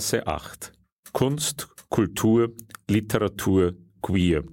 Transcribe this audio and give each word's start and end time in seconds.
Berggasse 0.00 0.26
8. 0.26 0.72
Kunst, 1.12 1.68
Kultur, 1.90 2.54
Literatur, 2.88 3.74
Queer. 4.00 4.44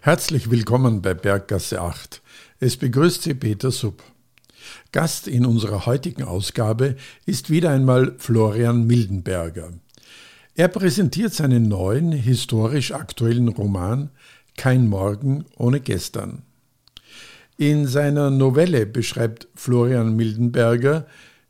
Herzlich 0.00 0.50
willkommen 0.50 1.02
bei 1.02 1.12
Berggasse 1.12 1.82
8. 1.82 2.22
Es 2.58 2.78
begrüßt 2.78 3.24
Sie 3.24 3.34
Peter 3.34 3.70
Sub. 3.70 4.02
Gast 4.92 5.28
in 5.28 5.44
unserer 5.44 5.84
heutigen 5.84 6.22
Ausgabe 6.22 6.96
ist 7.26 7.50
wieder 7.50 7.68
einmal 7.68 8.14
Florian 8.16 8.86
Mildenberger. 8.86 9.74
Er 10.54 10.68
präsentiert 10.68 11.34
seinen 11.34 11.68
neuen, 11.68 12.12
historisch 12.12 12.92
aktuellen 12.92 13.48
Roman 13.48 14.08
Kein 14.56 14.88
Morgen 14.88 15.44
ohne 15.58 15.80
Gestern. 15.80 16.45
In 17.58 17.86
seiner 17.86 18.30
Novelle 18.30 18.84
beschreibt 18.84 19.48
Florian 19.54 20.14
Mildenberger, 20.14 21.06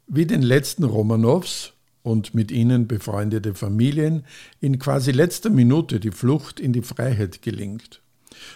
wie 0.06 0.24
den 0.24 0.42
letzten 0.42 0.84
Romanows 0.84 1.72
und 2.02 2.32
mit 2.32 2.52
ihnen 2.52 2.86
befreundete 2.86 3.54
Familien 3.54 4.24
in 4.60 4.78
quasi 4.78 5.10
letzter 5.10 5.50
Minute 5.50 5.98
die 5.98 6.12
Flucht 6.12 6.60
in 6.60 6.72
die 6.72 6.82
Freiheit 6.82 7.42
gelingt. 7.42 8.02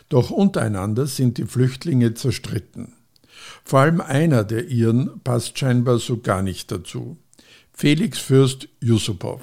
Doch 0.08 0.30
untereinander 0.30 1.08
sind 1.08 1.38
die 1.38 1.44
Flüchtlinge 1.44 2.14
zerstritten. 2.14 2.92
Vor 3.64 3.80
allem 3.80 4.00
einer 4.00 4.44
der 4.44 4.68
ihren 4.68 5.20
passt 5.24 5.58
scheinbar 5.58 5.98
so 5.98 6.18
gar 6.18 6.42
nicht 6.42 6.70
dazu. 6.70 7.16
Felix 7.72 8.20
Fürst 8.20 8.68
Yusupow, 8.80 9.40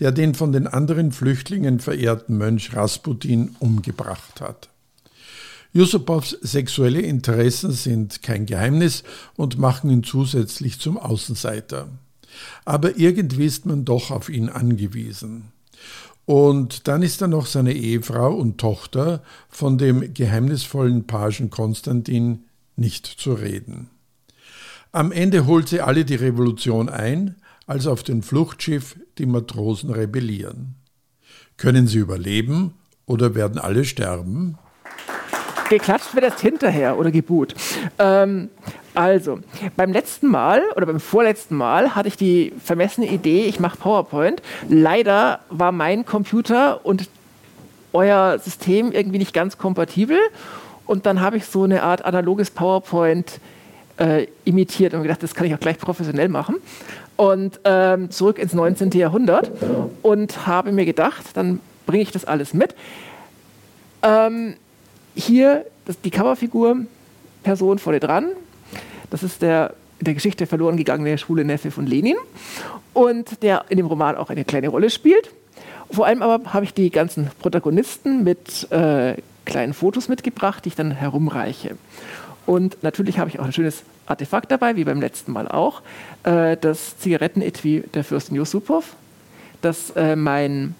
der 0.00 0.10
den 0.10 0.34
von 0.34 0.50
den 0.50 0.66
anderen 0.66 1.12
Flüchtlingen 1.12 1.78
verehrten 1.78 2.36
Mönch 2.36 2.74
Rasputin 2.74 3.54
umgebracht 3.60 4.40
hat. 4.40 4.70
Yusupows 5.78 6.30
sexuelle 6.42 7.00
Interessen 7.00 7.70
sind 7.70 8.24
kein 8.24 8.46
Geheimnis 8.46 9.04
und 9.36 9.58
machen 9.58 9.90
ihn 9.90 10.02
zusätzlich 10.02 10.80
zum 10.80 10.98
Außenseiter. 10.98 11.86
Aber 12.64 12.98
irgendwie 12.98 13.44
ist 13.44 13.64
man 13.64 13.84
doch 13.84 14.10
auf 14.10 14.28
ihn 14.28 14.48
angewiesen. 14.48 15.52
Und 16.26 16.88
dann 16.88 17.02
ist 17.02 17.22
da 17.22 17.28
noch 17.28 17.46
seine 17.46 17.74
Ehefrau 17.74 18.34
und 18.34 18.58
Tochter 18.58 19.22
von 19.48 19.78
dem 19.78 20.12
geheimnisvollen 20.14 21.06
Pagen 21.06 21.48
Konstantin 21.48 22.46
nicht 22.74 23.06
zu 23.06 23.34
reden. 23.34 23.88
Am 24.90 25.12
Ende 25.12 25.46
holt 25.46 25.68
sie 25.68 25.80
alle 25.80 26.04
die 26.04 26.16
Revolution 26.16 26.88
ein, 26.88 27.36
als 27.68 27.86
auf 27.86 28.02
dem 28.02 28.24
Fluchtschiff 28.24 28.98
die 29.18 29.26
Matrosen 29.26 29.90
rebellieren. 29.90 30.74
Können 31.56 31.86
sie 31.86 31.98
überleben 31.98 32.74
oder 33.06 33.36
werden 33.36 33.60
alle 33.60 33.84
sterben? 33.84 34.58
Geklatscht 35.68 36.14
wird 36.14 36.24
erst 36.24 36.40
hinterher 36.40 36.98
oder 36.98 37.10
geboot. 37.10 37.54
Ähm, 37.98 38.48
also, 38.94 39.40
beim 39.76 39.92
letzten 39.92 40.28
Mal 40.28 40.62
oder 40.76 40.86
beim 40.86 41.00
vorletzten 41.00 41.56
Mal 41.56 41.94
hatte 41.94 42.08
ich 42.08 42.16
die 42.16 42.52
vermessene 42.64 43.06
Idee, 43.06 43.44
ich 43.44 43.60
mache 43.60 43.76
PowerPoint. 43.76 44.42
Leider 44.68 45.40
war 45.50 45.72
mein 45.72 46.04
Computer 46.04 46.84
und 46.84 47.08
euer 47.92 48.38
System 48.38 48.92
irgendwie 48.92 49.18
nicht 49.18 49.32
ganz 49.32 49.58
kompatibel 49.58 50.18
und 50.86 51.06
dann 51.06 51.20
habe 51.20 51.36
ich 51.36 51.46
so 51.46 51.64
eine 51.64 51.82
Art 51.82 52.04
analoges 52.04 52.50
PowerPoint 52.50 53.40
äh, 53.98 54.26
imitiert 54.44 54.94
und 54.94 55.02
gedacht, 55.02 55.22
das 55.22 55.34
kann 55.34 55.46
ich 55.46 55.54
auch 55.54 55.60
gleich 55.60 55.78
professionell 55.78 56.28
machen. 56.28 56.56
Und 57.16 57.60
ähm, 57.64 58.10
zurück 58.10 58.38
ins 58.38 58.52
19. 58.52 58.90
Jahrhundert 58.92 59.50
und 60.02 60.46
habe 60.46 60.72
mir 60.72 60.84
gedacht, 60.84 61.24
dann 61.34 61.60
bringe 61.84 62.02
ich 62.02 62.12
das 62.12 62.24
alles 62.24 62.54
mit. 62.54 62.74
Ähm, 64.02 64.54
hier 65.18 65.64
das, 65.84 66.00
die 66.00 66.10
Coverfigur, 66.10 66.78
Person 67.42 67.78
vorne 67.78 68.00
dran. 68.00 68.26
Das 69.10 69.22
ist 69.22 69.42
der 69.42 69.74
in 69.98 70.04
der 70.04 70.14
Geschichte 70.14 70.46
verloren 70.46 70.76
gegangene 70.76 71.18
schwule 71.18 71.44
Neffe 71.44 71.70
von 71.70 71.86
Lenin 71.86 72.16
und 72.92 73.42
der 73.42 73.64
in 73.68 73.78
dem 73.78 73.86
Roman 73.86 74.16
auch 74.16 74.30
eine 74.30 74.44
kleine 74.44 74.68
Rolle 74.68 74.90
spielt. 74.90 75.30
Vor 75.90 76.06
allem 76.06 76.22
aber 76.22 76.52
habe 76.52 76.64
ich 76.64 76.74
die 76.74 76.90
ganzen 76.90 77.30
Protagonisten 77.40 78.22
mit 78.22 78.70
äh, 78.70 79.14
kleinen 79.44 79.74
Fotos 79.74 80.08
mitgebracht, 80.08 80.64
die 80.64 80.68
ich 80.68 80.76
dann 80.76 80.92
herumreiche. 80.92 81.76
Und 82.46 82.82
natürlich 82.82 83.18
habe 83.18 83.28
ich 83.30 83.40
auch 83.40 83.44
ein 83.44 83.52
schönes 83.52 83.82
Artefakt 84.06 84.50
dabei, 84.50 84.76
wie 84.76 84.84
beim 84.84 85.00
letzten 85.00 85.32
Mal 85.32 85.48
auch, 85.48 85.82
äh, 86.22 86.56
das 86.56 86.98
Zigarettenetui 86.98 87.84
der 87.92 88.04
Fürstin 88.04 88.36
Yusupow, 88.36 88.84
das 89.62 89.90
äh, 89.90 90.16
mein 90.16 90.74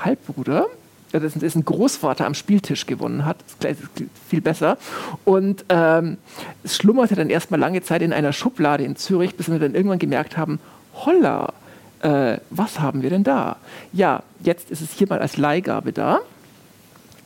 Halbbruder, 0.00 0.66
ist 1.12 1.56
ein 1.56 1.64
Großvater 1.64 2.26
am 2.26 2.34
Spieltisch 2.34 2.86
gewonnen 2.86 3.24
hat. 3.24 3.36
Das 3.60 3.72
ist 3.72 3.88
viel 4.28 4.40
besser. 4.40 4.78
Und 5.24 5.64
ähm, 5.68 6.18
es 6.64 6.76
schlummerte 6.76 7.14
dann 7.14 7.30
erstmal 7.30 7.60
lange 7.60 7.82
Zeit 7.82 8.02
in 8.02 8.12
einer 8.12 8.32
Schublade 8.32 8.84
in 8.84 8.96
Zürich, 8.96 9.34
bis 9.36 9.50
wir 9.50 9.58
dann 9.58 9.74
irgendwann 9.74 9.98
gemerkt 9.98 10.36
haben, 10.36 10.58
holla, 10.94 11.52
äh, 12.00 12.38
was 12.50 12.80
haben 12.80 13.02
wir 13.02 13.10
denn 13.10 13.24
da? 13.24 13.56
Ja, 13.92 14.22
jetzt 14.42 14.70
ist 14.70 14.80
es 14.80 14.92
hier 14.92 15.06
mal 15.08 15.20
als 15.20 15.36
Leihgabe 15.36 15.92
da. 15.92 16.20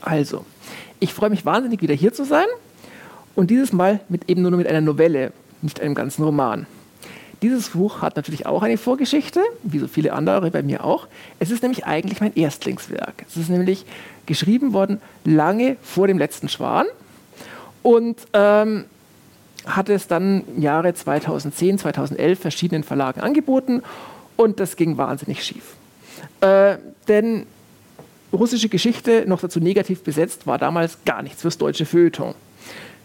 Also, 0.01 0.45
ich 1.01 1.15
freue 1.15 1.31
mich 1.31 1.45
wahnsinnig, 1.45 1.83
wieder 1.83 1.95
hier 1.95 2.13
zu 2.13 2.25
sein. 2.25 2.47
Und 3.35 3.51
dieses 3.51 3.73
Mal 3.73 4.01
mit 4.09 4.29
eben 4.29 4.43
nur 4.43 4.51
mit 4.53 4.67
einer 4.67 4.81
Novelle, 4.81 5.33
nicht 5.63 5.81
einem 5.81 5.95
ganzen 5.95 6.25
Roman. 6.25 6.67
Dieses 7.43 7.71
Buch 7.71 8.01
hat 8.01 8.17
natürlich 8.17 8.47
auch 8.47 8.63
eine 8.63 8.79
Vorgeschichte, 8.79 9.41
wie 9.63 9.79
so 9.79 9.89
viele 9.89 10.13
andere 10.15 10.51
bei 10.51 10.63
mir 10.63 10.85
auch. 10.85 11.07
Es 11.39 11.51
ist 11.51 11.63
nämlich 11.63 11.85
eigentlich 11.85 12.21
mein 12.21 12.35
Erstlingswerk. 12.35 13.25
Es 13.29 13.37
ist 13.37 13.51
nämlich 13.51 13.85
geschrieben 14.25 14.73
worden 14.73 15.01
lange 15.25 15.77
vor 15.83 16.07
dem 16.07 16.19
letzten 16.19 16.49
Schwan 16.49 16.87
und 17.83 18.17
ähm, 18.33 18.85
hatte 19.67 19.93
es 19.93 20.07
dann 20.07 20.45
im 20.57 20.63
Jahre 20.63 20.95
2010, 20.95 21.79
2011 21.79 22.39
verschiedenen 22.39 22.85
Verlagen 22.85 23.21
angeboten 23.21 23.83
und 24.37 24.61
das 24.61 24.77
ging 24.77 24.97
wahnsinnig 24.97 25.45
schief. 25.45 25.75
Äh, 26.41 26.77
denn 27.09 27.47
russische 28.33 28.69
Geschichte, 28.69 29.25
noch 29.27 29.41
dazu 29.41 29.61
negativ 29.61 30.03
besetzt, 30.03 30.47
war 30.47 30.59
damals 30.59 30.99
gar 31.05 31.23
nichts 31.23 31.43
fürs 31.43 31.59
deutsche 31.59 31.87
Feuilleton. 31.87 32.35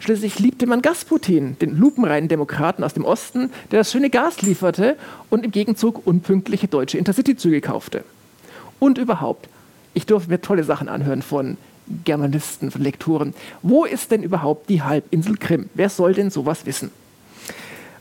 Schließlich 0.01 0.39
liebte 0.39 0.65
man 0.65 0.81
Gasputin, 0.81 1.57
den 1.59 1.77
lupenreinen 1.77 2.27
Demokraten 2.27 2.83
aus 2.83 2.95
dem 2.95 3.05
Osten, 3.05 3.51
der 3.69 3.81
das 3.81 3.91
schöne 3.91 4.09
Gas 4.09 4.41
lieferte 4.41 4.97
und 5.29 5.45
im 5.45 5.51
Gegenzug 5.51 6.07
unpünktliche 6.07 6.67
deutsche 6.67 6.97
Intercity-Züge 6.97 7.61
kaufte. 7.61 8.03
Und 8.79 8.97
überhaupt, 8.97 9.47
ich 9.93 10.07
durfte 10.07 10.31
mir 10.31 10.41
tolle 10.41 10.63
Sachen 10.63 10.89
anhören 10.89 11.21
von 11.21 11.57
Germanisten, 12.03 12.71
von 12.71 12.81
Lektoren. 12.81 13.35
Wo 13.61 13.85
ist 13.85 14.09
denn 14.09 14.23
überhaupt 14.23 14.69
die 14.69 14.81
Halbinsel 14.81 15.37
Krim? 15.37 15.69
Wer 15.75 15.89
soll 15.89 16.15
denn 16.15 16.31
sowas 16.31 16.65
wissen? 16.65 16.89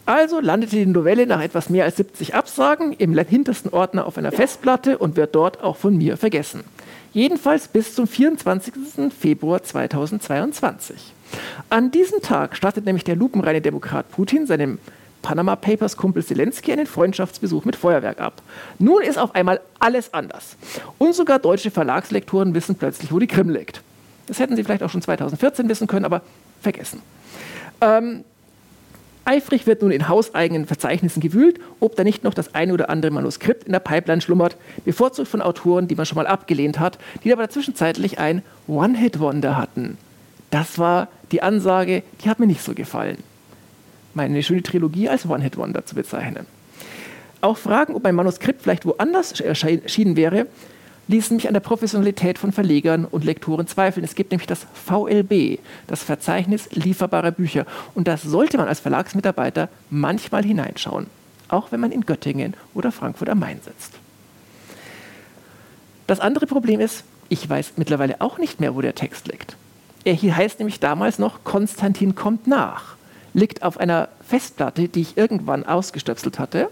Also 0.06 0.40
landete 0.40 0.76
die 0.76 0.86
Novelle 0.86 1.26
nach 1.26 1.42
etwas 1.42 1.68
mehr 1.68 1.84
als 1.84 1.98
70 1.98 2.34
Absagen 2.34 2.94
im 2.94 3.16
hintersten 3.18 3.74
Ordner 3.74 4.06
auf 4.06 4.16
einer 4.16 4.32
Festplatte 4.32 4.96
und 4.96 5.16
wird 5.16 5.34
dort 5.34 5.62
auch 5.62 5.76
von 5.76 5.98
mir 5.98 6.16
vergessen. 6.16 6.64
Jedenfalls 7.12 7.66
bis 7.66 7.94
zum 7.94 8.06
24. 8.06 8.74
Februar 9.18 9.62
2022. 9.62 11.12
An 11.68 11.90
diesem 11.90 12.20
Tag 12.22 12.56
startet 12.56 12.84
nämlich 12.84 13.04
der 13.04 13.16
lupenreine 13.16 13.60
Demokrat 13.60 14.10
Putin 14.10 14.46
seinem 14.46 14.78
Panama 15.22 15.56
Papers 15.56 15.96
Kumpel 15.96 16.24
Zelensky 16.24 16.72
einen 16.72 16.86
Freundschaftsbesuch 16.86 17.64
mit 17.64 17.76
Feuerwerk 17.76 18.20
ab. 18.20 18.42
Nun 18.78 19.02
ist 19.02 19.18
auf 19.18 19.34
einmal 19.34 19.60
alles 19.80 20.14
anders. 20.14 20.56
Und 20.98 21.14
sogar 21.14 21.38
deutsche 21.38 21.70
Verlagslektoren 21.70 22.54
wissen 22.54 22.76
plötzlich, 22.76 23.12
wo 23.12 23.18
die 23.18 23.26
Krim 23.26 23.50
liegt. 23.50 23.82
Das 24.28 24.38
hätten 24.38 24.54
sie 24.54 24.62
vielleicht 24.62 24.82
auch 24.82 24.90
schon 24.90 25.02
2014 25.02 25.68
wissen 25.68 25.88
können, 25.88 26.04
aber 26.04 26.22
vergessen. 26.62 27.02
Ähm, 27.80 28.24
eifrig 29.30 29.66
wird 29.68 29.82
nun 29.82 29.92
in 29.92 30.08
hauseigenen 30.08 30.66
Verzeichnissen 30.66 31.20
gewühlt, 31.20 31.60
ob 31.78 31.94
da 31.94 32.02
nicht 32.02 32.24
noch 32.24 32.34
das 32.34 32.52
eine 32.52 32.72
oder 32.72 32.90
andere 32.90 33.12
Manuskript 33.12 33.64
in 33.64 33.72
der 33.72 33.78
Pipeline 33.78 34.20
schlummert, 34.20 34.56
bevorzugt 34.84 35.28
von 35.28 35.40
Autoren, 35.40 35.86
die 35.86 35.94
man 35.94 36.04
schon 36.04 36.16
mal 36.16 36.26
abgelehnt 36.26 36.80
hat, 36.80 36.98
die 37.22 37.32
aber 37.32 37.48
zwischenzeitlich 37.48 38.18
ein 38.18 38.42
One-Hit-Wonder 38.66 39.56
hatten. 39.56 39.98
Das 40.50 40.80
war 40.80 41.06
die 41.30 41.42
Ansage, 41.42 42.02
die 42.24 42.28
hat 42.28 42.40
mir 42.40 42.48
nicht 42.48 42.62
so 42.62 42.74
gefallen. 42.74 43.18
Meine 44.14 44.42
schöne 44.42 44.64
Trilogie 44.64 45.08
als 45.08 45.24
One-Hit-Wonder 45.26 45.86
zu 45.86 45.94
bezeichnen. 45.94 46.46
Auch 47.40 47.56
Fragen, 47.56 47.94
ob 47.94 48.02
mein 48.02 48.16
Manuskript 48.16 48.62
vielleicht 48.62 48.84
woanders 48.84 49.38
erschienen 49.38 50.16
wäre, 50.16 50.48
ließen 51.10 51.36
mich 51.36 51.48
an 51.48 51.54
der 51.54 51.60
Professionalität 51.60 52.38
von 52.38 52.52
Verlegern 52.52 53.04
und 53.04 53.24
Lektoren 53.24 53.66
zweifeln. 53.66 54.04
Es 54.04 54.14
gibt 54.14 54.30
nämlich 54.30 54.46
das 54.46 54.66
VLB, 54.74 55.58
das 55.88 56.04
Verzeichnis 56.04 56.70
lieferbarer 56.70 57.32
Bücher. 57.32 57.66
Und 57.94 58.06
das 58.06 58.22
sollte 58.22 58.56
man 58.56 58.68
als 58.68 58.80
Verlagsmitarbeiter 58.80 59.68
manchmal 59.90 60.44
hineinschauen, 60.44 61.06
auch 61.48 61.72
wenn 61.72 61.80
man 61.80 61.90
in 61.90 62.06
Göttingen 62.06 62.54
oder 62.74 62.92
Frankfurt 62.92 63.28
am 63.28 63.40
Main 63.40 63.60
sitzt. 63.62 63.94
Das 66.06 66.20
andere 66.20 66.46
Problem 66.46 66.80
ist, 66.80 67.04
ich 67.28 67.48
weiß 67.48 67.72
mittlerweile 67.76 68.20
auch 68.20 68.38
nicht 68.38 68.60
mehr, 68.60 68.74
wo 68.74 68.80
der 68.80 68.94
Text 68.94 69.26
liegt. 69.28 69.56
Er 70.04 70.14
hier 70.14 70.36
heißt 70.36 70.60
nämlich 70.60 70.80
damals 70.80 71.18
noch 71.18 71.44
Konstantin 71.44 72.14
kommt 72.14 72.46
nach. 72.46 72.96
Liegt 73.34 73.62
auf 73.62 73.78
einer 73.78 74.08
Festplatte, 74.26 74.88
die 74.88 75.02
ich 75.02 75.16
irgendwann 75.16 75.66
ausgestöpselt 75.66 76.38
hatte. 76.38 76.68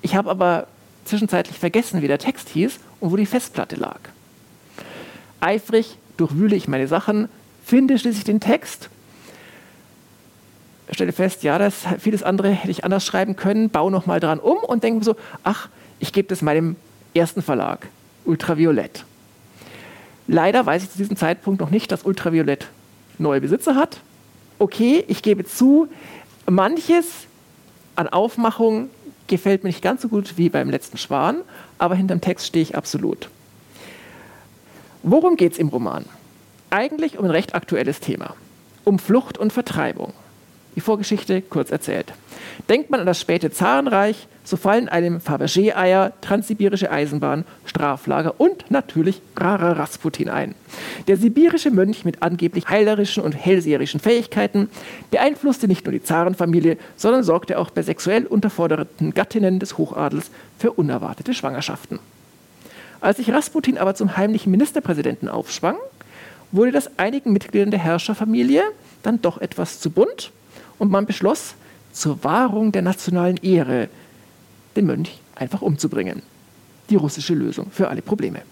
Ich 0.00 0.14
habe 0.14 0.30
aber 0.30 0.66
zwischenzeitlich 1.04 1.58
vergessen, 1.58 2.02
wie 2.02 2.08
der 2.08 2.18
Text 2.18 2.48
hieß 2.50 2.78
und 3.00 3.10
wo 3.10 3.16
die 3.16 3.26
Festplatte 3.26 3.76
lag. 3.76 4.00
Eifrig 5.40 5.96
durchwühle 6.16 6.56
ich 6.56 6.68
meine 6.68 6.86
Sachen, 6.86 7.28
finde 7.64 7.98
schließlich 7.98 8.24
den 8.24 8.40
Text, 8.40 8.90
stelle 10.90 11.12
fest, 11.12 11.42
ja, 11.42 11.58
das 11.58 11.84
vieles 11.98 12.22
andere 12.22 12.50
hätte 12.50 12.70
ich 12.70 12.84
anders 12.84 13.04
schreiben 13.04 13.36
können, 13.36 13.70
baue 13.70 13.90
nochmal 13.90 14.20
dran 14.20 14.38
um 14.38 14.58
und 14.58 14.82
denke 14.82 14.98
mir 14.98 15.04
so, 15.04 15.16
ach, 15.42 15.68
ich 15.98 16.12
gebe 16.12 16.28
das 16.28 16.42
meinem 16.42 16.76
ersten 17.14 17.42
Verlag, 17.42 17.88
Ultraviolett. 18.24 19.04
Leider 20.28 20.64
weiß 20.64 20.84
ich 20.84 20.90
zu 20.90 20.98
diesem 20.98 21.16
Zeitpunkt 21.16 21.60
noch 21.60 21.70
nicht, 21.70 21.90
dass 21.92 22.04
Ultraviolett 22.04 22.68
neue 23.18 23.40
Besitzer 23.40 23.74
hat. 23.74 24.00
Okay, 24.58 25.04
ich 25.08 25.22
gebe 25.22 25.44
zu, 25.44 25.88
manches 26.48 27.06
an 27.96 28.08
Aufmachung 28.08 28.90
gefällt 29.32 29.64
mir 29.64 29.70
nicht 29.70 29.80
ganz 29.80 30.02
so 30.02 30.08
gut 30.08 30.36
wie 30.36 30.50
beim 30.50 30.68
letzten 30.68 30.98
Schwan, 30.98 31.40
aber 31.78 31.94
hinterm 31.94 32.20
Text 32.20 32.46
stehe 32.46 32.62
ich 32.62 32.76
absolut. 32.76 33.30
Worum 35.02 35.36
geht 35.36 35.52
es 35.52 35.58
im 35.58 35.68
Roman? 35.68 36.04
Eigentlich 36.68 37.18
um 37.18 37.24
ein 37.24 37.30
recht 37.30 37.54
aktuelles 37.54 38.00
Thema. 38.00 38.34
Um 38.84 38.98
Flucht 38.98 39.38
und 39.38 39.50
Vertreibung. 39.50 40.12
Die 40.74 40.80
Vorgeschichte 40.80 41.42
kurz 41.42 41.70
erzählt. 41.70 42.12
Denkt 42.68 42.90
man 42.90 43.00
an 43.00 43.06
das 43.06 43.20
späte 43.20 43.50
Zarenreich, 43.50 44.26
so 44.44 44.56
fallen 44.56 44.88
einem 44.88 45.18
Fabergé-Eier, 45.18 46.12
transsibirische 46.20 46.90
Eisenbahn, 46.90 47.44
Straflager 47.64 48.40
und 48.40 48.70
natürlich 48.70 49.20
Rara 49.36 49.72
Rasputin 49.72 50.28
ein. 50.28 50.54
Der 51.06 51.16
sibirische 51.16 51.70
Mönch 51.70 52.04
mit 52.04 52.22
angeblich 52.22 52.68
heilerischen 52.68 53.22
und 53.22 53.32
hellseherischen 53.32 54.00
Fähigkeiten 54.00 54.68
beeinflusste 55.10 55.68
nicht 55.68 55.84
nur 55.84 55.92
die 55.92 56.02
Zarenfamilie, 56.02 56.76
sondern 56.96 57.22
sorgte 57.22 57.58
auch 57.58 57.70
bei 57.70 57.82
sexuell 57.82 58.26
unterforderten 58.26 59.14
Gattinnen 59.14 59.58
des 59.58 59.78
Hochadels 59.78 60.30
für 60.58 60.72
unerwartete 60.72 61.34
Schwangerschaften. 61.34 62.00
Als 63.00 63.18
sich 63.18 63.32
Rasputin 63.32 63.78
aber 63.78 63.94
zum 63.94 64.16
heimlichen 64.16 64.50
Ministerpräsidenten 64.50 65.28
aufschwang, 65.28 65.76
wurde 66.50 66.72
das 66.72 66.98
einigen 66.98 67.32
Mitgliedern 67.32 67.70
der 67.70 67.80
Herrscherfamilie 67.80 68.62
dann 69.02 69.20
doch 69.22 69.40
etwas 69.40 69.80
zu 69.80 69.90
bunt 69.90 70.32
und 70.82 70.90
man 70.90 71.06
beschloss, 71.06 71.54
zur 71.92 72.24
Wahrung 72.24 72.72
der 72.72 72.82
nationalen 72.82 73.36
Ehre 73.36 73.88
den 74.74 74.86
Mönch 74.86 75.20
einfach 75.36 75.62
umzubringen. 75.62 76.22
Die 76.90 76.96
russische 76.96 77.34
Lösung 77.34 77.70
für 77.70 77.86
alle 77.86 78.02
Probleme. 78.02 78.42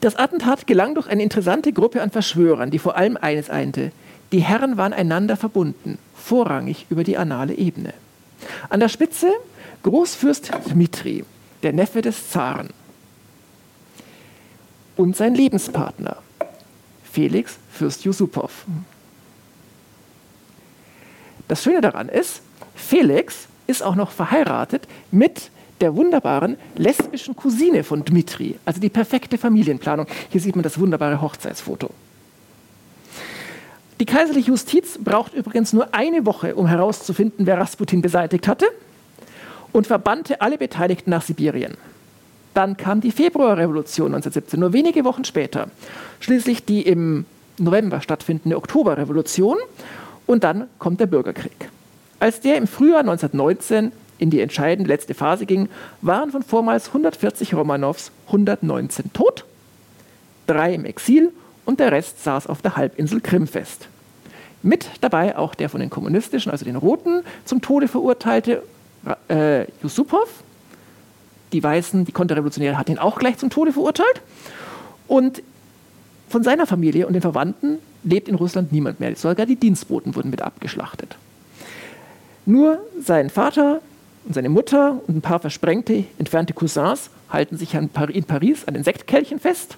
Das 0.00 0.16
Attentat 0.16 0.66
gelang 0.66 0.96
durch 0.96 1.06
eine 1.06 1.22
interessante 1.22 1.72
Gruppe 1.72 2.02
an 2.02 2.10
Verschwörern, 2.10 2.72
die 2.72 2.80
vor 2.80 2.96
allem 2.96 3.16
eines 3.16 3.48
einte. 3.48 3.92
Die 4.32 4.40
Herren 4.40 4.76
waren 4.76 4.92
einander 4.92 5.36
verbunden, 5.36 5.98
vorrangig 6.16 6.86
über 6.90 7.04
die 7.04 7.16
anale 7.16 7.54
Ebene. 7.54 7.94
An 8.70 8.80
der 8.80 8.88
Spitze 8.88 9.30
Großfürst 9.84 10.50
Dmitri, 10.68 11.24
der 11.62 11.72
Neffe 11.72 12.02
des 12.02 12.28
Zaren, 12.30 12.70
und 14.96 15.16
sein 15.16 15.36
Lebenspartner, 15.36 16.16
Felix 17.04 17.58
Fürst 17.70 18.04
Yusupow. 18.04 18.50
Das 21.48 21.62
Schöne 21.62 21.80
daran 21.80 22.08
ist, 22.08 22.42
Felix 22.74 23.48
ist 23.66 23.82
auch 23.82 23.94
noch 23.94 24.10
verheiratet 24.10 24.86
mit 25.10 25.50
der 25.80 25.94
wunderbaren 25.94 26.56
lesbischen 26.76 27.36
Cousine 27.36 27.84
von 27.84 28.04
Dmitri, 28.04 28.58
also 28.64 28.80
die 28.80 28.88
perfekte 28.88 29.38
Familienplanung. 29.38 30.06
Hier 30.28 30.40
sieht 30.40 30.56
man 30.56 30.62
das 30.62 30.78
wunderbare 30.78 31.20
Hochzeitsfoto. 31.20 31.90
Die 34.00 34.06
kaiserliche 34.06 34.50
Justiz 34.50 34.98
braucht 35.02 35.34
übrigens 35.34 35.72
nur 35.72 35.92
eine 35.92 36.24
Woche, 36.24 36.54
um 36.54 36.66
herauszufinden, 36.66 37.46
wer 37.46 37.58
Rasputin 37.58 38.00
beseitigt 38.00 38.46
hatte 38.46 38.66
und 39.72 39.86
verbannte 39.86 40.40
alle 40.40 40.58
Beteiligten 40.58 41.10
nach 41.10 41.22
Sibirien. 41.22 41.76
Dann 42.54 42.76
kam 42.76 43.00
die 43.00 43.10
Februarrevolution 43.10 44.14
1917, 44.14 44.58
nur 44.60 44.72
wenige 44.72 45.04
Wochen 45.04 45.24
später. 45.24 45.68
Schließlich 46.20 46.64
die 46.64 46.82
im 46.82 47.24
November 47.58 48.00
stattfindende 48.00 48.56
Oktoberrevolution 48.56 49.58
und 50.28 50.44
dann 50.44 50.68
kommt 50.78 51.00
der 51.00 51.06
Bürgerkrieg. 51.06 51.70
Als 52.20 52.40
der 52.40 52.56
im 52.56 52.66
Frühjahr 52.66 53.00
1919 53.00 53.92
in 54.18 54.30
die 54.30 54.40
entscheidende 54.40 54.88
letzte 54.88 55.14
Phase 55.14 55.46
ging, 55.46 55.68
waren 56.02 56.30
von 56.30 56.42
vormals 56.42 56.88
140 56.88 57.54
Romanows 57.54 58.12
119 58.26 59.12
tot, 59.12 59.44
drei 60.46 60.74
im 60.74 60.84
Exil 60.84 61.32
und 61.64 61.80
der 61.80 61.92
Rest 61.92 62.22
saß 62.22 62.46
auf 62.46 62.60
der 62.60 62.76
Halbinsel 62.76 63.20
Krim 63.20 63.46
fest. 63.46 63.88
Mit 64.62 64.86
dabei 65.00 65.36
auch 65.36 65.54
der 65.54 65.70
von 65.70 65.80
den 65.80 65.88
Kommunistischen, 65.88 66.52
also 66.52 66.64
den 66.64 66.76
Roten, 66.76 67.22
zum 67.44 67.62
Tode 67.62 67.88
verurteilte 67.88 68.62
äh, 69.28 69.64
Yusupow. 69.82 70.28
Die 71.52 71.62
Weißen, 71.62 72.04
die 72.04 72.12
Konterrevolutionäre, 72.12 72.76
hatten 72.76 72.92
ihn 72.92 72.98
auch 72.98 73.18
gleich 73.18 73.38
zum 73.38 73.48
Tode 73.48 73.72
verurteilt. 73.72 74.20
Und 75.06 75.42
von 76.28 76.42
seiner 76.42 76.66
Familie 76.66 77.06
und 77.06 77.14
den 77.14 77.22
Verwandten 77.22 77.78
lebt 78.02 78.28
in 78.28 78.34
Russland 78.34 78.72
niemand 78.72 79.00
mehr. 79.00 79.14
Sogar 79.16 79.46
die 79.46 79.56
Dienstboten 79.56 80.14
wurden 80.14 80.30
mit 80.30 80.42
abgeschlachtet. 80.42 81.16
Nur 82.46 82.80
sein 83.00 83.30
Vater 83.30 83.80
und 84.24 84.34
seine 84.34 84.48
Mutter 84.48 85.00
und 85.06 85.16
ein 85.16 85.20
paar 85.20 85.40
versprengte, 85.40 86.04
entfernte 86.18 86.54
Cousins 86.54 87.10
halten 87.30 87.56
sich 87.56 87.74
in 87.74 87.88
Paris 87.90 88.64
an 88.66 88.74
den 88.74 88.84
Sektkelchen 88.84 89.38
fest. 89.38 89.76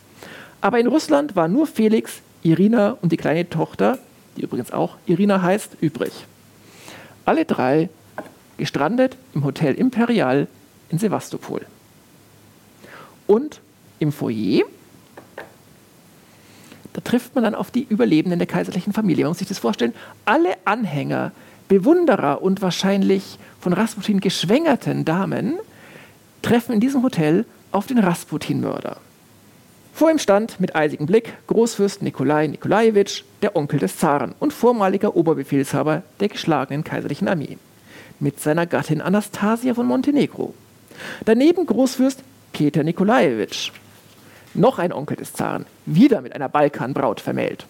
Aber 0.61 0.79
in 0.79 0.87
Russland 0.87 1.37
waren 1.37 1.53
nur 1.53 1.67
Felix, 1.67 2.21
Irina 2.43 2.97
und 3.01 3.13
die 3.13 3.17
kleine 3.17 3.49
Tochter, 3.49 3.99
die 4.37 4.43
übrigens 4.43 4.73
auch 4.73 4.97
Irina 5.07 5.43
heißt, 5.43 5.77
übrig. 5.81 6.13
Alle 7.25 7.45
drei 7.45 7.89
gestrandet 8.57 9.17
im 9.35 9.45
Hotel 9.45 9.75
Imperial 9.75 10.47
in 10.91 10.99
Sevastopol. 10.99 11.63
Und 13.27 13.61
im 13.99 14.13
Foyer 14.13 14.65
da 16.93 17.01
trifft 17.01 17.35
man 17.35 17.45
dann 17.45 17.55
auf 17.55 17.71
die 17.71 17.87
Überlebenden 17.89 18.39
der 18.39 18.49
kaiserlichen 18.49 18.93
Familie. 18.93 19.25
Man 19.25 19.31
muss 19.31 19.39
sich 19.39 19.49
das 19.49 19.59
vorstellen, 19.59 19.95
alle 20.25 20.55
Anhänger, 20.65 21.33
Bewunderer 21.69 22.43
und 22.43 22.63
wahrscheinlich 22.63 23.39
von 23.61 23.73
Rasputin 23.73 24.21
geschwängerten 24.21 25.05
Damen 25.05 25.59
treffen 26.43 26.73
in 26.73 26.81
diesem 26.81 27.03
Hotel 27.03 27.45
auf 27.71 27.87
den 27.87 27.99
Rasputin-Mörder. 27.99 28.97
Vor 29.93 30.11
ihm 30.11 30.19
stand 30.19 30.59
mit 30.61 30.75
eisigem 30.75 31.07
Blick 31.07 31.35
Großfürst 31.47 32.03
Nikolai 32.03 32.47
Nikolajewitsch, 32.47 33.23
der 33.43 33.55
Onkel 33.55 33.79
des 33.79 33.99
Zaren 33.99 34.35
und 34.41 34.53
vormaliger 34.53 35.15
Oberbefehlshaber 35.15 36.03
der 36.21 36.29
geschlagenen 36.29 36.85
kaiserlichen 36.85 37.29
Armee, 37.29 37.59
mit 38.19 38.41
seiner 38.41 38.67
Gattin 38.67 39.01
Anastasia 39.03 39.75
von 39.75 39.87
Montenegro. 39.87 40.55
Daneben 41.25 41.67
Großfürst 41.67 42.23
Peter 42.53 42.83
Nikolajewitsch, 42.83 43.73
noch 44.55 44.79
ein 44.79 44.93
Onkel 44.93 45.17
des 45.17 45.33
Zaren, 45.33 45.67
wieder 45.87 46.21
mit 46.21 46.35
einer 46.35 46.49
Balkanbraut 46.49 47.21
vermählt. 47.21 47.67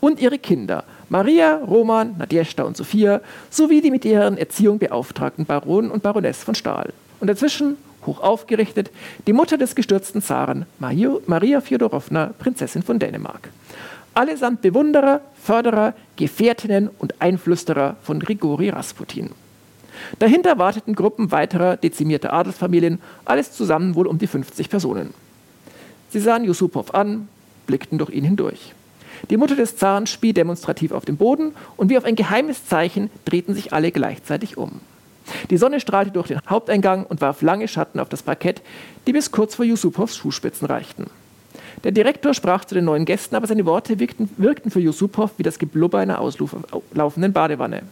Und 0.00 0.20
ihre 0.20 0.38
Kinder, 0.38 0.84
Maria, 1.08 1.56
Roman, 1.56 2.16
Nadjeshta 2.18 2.62
und 2.62 2.76
Sophia, 2.76 3.20
sowie 3.50 3.80
die 3.80 3.90
mit 3.90 4.04
ihren 4.04 4.36
Erziehung 4.36 4.78
beauftragten 4.78 5.46
Baron 5.46 5.90
und 5.90 6.02
Baroness 6.02 6.42
von 6.42 6.54
Stahl. 6.54 6.92
Und 7.20 7.28
dazwischen, 7.28 7.76
hoch 8.06 8.20
aufgerichtet, 8.20 8.90
die 9.26 9.32
Mutter 9.32 9.56
des 9.56 9.74
gestürzten 9.74 10.20
Zaren, 10.20 10.66
Maria 10.78 11.60
Fjodorowna, 11.60 12.34
Prinzessin 12.38 12.82
von 12.82 12.98
Dänemark. 12.98 13.48
Allesamt 14.12 14.60
Bewunderer, 14.62 15.20
Förderer, 15.42 15.94
Gefährtinnen 16.16 16.90
und 16.98 17.20
Einflüsterer 17.20 17.96
von 18.02 18.20
Grigori 18.20 18.68
Rasputin. 18.68 19.30
Dahinter 20.18 20.58
warteten 20.58 20.94
Gruppen 20.94 21.30
weiterer 21.30 21.76
dezimierter 21.76 22.32
Adelsfamilien, 22.32 23.00
alles 23.24 23.52
zusammen 23.52 23.94
wohl 23.94 24.06
um 24.06 24.18
die 24.18 24.26
50 24.26 24.68
Personen. 24.68 25.14
Sie 26.14 26.20
sahen 26.20 26.44
Yusupow 26.44 26.94
an, 26.94 27.26
blickten 27.66 27.98
durch 27.98 28.10
ihn 28.10 28.22
hindurch. 28.22 28.72
Die 29.30 29.36
Mutter 29.36 29.56
des 29.56 29.76
Zaren 29.76 30.06
spie 30.06 30.32
demonstrativ 30.32 30.92
auf 30.92 31.04
dem 31.04 31.16
Boden 31.16 31.56
und 31.76 31.90
wie 31.90 31.98
auf 31.98 32.04
ein 32.04 32.14
geheimes 32.14 32.68
Zeichen 32.68 33.10
drehten 33.24 33.52
sich 33.52 33.72
alle 33.72 33.90
gleichzeitig 33.90 34.56
um. 34.56 34.78
Die 35.50 35.56
Sonne 35.56 35.80
strahlte 35.80 36.12
durch 36.12 36.28
den 36.28 36.38
Haupteingang 36.48 37.04
und 37.04 37.20
warf 37.20 37.42
lange 37.42 37.66
Schatten 37.66 37.98
auf 37.98 38.08
das 38.08 38.22
Parkett, 38.22 38.62
die 39.08 39.12
bis 39.12 39.32
kurz 39.32 39.56
vor 39.56 39.64
Yusupows 39.64 40.16
Schuhspitzen 40.16 40.68
reichten. 40.68 41.10
Der 41.82 41.90
Direktor 41.90 42.32
sprach 42.32 42.64
zu 42.64 42.76
den 42.76 42.84
neuen 42.84 43.06
Gästen, 43.06 43.34
aber 43.34 43.48
seine 43.48 43.66
Worte 43.66 43.98
wirkten, 43.98 44.30
wirkten 44.36 44.70
für 44.70 44.78
Yusupow 44.78 45.32
wie 45.36 45.42
das 45.42 45.58
Geblubber 45.58 45.98
einer 45.98 46.20
auslaufenden 46.20 47.32
Badewanne. 47.32 47.82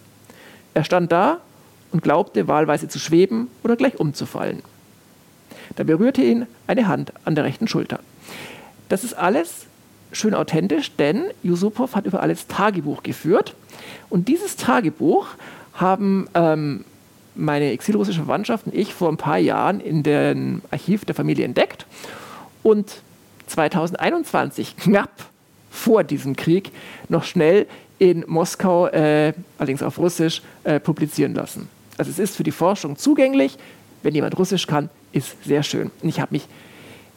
Er 0.74 0.84
stand 0.84 1.10
da 1.10 1.38
und 1.90 2.04
glaubte 2.04 2.46
wahlweise 2.46 2.86
zu 2.86 3.00
schweben 3.00 3.48
oder 3.64 3.74
gleich 3.74 3.98
umzufallen. 3.98 4.62
Da 5.74 5.82
berührte 5.82 6.22
ihn 6.22 6.46
eine 6.68 6.86
Hand 6.86 7.12
an 7.24 7.34
der 7.34 7.42
rechten 7.42 7.66
Schulter. 7.66 7.98
Das 8.92 9.04
ist 9.04 9.14
alles 9.14 9.64
schön 10.12 10.34
authentisch, 10.34 10.94
denn 10.96 11.24
Yusupow 11.42 11.94
hat 11.94 12.04
über 12.04 12.20
alles 12.20 12.46
Tagebuch 12.46 13.02
geführt. 13.02 13.54
Und 14.10 14.28
dieses 14.28 14.56
Tagebuch 14.56 15.28
haben 15.72 16.28
ähm, 16.34 16.84
meine 17.34 17.70
exilrussische 17.70 18.18
Verwandtschaft 18.18 18.66
und 18.66 18.74
ich 18.74 18.92
vor 18.92 19.08
ein 19.08 19.16
paar 19.16 19.38
Jahren 19.38 19.80
in 19.80 20.02
dem 20.02 20.60
Archiv 20.70 21.06
der 21.06 21.14
Familie 21.14 21.46
entdeckt 21.46 21.86
und 22.62 23.00
2021, 23.46 24.76
knapp 24.76 25.24
vor 25.70 26.04
diesem 26.04 26.36
Krieg, 26.36 26.70
noch 27.08 27.24
schnell 27.24 27.66
in 27.98 28.24
Moskau, 28.26 28.88
äh, 28.88 29.32
allerdings 29.56 29.82
auf 29.82 29.96
Russisch, 29.96 30.42
äh, 30.64 30.78
publizieren 30.78 31.32
lassen. 31.32 31.70
Also 31.96 32.10
es 32.10 32.18
ist 32.18 32.36
für 32.36 32.44
die 32.44 32.52
Forschung 32.52 32.98
zugänglich. 32.98 33.56
Wenn 34.02 34.14
jemand 34.14 34.38
Russisch 34.38 34.66
kann, 34.66 34.90
ist 35.12 35.42
sehr 35.44 35.62
schön. 35.62 35.90
Und 36.02 36.10
ich 36.10 36.20
habe 36.20 36.34
mich 36.34 36.46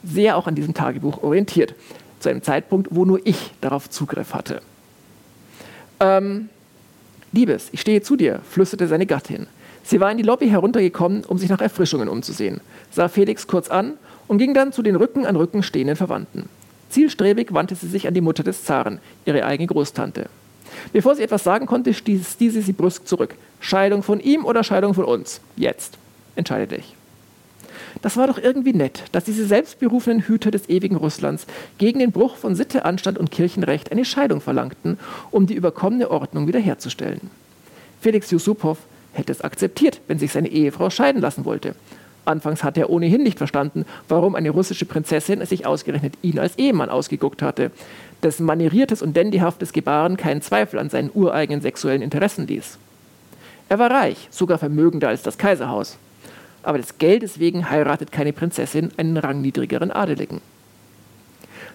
sehr 0.06 0.38
auch 0.38 0.48
an 0.48 0.56
diesem 0.56 0.74
Tagebuch 0.74 1.24
orientiert, 1.24 1.76
zu 2.20 2.30
einem 2.30 2.42
Zeitpunkt, 2.42 2.90
wo 2.92 3.06
nur 3.06 3.20
ich 3.26 3.52
darauf 3.62 3.90
Zugriff 3.90 4.34
hatte. 4.34 4.62
Ähm, 6.00 6.50
Liebes, 7.32 7.70
ich 7.72 7.82
stehe 7.82 8.02
zu 8.02 8.16
dir, 8.16 8.40
flüsterte 8.50 8.88
seine 8.88 9.06
Gattin. 9.06 9.48
Sie 9.84 10.00
war 10.00 10.10
in 10.10 10.18
die 10.18 10.24
Lobby 10.24 10.48
heruntergekommen, 10.48 11.26
um 11.26 11.38
sich 11.38 11.50
nach 11.50 11.62
Erfrischungen 11.62 12.10
umzusehen, 12.10 12.62
sah 12.92 13.08
Felix 13.08 13.46
kurz 13.46 13.70
an 13.70 13.94
und 14.28 14.38
ging 14.38 14.54
dann 14.54 14.72
zu 14.72 14.82
den 14.82 14.96
Rücken 14.96 15.26
an 15.26 15.36
Rücken 15.36 15.62
stehenden 15.62 15.96
Verwandten. 15.96 16.50
Zielstrebig 16.90 17.54
wandte 17.54 17.76
sie 17.76 17.88
sich 17.88 18.08
an 18.08 18.14
die 18.14 18.22
Mutter 18.22 18.44
des 18.44 18.64
Zaren, 18.64 19.00
ihre 19.26 19.46
eigene 19.46 19.68
Großtante. 19.68 20.30
Bevor 20.94 21.16
sie 21.16 21.24
etwas 21.24 21.44
sagen 21.44 21.66
konnte, 21.66 21.94
stieß 21.94 22.38
diese 22.38 22.62
sie 22.62 22.74
brüsk 22.74 23.08
zurück. 23.08 23.36
Scheidung 23.60 24.02
von 24.02 24.20
ihm 24.20 24.46
oder 24.46 24.64
Scheidung 24.64 24.94
von 24.94 25.06
uns? 25.06 25.42
Jetzt. 25.56 25.98
Entscheide 26.36 26.78
dich. 26.78 26.96
Das 28.02 28.18
war 28.18 28.28
doch 28.28 28.38
irgendwie 28.38 28.74
nett, 28.74 29.04
dass 29.12 29.24
diese 29.24 29.46
selbstberufenen 29.46 30.22
Hüter 30.22 30.52
des 30.52 30.70
ewigen 30.70 30.96
Russlands 30.96 31.48
gegen 31.78 32.00
den 32.00 32.12
Bruch 32.12 32.36
von 32.36 32.56
Sitte, 32.56 32.86
Anstand 32.86 33.18
und 33.18 33.32
Kirchenrecht 33.32 33.92
eine 33.92 34.06
Scheidung 34.06 34.42
verlangten, 34.42 34.98
um 35.32 35.48
die 35.48 35.56
überkommene 35.56 36.12
Ordnung 36.12 36.48
wiederherzustellen. 36.48 37.32
Felix 38.02 38.30
Yusupow 38.32 38.78
hätte 39.14 39.32
es 39.32 39.42
akzeptiert, 39.42 40.02
wenn 40.08 40.20
sich 40.20 40.32
seine 40.32 40.50
Ehefrau 40.50 40.90
scheiden 40.90 41.22
lassen 41.22 41.46
wollte. 41.46 41.76
Anfangs 42.26 42.64
hatte 42.64 42.82
er 42.82 42.90
ohnehin 42.90 43.24
nicht 43.24 43.38
verstanden, 43.38 43.86
warum 44.08 44.36
eine 44.36 44.50
russische 44.50 44.86
Prinzessin 44.86 45.46
sich 45.46 45.66
ausgerechnet 45.66 46.16
ihn 46.22 46.40
als 46.40 46.58
Ehemann 46.58 46.90
ausgeguckt 46.90 47.42
hatte, 47.42 47.72
dessen 48.24 48.46
manieriertes 48.46 49.02
und 49.02 49.16
dandyhaftes 49.16 49.74
Gebaren 49.74 50.18
keinen 50.18 50.42
Zweifel 50.42 50.80
an 50.80 50.90
seinen 50.90 51.12
ureigenen 51.14 51.62
sexuellen 51.62 52.02
Interessen 52.02 52.48
ließ. 52.48 52.78
Er 53.70 53.80
war 53.80 53.92
reich, 53.92 54.28
sogar 54.32 54.58
vermögender 54.58 55.10
als 55.10 55.22
das 55.24 55.38
Kaiserhaus. 55.38 55.98
Aber 56.66 56.80
des 56.80 56.98
Geldes 56.98 57.40
wegen 57.40 57.70
heiratet 57.70 58.12
keine 58.12 58.34
Prinzessin 58.34 58.90
einen 58.98 59.18
rangniedrigeren 59.18 59.92
Adeligen. 59.92 60.42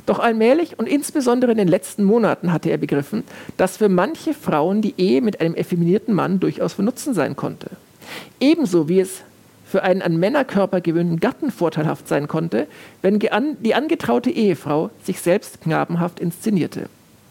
Doch 0.05 0.19
allmählich 0.19 0.79
und 0.79 0.89
insbesondere 0.89 1.53
in 1.53 1.59
den 1.59 1.69
letzten 1.69 2.03
Monaten 2.03 2.53
hatte 2.53 2.71
er 2.71 2.79
begriffen, 2.79 3.23
dass 3.57 3.77
für 3.77 3.89
manche 3.89 4.35
Frauen 4.35 4.83
die 4.83 4.95
Ehe 4.99 5.23
mit 5.23 5.41
einem 5.41 5.55
effeminierten 5.55 6.13
Mann 6.13 6.41
durchaus 6.41 6.73
von 6.73 6.87
Nutzen 6.87 7.15
sein 7.15 7.37
konnte. 7.37 7.71
Ebenso 8.41 8.89
wie 8.89 8.99
es 8.99 9.23
für 9.65 9.85
einen 9.85 10.03
an 10.03 10.17
Männerkörper 10.17 10.81
gewöhnten 10.81 11.21
Gatten 11.21 11.53
vorteilhaft 11.53 12.09
sein 12.09 12.27
konnte, 12.27 12.67
wenn 13.03 13.21
die 13.21 13.75
angetraute 13.75 14.31
Ehefrau 14.31 14.91
sich 15.05 15.21
selbst 15.21 15.61
knabenhaft 15.61 16.19
inszenierte. 16.19 16.89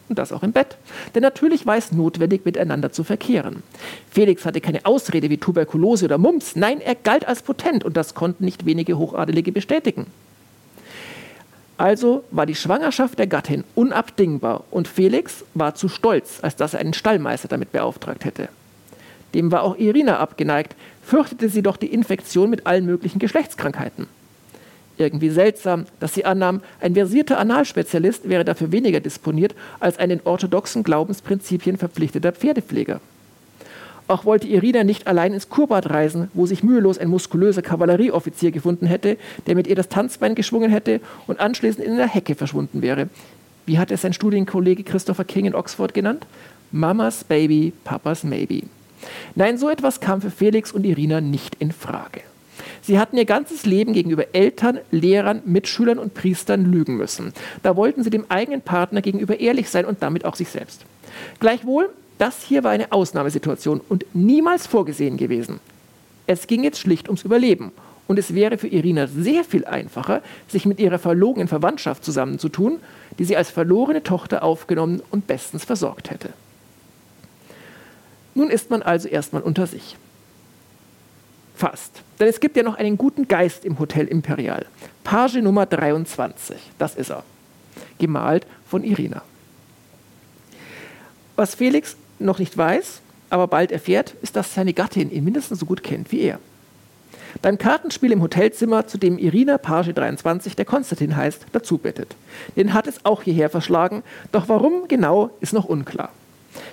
Und 0.10 0.18
das 0.18 0.34
auch 0.34 0.42
im 0.44 0.52
Bett. 0.52 0.76
Denn 1.14 1.22
natürlich 1.22 1.68
war 1.68 1.78
es 1.78 1.92
notwendig, 1.92 2.44
miteinander 2.44 2.92
zu 2.92 3.04
verkehren. 3.04 3.62
Felix 4.10 4.44
hatte 4.44 4.60
keine 4.60 4.86
Ausrede 4.86 5.30
wie 5.30 5.38
Tuberkulose 5.38 6.06
oder 6.06 6.18
Mumps. 6.18 6.56
Nein, 6.56 6.82
er 6.82 6.96
galt 6.96 7.28
als 7.28 7.44
potent 7.44 7.84
und 7.84 7.96
das 7.96 8.16
konnten 8.16 8.44
nicht 8.44 8.66
wenige 8.66 8.98
Hochadelige 8.98 9.52
bestätigen. 9.52 10.08
Also 11.78 12.26
war 12.32 12.46
die 12.46 12.56
Schwangerschaft 12.56 13.20
der 13.20 13.28
Gattin 13.28 13.64
unabdingbar 13.76 14.66
und 14.70 14.88
Felix 14.88 15.46
war 15.54 15.76
zu 15.76 15.88
stolz, 15.88 16.40
als 16.42 16.58
dass 16.58 16.74
er 16.74 16.82
einen 16.82 16.94
Stallmeister 16.94 17.48
damit 17.48 17.72
beauftragt 17.72 18.26
hätte. 18.26 18.50
Dem 19.34 19.52
war 19.52 19.64
auch 19.64 19.78
Irina 19.78 20.18
abgeneigt, 20.18 20.76
fürchtete 21.04 21.48
sie 21.48 21.62
doch 21.62 21.78
die 21.78 21.94
Infektion 21.94 22.50
mit 22.50 22.68
allen 22.68 22.86
möglichen 22.86 23.20
Geschlechtskrankheiten. 23.20 24.08
Irgendwie 25.00 25.30
seltsam, 25.30 25.86
dass 26.02 26.14
sie 26.14 26.26
annahm, 26.26 26.60
ein 26.82 26.94
versierter 26.94 27.40
Analspezialist 27.40 28.28
wäre 28.28 28.44
dafür 28.44 28.74
weniger 28.74 29.00
disponiert 29.00 29.56
als 29.80 29.98
ein 29.98 30.12
in 30.12 30.20
orthodoxen 30.26 30.84
Glaubensprinzipien 30.84 31.78
verpflichteter 31.78 32.34
Pferdepfleger. 32.34 33.00
Auch 34.10 34.26
wollte 34.26 34.50
Irina 34.50 34.84
nicht 34.84 35.08
allein 35.08 35.34
ins 35.34 35.48
Kurbad 35.48 35.90
reisen, 35.90 36.30
wo 36.34 36.46
sich 36.46 36.64
mühelos 36.64 36.98
ein 36.98 37.08
muskulöser 37.08 37.62
Kavallerieoffizier 37.62 38.52
gefunden 38.52 38.88
hätte, 38.88 39.16
der 39.48 39.56
mit 39.56 39.68
ihr 39.68 39.76
das 39.76 39.88
Tanzbein 39.88 40.36
geschwungen 40.36 40.70
hätte 40.70 41.00
und 41.28 41.40
anschließend 41.40 41.86
in 41.86 41.94
einer 41.94 42.08
Hecke 42.08 42.36
verschwunden 42.36 42.82
wäre. 42.82 43.08
Wie 43.66 43.80
hat 43.80 43.92
es 43.92 44.02
sein 44.02 44.12
Studienkollege 44.12 44.84
Christopher 44.84 45.24
King 45.24 45.46
in 45.46 45.56
Oxford 45.56 45.94
genannt? 45.94 46.26
Mamas 46.72 47.24
Baby, 47.24 47.72
Papas 47.86 48.26
Maybe. 48.26 48.64
Nein, 49.36 49.58
so 49.58 49.70
etwas 49.70 50.02
kam 50.02 50.20
für 50.20 50.32
Felix 50.32 50.74
und 50.74 50.86
Irina 50.86 51.22
nicht 51.22 51.56
in 51.60 51.72
Frage. 51.72 52.22
Sie 52.82 53.00
hatten 53.00 53.18
ihr 53.18 53.26
ganzes 53.26 53.66
Leben 53.66 53.94
gegenüber 53.94 54.26
Eltern, 54.34 54.80
Lehrern, 54.92 55.42
Mitschülern 55.46 56.00
und 56.00 56.14
Priestern 56.14 56.72
lügen 56.72 56.98
müssen. 56.98 57.34
Da 57.64 57.76
wollten 57.76 58.04
sie 58.04 58.10
dem 58.10 58.26
eigenen 58.30 58.62
Partner 58.62 59.02
gegenüber 59.02 59.40
ehrlich 59.40 59.70
sein 59.70 59.86
und 59.86 60.02
damit 60.02 60.26
auch 60.26 60.36
sich 60.36 60.50
selbst. 60.50 60.86
Gleichwohl, 61.40 61.90
das 62.18 62.44
hier 62.44 62.64
war 62.64 62.72
eine 62.72 62.92
Ausnahmesituation 62.92 63.82
und 63.88 64.06
niemals 64.14 64.68
vorgesehen 64.68 65.18
gewesen. 65.18 65.60
Es 66.28 66.48
ging 66.48 66.64
jetzt 66.64 66.80
schlicht 66.80 67.08
ums 67.08 67.24
Überleben. 67.24 67.72
Und 68.08 68.18
es 68.18 68.34
wäre 68.34 68.58
für 68.58 68.68
Irina 68.68 69.06
sehr 69.06 69.44
viel 69.44 69.66
einfacher, 69.66 70.24
sich 70.48 70.66
mit 70.66 70.80
ihrer 70.80 70.98
verlogenen 70.98 71.48
Verwandtschaft 71.48 72.04
zusammenzutun, 72.04 72.80
die 73.20 73.24
sie 73.24 73.38
als 73.38 73.52
verlorene 73.52 74.02
Tochter 74.02 74.42
aufgenommen 74.42 75.04
und 75.12 75.28
bestens 75.28 75.64
versorgt 75.64 76.10
hätte. 76.10 76.30
Nun 78.34 78.50
ist 78.50 78.72
man 78.72 78.82
also 78.82 79.08
erstmal 79.08 79.44
unter 79.44 79.68
sich. 79.68 79.96
Fast. 81.60 82.04
Denn 82.22 82.30
es 82.30 82.40
gibt 82.40 82.56
ja 82.56 82.64
noch 82.64 82.76
einen 82.76 82.98
guten 82.98 83.28
Geist 83.28 83.66
im 83.66 83.80
Hotel 83.80 84.08
Imperial. 84.08 84.66
Page 85.04 85.42
Nummer 85.42 85.66
23, 85.66 86.56
das 86.78 86.96
ist 86.96 87.12
er. 87.12 87.24
Gemalt 87.98 88.48
von 88.66 88.82
Irina. 88.86 89.22
Was 91.36 91.56
Felix 91.56 91.98
noch 92.18 92.40
nicht 92.40 92.58
weiß, 92.58 93.02
aber 93.30 93.48
bald 93.48 93.74
erfährt, 93.74 94.16
ist, 94.22 94.38
dass 94.38 94.54
seine 94.54 94.72
Gattin 94.72 95.12
ihn 95.12 95.26
mindestens 95.26 95.60
so 95.60 95.66
gut 95.66 95.84
kennt 95.84 96.14
wie 96.14 96.22
er. 96.22 96.40
Beim 97.42 97.58
Kartenspiel 97.58 98.14
im 98.14 98.22
Hotelzimmer, 98.22 98.88
zu 98.88 98.98
dem 98.98 99.18
Irina 99.18 99.58
Page 99.58 99.94
23, 99.94 100.56
der 100.56 100.64
Konstantin 100.64 101.18
heißt, 101.18 101.46
dazu 101.52 101.78
bettet. 101.78 102.16
Den 102.56 102.74
hat 102.74 102.88
es 102.88 103.04
auch 103.04 103.24
hierher 103.24 103.50
verschlagen, 103.50 104.04
doch 104.32 104.48
warum 104.48 104.88
genau 104.88 105.30
ist 105.42 105.52
noch 105.52 105.66
unklar. 105.66 106.14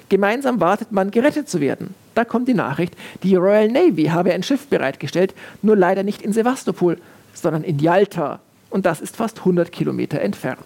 Gemeinsam 0.08 0.60
wartet 0.60 0.92
man, 0.92 1.10
gerettet 1.10 1.48
zu 1.48 1.60
werden. 1.60 1.94
Da 2.14 2.24
kommt 2.24 2.48
die 2.48 2.54
Nachricht, 2.54 2.94
die 3.22 3.36
Royal 3.36 3.68
Navy 3.68 4.04
habe 4.04 4.32
ein 4.32 4.42
Schiff 4.42 4.66
bereitgestellt, 4.68 5.34
nur 5.62 5.76
leider 5.76 6.02
nicht 6.02 6.22
in 6.22 6.32
Sevastopol, 6.32 6.98
sondern 7.34 7.62
in 7.62 7.78
Yalta. 7.78 8.40
Und 8.70 8.86
das 8.86 9.00
ist 9.00 9.16
fast 9.16 9.40
100 9.40 9.70
Kilometer 9.70 10.20
entfernt. 10.20 10.60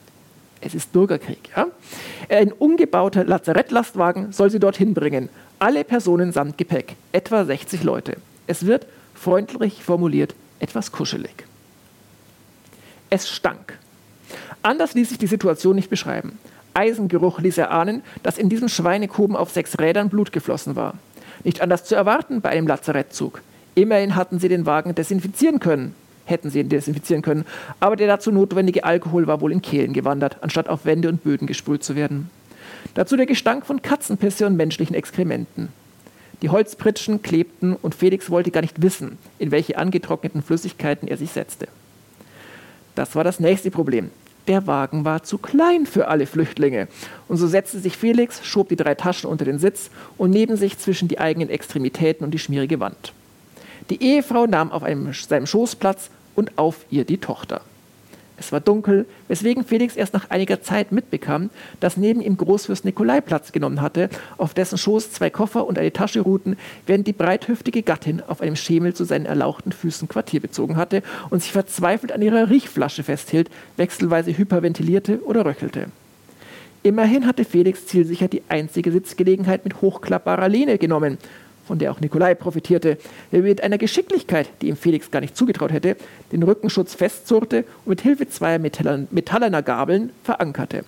Es 0.61 0.75
ist 0.75 0.93
Bürgerkrieg. 0.93 1.51
Ja? 1.57 1.69
Ein 2.29 2.53
umgebauter 2.53 3.25
Lazarettlastwagen 3.25 4.33
soll 4.33 4.51
sie 4.51 4.59
dorthin 4.59 4.95
bringen. 4.95 5.29
Alle 5.59 5.85
Personen 5.85 6.33
samt 6.33 6.59
Gepäck, 6.59 6.97
etwa 7.13 7.45
60 7.45 7.83
Leute. 7.83 8.17
Es 8.47 8.67
wird, 8.67 8.87
freundlich 9.15 9.83
formuliert, 9.83 10.35
etwas 10.59 10.93
kuschelig. 10.93 11.45
Es 13.09 13.29
stank. 13.29 13.79
Anders 14.63 14.95
ließ 14.95 15.09
sich 15.09 15.19
die 15.19 15.27
Situation 15.27 15.75
nicht 15.75 15.91
beschreiben. 15.91 16.39
Eisengeruch 16.75 17.41
ließ 17.41 17.59
er 17.59 17.71
ahnen, 17.71 18.03
dass 18.23 18.39
in 18.39 18.49
diesem 18.49 18.69
Schweinekoben 18.69 19.37
auf 19.37 19.51
sechs 19.51 19.79
Rädern 19.79 20.09
Blut 20.09 20.33
geflossen 20.33 20.77
war. 20.77 20.95
Nicht 21.45 21.61
anders 21.61 21.85
zu 21.85 21.95
erwarten 21.95 22.41
bei 22.41 22.51
einem 22.51 22.67
Lazarettzug. 22.67 23.43
Immerhin 23.75 24.17
hatten 24.17 24.39
sie 24.39 24.49
den 24.49 24.67
Wagen 24.67 24.95
desinfizieren 24.95 25.61
können, 25.61 25.95
hätten 26.25 26.51
sie 26.51 26.61
ihn 26.61 26.69
desinfizieren 26.69 27.23
können, 27.23 27.45
aber 27.79 27.97
der 27.97 28.09
dazu 28.09 28.31
notwendige 28.31 28.85
Alkohol 28.85 29.27
war 29.27 29.41
wohl 29.41 29.53
in 29.53 29.63
Kehlen 29.63 29.93
gewandert, 29.93 30.39
anstatt 30.43 30.69
auf 30.69 30.85
Wände 30.85 31.09
und 31.09 31.25
Böden 31.25 31.47
gesprüht 31.47 31.83
zu 31.83 31.97
werden. 31.97 32.31
Dazu 32.95 33.17
der 33.17 33.27
Gestank 33.27 33.67
von 33.67 33.83
Katzenpisse 33.83 34.47
und 34.47 34.57
menschlichen 34.57 34.95
Exkrementen. 34.95 35.69
Die 36.43 36.49
Holzpritschen 36.49 37.23
klebten 37.23 37.75
und 37.75 37.95
Felix 37.95 38.31
wollte 38.31 38.51
gar 38.51 38.63
nicht 38.63 38.83
wissen, 38.83 39.19
in 39.39 39.51
welche 39.51 39.77
angetrockneten 39.77 40.43
Flüssigkeiten 40.43 41.07
er 41.07 41.19
sich 41.19 41.31
setzte. 41.31 41.69
Das 42.95 43.15
war 43.15 43.25
das 43.25 43.41
nächste 43.41 43.71
Problem. 43.71 44.11
Der 44.51 44.67
Wagen 44.67 45.05
war 45.05 45.23
zu 45.23 45.39
klein 45.39 45.87
für 45.87 46.09
alle 46.09 46.27
Flüchtlinge. 46.27 46.89
Und 47.29 47.37
so 47.37 47.47
setzte 47.47 47.79
sich 47.79 47.97
Felix, 47.97 48.45
schob 48.45 48.69
die 48.69 48.75
drei 48.75 48.97
Taschen 48.97 49.31
unter 49.31 49.45
den 49.45 49.61
Sitz 49.61 49.91
und 50.19 50.33
neben 50.33 50.57
sich 50.57 50.77
zwischen 50.77 51.07
die 51.07 51.21
eigenen 51.21 51.49
Extremitäten 51.51 52.25
und 52.25 52.33
die 52.33 52.41
schmierige 52.41 52.81
Wand. 52.81 53.13
Die 53.91 54.03
Ehefrau 54.03 54.47
nahm 54.47 54.73
auf 54.73 54.83
einem, 54.83 55.13
seinem 55.13 55.47
Schoß 55.47 55.77
Platz 55.77 56.11
und 56.35 56.59
auf 56.59 56.85
ihr 56.91 57.05
die 57.05 57.19
Tochter. 57.19 57.61
Es 58.41 58.53
war 58.53 58.61
dunkel, 58.61 59.05
weswegen 59.29 59.65
Felix 59.65 59.97
erst 59.97 60.15
nach 60.15 60.31
einiger 60.31 60.63
Zeit 60.63 60.93
mitbekam, 60.93 61.51
dass 61.79 61.99
neben 61.99 62.23
ihm 62.23 62.39
Großfürst 62.39 62.87
Nikolai 62.87 63.21
Platz 63.21 63.53
genommen 63.53 63.83
hatte, 63.83 64.09
auf 64.39 64.55
dessen 64.55 64.79
Schoß 64.79 65.13
zwei 65.13 65.29
Koffer 65.29 65.67
und 65.67 65.79
eine 65.79 65.93
Tasche 65.93 66.23
ruhten, 66.23 66.57
während 66.87 67.07
die 67.07 67.13
breithüftige 67.13 67.83
Gattin 67.83 68.23
auf 68.27 68.41
einem 68.41 68.57
Schemel 68.57 68.95
zu 68.95 69.05
seinen 69.05 69.27
erlauchten 69.27 69.73
Füßen 69.73 70.09
Quartier 70.09 70.41
bezogen 70.41 70.77
hatte 70.77 71.03
und 71.29 71.43
sich 71.43 71.53
verzweifelt 71.53 72.13
an 72.13 72.23
ihrer 72.23 72.49
Riechflasche 72.49 73.03
festhielt, 73.03 73.51
wechselweise 73.77 74.37
hyperventilierte 74.37 75.23
oder 75.23 75.45
röchelte. 75.45 75.89
Immerhin 76.83 77.27
hatte 77.27 77.45
Felix 77.45 77.87
zielsicher 77.87 78.29
die 78.29 78.43
einzige 78.49 78.91
Sitzgelegenheit 78.91 79.65
mit 79.65 79.83
hochklappbarer 79.83 80.49
Lehne 80.49 80.79
genommen 80.79 81.19
von 81.71 81.79
der 81.79 81.93
auch 81.93 82.01
Nikolai 82.01 82.35
profitierte, 82.35 82.99
der 83.31 83.43
mit 83.43 83.63
einer 83.63 83.79
Geschicklichkeit, 83.79 84.51
die 84.61 84.67
ihm 84.67 84.77
Felix 84.77 85.13
gar 85.13 85.21
nicht 85.21 85.37
zugetraut 85.37 85.71
hätte, 85.71 85.97
den 86.33 86.43
Rückenschutz 86.43 86.95
festzurrte 86.95 87.59
und 87.85 87.91
mit 87.91 88.01
Hilfe 88.01 88.29
zweier 88.29 88.59
metallener 88.59 89.63
Gabeln 89.63 90.11
verankerte. 90.25 90.85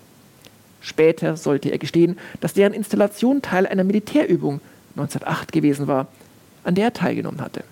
Später 0.80 1.36
sollte 1.36 1.68
er 1.68 1.78
gestehen, 1.78 2.18
dass 2.40 2.54
deren 2.54 2.72
Installation 2.72 3.42
Teil 3.42 3.68
einer 3.68 3.84
Militärübung 3.84 4.60
1908 4.96 5.52
gewesen 5.52 5.86
war, 5.86 6.08
an 6.64 6.74
der 6.74 6.86
er 6.86 6.92
teilgenommen 6.92 7.40
hatte. 7.40 7.62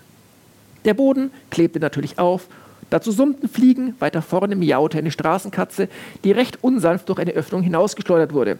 Der 0.85 0.93
Boden 0.93 1.31
klebte 1.49 1.81
natürlich 1.81 2.17
auf, 2.17 2.47
dazu 2.91 3.11
summten 3.11 3.49
Fliegen, 3.49 3.93
weiter 3.99 4.21
vorne 4.21 4.55
miaute 4.55 4.99
eine 4.99 5.11
Straßenkatze, 5.11 5.89
die 6.23 6.31
recht 6.31 6.63
unsanft 6.63 7.09
durch 7.09 7.19
eine 7.19 7.33
Öffnung 7.33 7.61
hinausgeschleudert 7.61 8.31
wurde. 8.31 8.57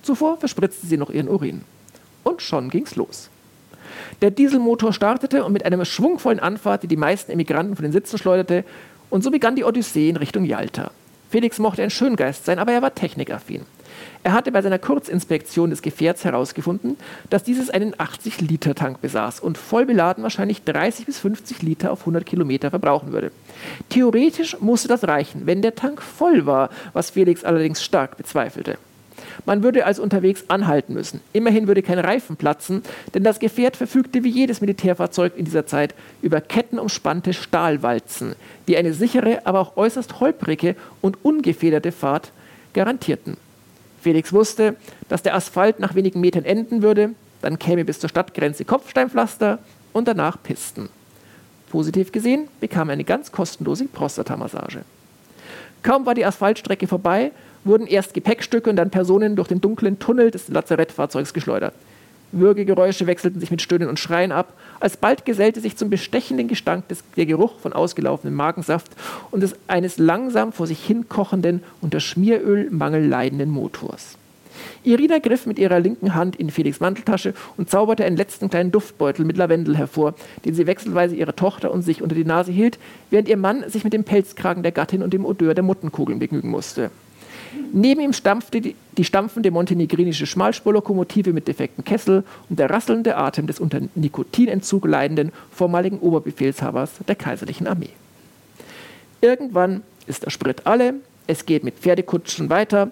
Zuvor 0.00 0.38
verspritzte 0.38 0.86
sie 0.86 0.96
noch 0.96 1.10
ihren 1.10 1.28
Urin. 1.28 1.60
Und 2.24 2.40
schon 2.40 2.70
ging's 2.70 2.96
los. 2.96 3.28
Der 4.22 4.30
Dieselmotor 4.30 4.92
startete 4.92 5.44
und 5.44 5.52
mit 5.52 5.64
einer 5.64 5.84
schwungvollen 5.84 6.40
Anfahrt, 6.40 6.82
die 6.82 6.88
die 6.88 6.96
meisten 6.96 7.32
Emigranten 7.32 7.76
von 7.76 7.82
den 7.82 7.92
Sitzen 7.92 8.18
schleuderte, 8.18 8.64
und 9.10 9.24
so 9.24 9.30
begann 9.30 9.56
die 9.56 9.64
Odyssee 9.64 10.08
in 10.08 10.16
Richtung 10.16 10.44
Jalta. 10.44 10.92
Felix 11.30 11.58
mochte 11.58 11.82
ein 11.82 11.90
Schöngeist 11.90 12.44
sein, 12.44 12.58
aber 12.58 12.72
er 12.72 12.82
war 12.82 12.94
technikaffin. 12.94 13.62
Er 14.22 14.32
hatte 14.32 14.52
bei 14.52 14.62
seiner 14.62 14.78
Kurzinspektion 14.78 15.70
des 15.70 15.82
Gefährts 15.82 16.24
herausgefunden, 16.24 16.96
dass 17.30 17.44
dieses 17.44 17.70
einen 17.70 17.94
80-Liter-Tank 17.94 19.00
besaß 19.00 19.40
und 19.40 19.56
voll 19.56 19.86
beladen 19.86 20.22
wahrscheinlich 20.22 20.62
30 20.64 21.06
bis 21.06 21.18
50 21.18 21.62
Liter 21.62 21.92
auf 21.92 22.00
100 22.00 22.26
Kilometer 22.26 22.70
verbrauchen 22.70 23.12
würde. 23.12 23.32
Theoretisch 23.88 24.60
musste 24.60 24.88
das 24.88 25.04
reichen, 25.04 25.46
wenn 25.46 25.62
der 25.62 25.74
Tank 25.74 26.02
voll 26.02 26.46
war, 26.46 26.70
was 26.92 27.10
Felix 27.10 27.44
allerdings 27.44 27.82
stark 27.82 28.16
bezweifelte. 28.16 28.76
Man 29.46 29.62
würde 29.62 29.86
also 29.86 30.02
unterwegs 30.02 30.44
anhalten 30.48 30.94
müssen. 30.94 31.20
Immerhin 31.32 31.66
würde 31.66 31.82
kein 31.82 31.98
Reifen 31.98 32.36
platzen, 32.36 32.82
denn 33.14 33.24
das 33.24 33.38
Gefährt 33.38 33.76
verfügte 33.76 34.24
wie 34.24 34.30
jedes 34.30 34.60
Militärfahrzeug 34.60 35.36
in 35.36 35.44
dieser 35.44 35.66
Zeit 35.66 35.94
über 36.22 36.40
kettenumspannte 36.40 37.32
Stahlwalzen, 37.32 38.34
die 38.68 38.76
eine 38.76 38.92
sichere, 38.92 39.46
aber 39.46 39.60
auch 39.60 39.76
äußerst 39.76 40.20
holprige 40.20 40.76
und 41.00 41.18
ungefederte 41.24 41.92
Fahrt 41.92 42.32
garantierten. 42.74 43.36
Felix 44.00 44.32
wusste, 44.32 44.76
dass 45.08 45.22
der 45.22 45.34
Asphalt 45.34 45.78
nach 45.78 45.94
wenigen 45.94 46.20
Metern 46.20 46.44
enden 46.44 46.82
würde, 46.82 47.10
dann 47.42 47.58
käme 47.58 47.84
bis 47.84 48.00
zur 48.00 48.08
Stadtgrenze 48.08 48.64
Kopfsteinpflaster 48.64 49.58
und 49.92 50.08
danach 50.08 50.42
Pisten. 50.42 50.88
Positiv 51.70 52.10
gesehen 52.12 52.48
bekam 52.60 52.88
er 52.88 52.94
eine 52.94 53.04
ganz 53.04 53.30
kostenlose 53.30 53.84
Prostata-Massage. 53.86 54.80
Kaum 55.82 56.04
war 56.04 56.14
die 56.14 56.26
Asphaltstrecke 56.26 56.86
vorbei, 56.86 57.30
wurden 57.64 57.86
erst 57.86 58.14
Gepäckstücke 58.14 58.70
und 58.70 58.76
dann 58.76 58.90
Personen 58.90 59.36
durch 59.36 59.48
den 59.48 59.60
dunklen 59.60 59.98
Tunnel 59.98 60.30
des 60.30 60.48
Lazarettfahrzeugs 60.48 61.34
geschleudert. 61.34 61.74
Würgegeräusche 62.32 63.06
wechselten 63.06 63.40
sich 63.40 63.50
mit 63.50 63.60
Stöhnen 63.60 63.88
und 63.88 63.98
Schreien 63.98 64.30
ab. 64.30 64.52
Alsbald 64.78 65.24
gesellte 65.24 65.60
sich 65.60 65.76
zum 65.76 65.90
bestechenden 65.90 66.46
Gestank 66.46 66.86
des, 66.88 67.02
der 67.16 67.26
Geruch 67.26 67.58
von 67.58 67.72
ausgelaufenem 67.72 68.34
Magensaft 68.34 68.92
und 69.30 69.42
des 69.42 69.56
eines 69.66 69.98
langsam 69.98 70.52
vor 70.52 70.66
sich 70.66 70.84
hinkochenden, 70.84 71.62
unter 71.80 71.98
Schmierölmangel 71.98 73.04
leidenden 73.04 73.50
Motors. 73.50 74.16
Irina 74.84 75.18
griff 75.18 75.46
mit 75.46 75.58
ihrer 75.58 75.80
linken 75.80 76.14
Hand 76.14 76.36
in 76.36 76.50
Felix 76.50 76.80
Manteltasche 76.80 77.34
und 77.56 77.70
zauberte 77.70 78.04
einen 78.04 78.16
letzten 78.16 78.50
kleinen 78.50 78.72
Duftbeutel 78.72 79.24
mit 79.24 79.36
Lavendel 79.36 79.76
hervor, 79.76 80.14
den 80.44 80.54
sie 80.54 80.66
wechselweise 80.66 81.14
ihrer 81.16 81.34
Tochter 81.34 81.70
und 81.70 81.82
sich 81.82 82.02
unter 82.02 82.14
die 82.14 82.24
Nase 82.24 82.52
hielt, 82.52 82.78
während 83.10 83.28
ihr 83.28 83.36
Mann 83.36 83.68
sich 83.68 83.84
mit 83.84 83.92
dem 83.92 84.04
Pelzkragen 84.04 84.62
der 84.62 84.72
Gattin 84.72 85.02
und 85.02 85.12
dem 85.12 85.24
Odeur 85.24 85.54
der 85.54 85.64
Muttenkugeln 85.64 86.18
begnügen 86.18 86.50
musste. 86.50 86.90
Neben 87.72 88.00
ihm 88.00 88.12
stampfte 88.12 88.60
die, 88.60 88.76
die 88.96 89.04
stampfende 89.04 89.50
montenegrinische 89.50 90.26
Schmalspurlokomotive 90.26 91.32
mit 91.32 91.48
defektem 91.48 91.84
Kessel 91.84 92.24
und 92.48 92.58
der 92.58 92.70
rasselnde 92.70 93.16
Atem 93.16 93.46
des 93.46 93.60
unter 93.60 93.80
Nikotinentzug 93.94 94.86
leidenden 94.86 95.32
vormaligen 95.50 95.98
Oberbefehlshabers 95.98 96.92
der 97.06 97.16
kaiserlichen 97.16 97.66
Armee. 97.66 97.90
Irgendwann 99.20 99.82
ist 100.06 100.24
der 100.24 100.30
Sprit 100.30 100.66
alle, 100.66 100.94
es 101.26 101.46
geht 101.46 101.64
mit 101.64 101.78
Pferdekutschen 101.78 102.50
weiter, 102.50 102.90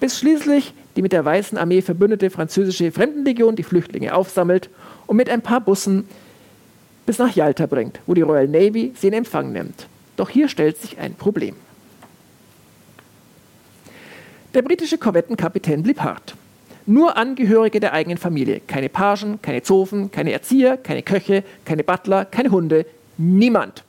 bis 0.00 0.18
schließlich 0.18 0.72
die 0.96 1.02
mit 1.02 1.12
der 1.12 1.24
Weißen 1.24 1.58
Armee 1.58 1.82
verbündete 1.82 2.30
französische 2.30 2.90
Fremdenlegion 2.90 3.54
die 3.54 3.62
Flüchtlinge 3.62 4.14
aufsammelt 4.14 4.70
und 5.06 5.16
mit 5.16 5.28
ein 5.28 5.42
paar 5.42 5.60
Bussen 5.60 6.08
bis 7.04 7.18
nach 7.18 7.34
Jalta 7.34 7.66
bringt, 7.66 8.00
wo 8.06 8.14
die 8.14 8.22
Royal 8.22 8.48
Navy 8.48 8.92
sie 8.96 9.08
in 9.08 9.12
Empfang 9.12 9.52
nimmt. 9.52 9.86
Doch 10.16 10.30
hier 10.30 10.48
stellt 10.48 10.78
sich 10.78 10.98
ein 10.98 11.14
Problem. 11.14 11.54
Der 14.56 14.62
britische 14.62 14.96
Korvettenkapitän 14.96 15.82
blieb 15.82 16.00
hart. 16.00 16.34
Nur 16.86 17.18
Angehörige 17.18 17.78
der 17.78 17.92
eigenen 17.92 18.16
Familie. 18.16 18.62
Keine 18.66 18.88
Pagen, 18.88 19.38
keine 19.42 19.62
Zofen, 19.62 20.10
keine 20.10 20.32
Erzieher, 20.32 20.78
keine 20.78 21.02
Köche, 21.02 21.44
keine 21.66 21.84
Butler, 21.84 22.24
keine 22.24 22.50
Hunde. 22.50 22.86
Niemand. 23.18 23.84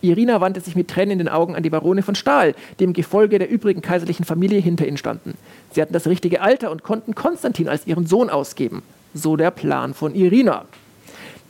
Irina 0.00 0.40
wandte 0.40 0.60
sich 0.60 0.76
mit 0.76 0.86
Tränen 0.86 1.14
in 1.14 1.18
den 1.18 1.28
Augen 1.28 1.56
an 1.56 1.64
die 1.64 1.70
Barone 1.70 2.02
von 2.02 2.14
Stahl, 2.14 2.54
die 2.78 2.84
im 2.84 2.92
Gefolge 2.92 3.40
der 3.40 3.50
übrigen 3.50 3.82
kaiserlichen 3.82 4.24
Familie 4.24 4.60
hinter 4.60 4.86
ihnen 4.86 4.98
standen. 4.98 5.34
Sie 5.72 5.82
hatten 5.82 5.94
das 5.94 6.06
richtige 6.06 6.42
Alter 6.42 6.70
und 6.70 6.84
konnten 6.84 7.16
Konstantin 7.16 7.68
als 7.68 7.84
ihren 7.88 8.06
Sohn 8.06 8.30
ausgeben. 8.30 8.82
So 9.14 9.34
der 9.34 9.50
Plan 9.50 9.94
von 9.94 10.14
Irina. 10.14 10.66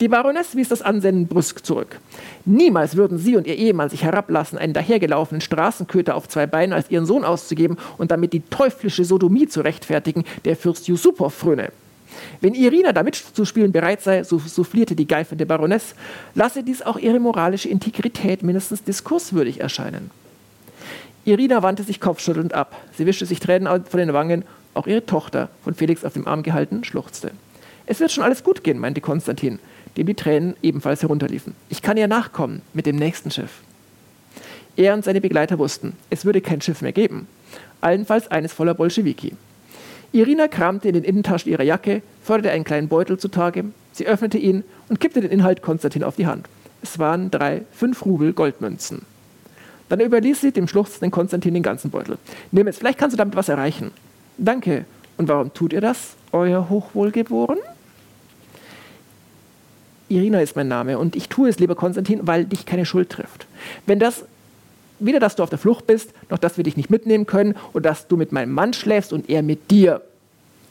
Die 0.00 0.08
Baroness 0.08 0.54
wies 0.54 0.68
das 0.68 0.80
Ansenden 0.80 1.26
brüsk 1.26 1.66
zurück. 1.66 1.98
Niemals 2.44 2.94
würden 2.94 3.18
sie 3.18 3.36
und 3.36 3.48
ihr 3.48 3.56
Ehemann 3.56 3.90
sich 3.90 4.04
herablassen, 4.04 4.56
einen 4.56 4.72
dahergelaufenen 4.72 5.40
Straßenköter 5.40 6.14
auf 6.14 6.28
zwei 6.28 6.46
Beinen 6.46 6.72
als 6.72 6.88
ihren 6.90 7.04
Sohn 7.04 7.24
auszugeben 7.24 7.78
und 7.96 8.12
damit 8.12 8.32
die 8.32 8.42
teuflische 8.42 9.04
Sodomie 9.04 9.48
zu 9.48 9.60
rechtfertigen, 9.60 10.22
der 10.44 10.54
Fürst 10.54 10.86
Yusupow 10.86 11.34
fröne. 11.34 11.72
Wenn 12.40 12.54
Irina 12.54 12.92
da 12.92 13.02
mitzuspielen 13.02 13.72
bereit 13.72 14.00
sei, 14.00 14.22
so 14.22 14.38
soufflierte 14.38 14.94
die 14.94 15.08
geifernde 15.08 15.46
Baroness, 15.46 15.96
lasse 16.34 16.62
dies 16.62 16.82
auch 16.82 16.98
ihre 16.98 17.18
moralische 17.18 17.68
Integrität 17.68 18.44
mindestens 18.44 18.84
diskurswürdig 18.84 19.60
erscheinen. 19.60 20.10
Irina 21.24 21.62
wandte 21.62 21.82
sich 21.82 22.00
kopfschüttelnd 22.00 22.54
ab. 22.54 22.74
Sie 22.96 23.04
wischte 23.04 23.26
sich 23.26 23.40
Tränen 23.40 23.84
von 23.84 23.98
den 23.98 24.12
Wangen. 24.12 24.44
Auch 24.74 24.86
ihre 24.86 25.04
Tochter, 25.04 25.48
von 25.64 25.74
Felix 25.74 26.04
auf 26.04 26.12
dem 26.12 26.28
Arm 26.28 26.44
gehalten, 26.44 26.84
schluchzte. 26.84 27.32
Es 27.86 28.00
wird 28.00 28.12
schon 28.12 28.22
alles 28.22 28.44
gut 28.44 28.62
gehen, 28.62 28.78
meinte 28.78 29.00
Konstantin 29.00 29.58
dem 29.98 30.06
die 30.06 30.14
Tränen 30.14 30.54
ebenfalls 30.62 31.02
herunterliefen. 31.02 31.54
Ich 31.68 31.82
kann 31.82 31.96
ihr 31.96 32.08
nachkommen 32.08 32.62
mit 32.72 32.86
dem 32.86 32.96
nächsten 32.96 33.30
Schiff. 33.30 33.60
Er 34.76 34.94
und 34.94 35.04
seine 35.04 35.20
Begleiter 35.20 35.58
wussten, 35.58 35.94
es 36.08 36.24
würde 36.24 36.40
kein 36.40 36.60
Schiff 36.60 36.82
mehr 36.82 36.92
geben, 36.92 37.26
allenfalls 37.80 38.30
eines 38.30 38.52
voller 38.52 38.74
Bolschewiki. 38.74 39.32
Irina 40.12 40.46
kramte 40.46 40.88
in 40.88 40.94
den 40.94 41.02
Innentaschen 41.02 41.50
ihrer 41.50 41.64
Jacke, 41.64 42.00
förderte 42.22 42.52
einen 42.52 42.64
kleinen 42.64 42.88
Beutel 42.88 43.18
zutage, 43.18 43.64
sie 43.92 44.06
öffnete 44.06 44.38
ihn 44.38 44.62
und 44.88 45.00
kippte 45.00 45.20
den 45.20 45.32
Inhalt 45.32 45.62
Konstantin 45.62 46.04
auf 46.04 46.14
die 46.14 46.28
Hand. 46.28 46.46
Es 46.80 47.00
waren 47.00 47.30
drei 47.32 47.62
fünf 47.72 48.06
Rubel 48.06 48.32
Goldmünzen. 48.32 49.02
Dann 49.88 50.00
überließ 50.00 50.40
sie 50.40 50.52
dem 50.52 50.68
schluchzenden 50.68 51.10
Konstantin 51.10 51.54
den 51.54 51.62
ganzen 51.64 51.90
Beutel. 51.90 52.18
Nimm 52.52 52.68
es, 52.68 52.78
vielleicht 52.78 52.98
kannst 52.98 53.14
du 53.14 53.18
damit 53.18 53.34
was 53.34 53.48
erreichen. 53.48 53.90
Danke. 54.38 54.84
Und 55.16 55.26
warum 55.26 55.52
tut 55.52 55.72
ihr 55.72 55.80
das, 55.80 56.14
euer 56.30 56.68
Hochwohlgeboren? 56.68 57.58
Irina 60.08 60.40
ist 60.40 60.56
mein 60.56 60.68
Name 60.68 60.98
und 60.98 61.16
ich 61.16 61.28
tue 61.28 61.48
es, 61.48 61.58
lieber 61.58 61.74
Konstantin, 61.74 62.26
weil 62.26 62.44
dich 62.44 62.66
keine 62.66 62.86
Schuld 62.86 63.10
trifft. 63.10 63.46
Wenn 63.86 63.98
das 63.98 64.24
weder, 65.00 65.20
dass 65.20 65.36
du 65.36 65.42
auf 65.42 65.50
der 65.50 65.58
Flucht 65.58 65.86
bist, 65.86 66.12
noch 66.30 66.38
dass 66.38 66.56
wir 66.56 66.64
dich 66.64 66.76
nicht 66.76 66.90
mitnehmen 66.90 67.26
können 67.26 67.54
und 67.72 67.84
dass 67.84 68.08
du 68.08 68.16
mit 68.16 68.32
meinem 68.32 68.52
Mann 68.52 68.72
schläfst 68.72 69.12
und 69.12 69.28
er 69.28 69.42
mit 69.42 69.70
dir. 69.70 70.02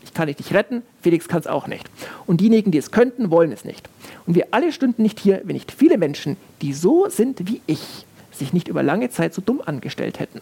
Ich 0.03 0.13
kann 0.13 0.27
dich 0.27 0.37
nicht 0.37 0.53
retten, 0.53 0.83
Felix 1.01 1.27
kann 1.27 1.39
es 1.39 1.47
auch 1.47 1.67
nicht. 1.67 1.89
Und 2.25 2.41
diejenigen, 2.41 2.71
die 2.71 2.77
es 2.77 2.91
könnten, 2.91 3.29
wollen 3.29 3.51
es 3.51 3.65
nicht. 3.65 3.89
Und 4.25 4.35
wir 4.35 4.47
alle 4.51 4.71
stünden 4.71 5.03
nicht 5.03 5.19
hier, 5.19 5.41
wenn 5.43 5.55
nicht 5.55 5.71
viele 5.71 5.97
Menschen, 5.97 6.37
die 6.61 6.73
so 6.73 7.09
sind 7.09 7.47
wie 7.47 7.61
ich, 7.67 8.05
sich 8.31 8.53
nicht 8.53 8.67
über 8.67 8.83
lange 8.83 9.09
Zeit 9.09 9.33
so 9.33 9.41
dumm 9.41 9.61
angestellt 9.65 10.19
hätten. 10.19 10.41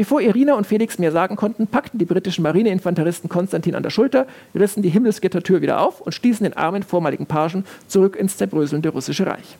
Bevor 0.00 0.22
Irina 0.22 0.54
und 0.54 0.66
Felix 0.66 0.98
mehr 0.98 1.12
sagen 1.12 1.36
konnten, 1.36 1.66
packten 1.66 1.98
die 1.98 2.06
britischen 2.06 2.42
Marineinfanteristen 2.42 3.28
Konstantin 3.28 3.74
an 3.74 3.82
der 3.82 3.90
Schulter, 3.90 4.26
rissen 4.54 4.82
die 4.82 4.88
Himmelsgittertür 4.88 5.60
wieder 5.60 5.78
auf 5.78 6.00
und 6.00 6.12
stießen 6.12 6.42
den 6.42 6.56
armen 6.56 6.82
vormaligen 6.82 7.26
Pagen 7.26 7.66
zurück 7.86 8.16
ins 8.16 8.38
zerbröselnde 8.38 8.88
russische 8.88 9.26
Reich. 9.26 9.58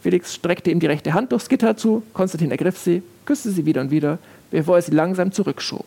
Felix 0.00 0.32
streckte 0.32 0.70
ihm 0.70 0.78
die 0.78 0.86
rechte 0.86 1.12
Hand 1.12 1.32
durchs 1.32 1.48
Gitter 1.48 1.76
zu, 1.76 2.04
Konstantin 2.12 2.52
ergriff 2.52 2.78
sie, 2.78 3.02
küsste 3.24 3.50
sie 3.50 3.66
wieder 3.66 3.80
und 3.80 3.90
wieder, 3.90 4.18
bevor 4.52 4.76
er 4.76 4.82
sie 4.82 4.92
langsam 4.92 5.32
zurückschob. 5.32 5.84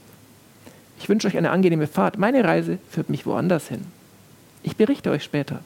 Ich 1.00 1.08
wünsche 1.08 1.30
euch 1.30 1.38
eine 1.38 1.52
angenehme 1.52 1.88
Fahrt. 1.88 2.18
Meine 2.18 2.44
Reise 2.44 2.78
führt 2.90 3.10
mich 3.10 3.26
woanders 3.26 3.70
hin. 3.70 3.86
Ich 4.64 4.76
berichte 4.76 5.12
euch 5.12 5.24
später 5.24 5.62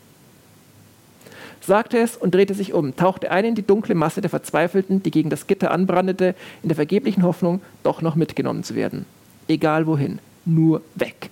sagte 1.61 1.97
es 1.97 2.17
und 2.17 2.33
drehte 2.33 2.53
sich 2.53 2.73
um, 2.73 2.95
tauchte 2.95 3.31
ein 3.31 3.45
in 3.45 3.55
die 3.55 3.65
dunkle 3.65 3.95
Masse 3.95 4.21
der 4.21 4.29
Verzweifelten, 4.29 5.03
die 5.03 5.11
gegen 5.11 5.29
das 5.29 5.47
Gitter 5.47 5.71
anbrandete, 5.71 6.35
in 6.63 6.69
der 6.69 6.75
vergeblichen 6.75 7.23
Hoffnung, 7.23 7.61
doch 7.83 8.01
noch 8.01 8.15
mitgenommen 8.15 8.63
zu 8.63 8.75
werden. 8.75 9.05
Egal 9.47 9.87
wohin, 9.87 10.19
nur 10.45 10.81
weg. 10.95 11.29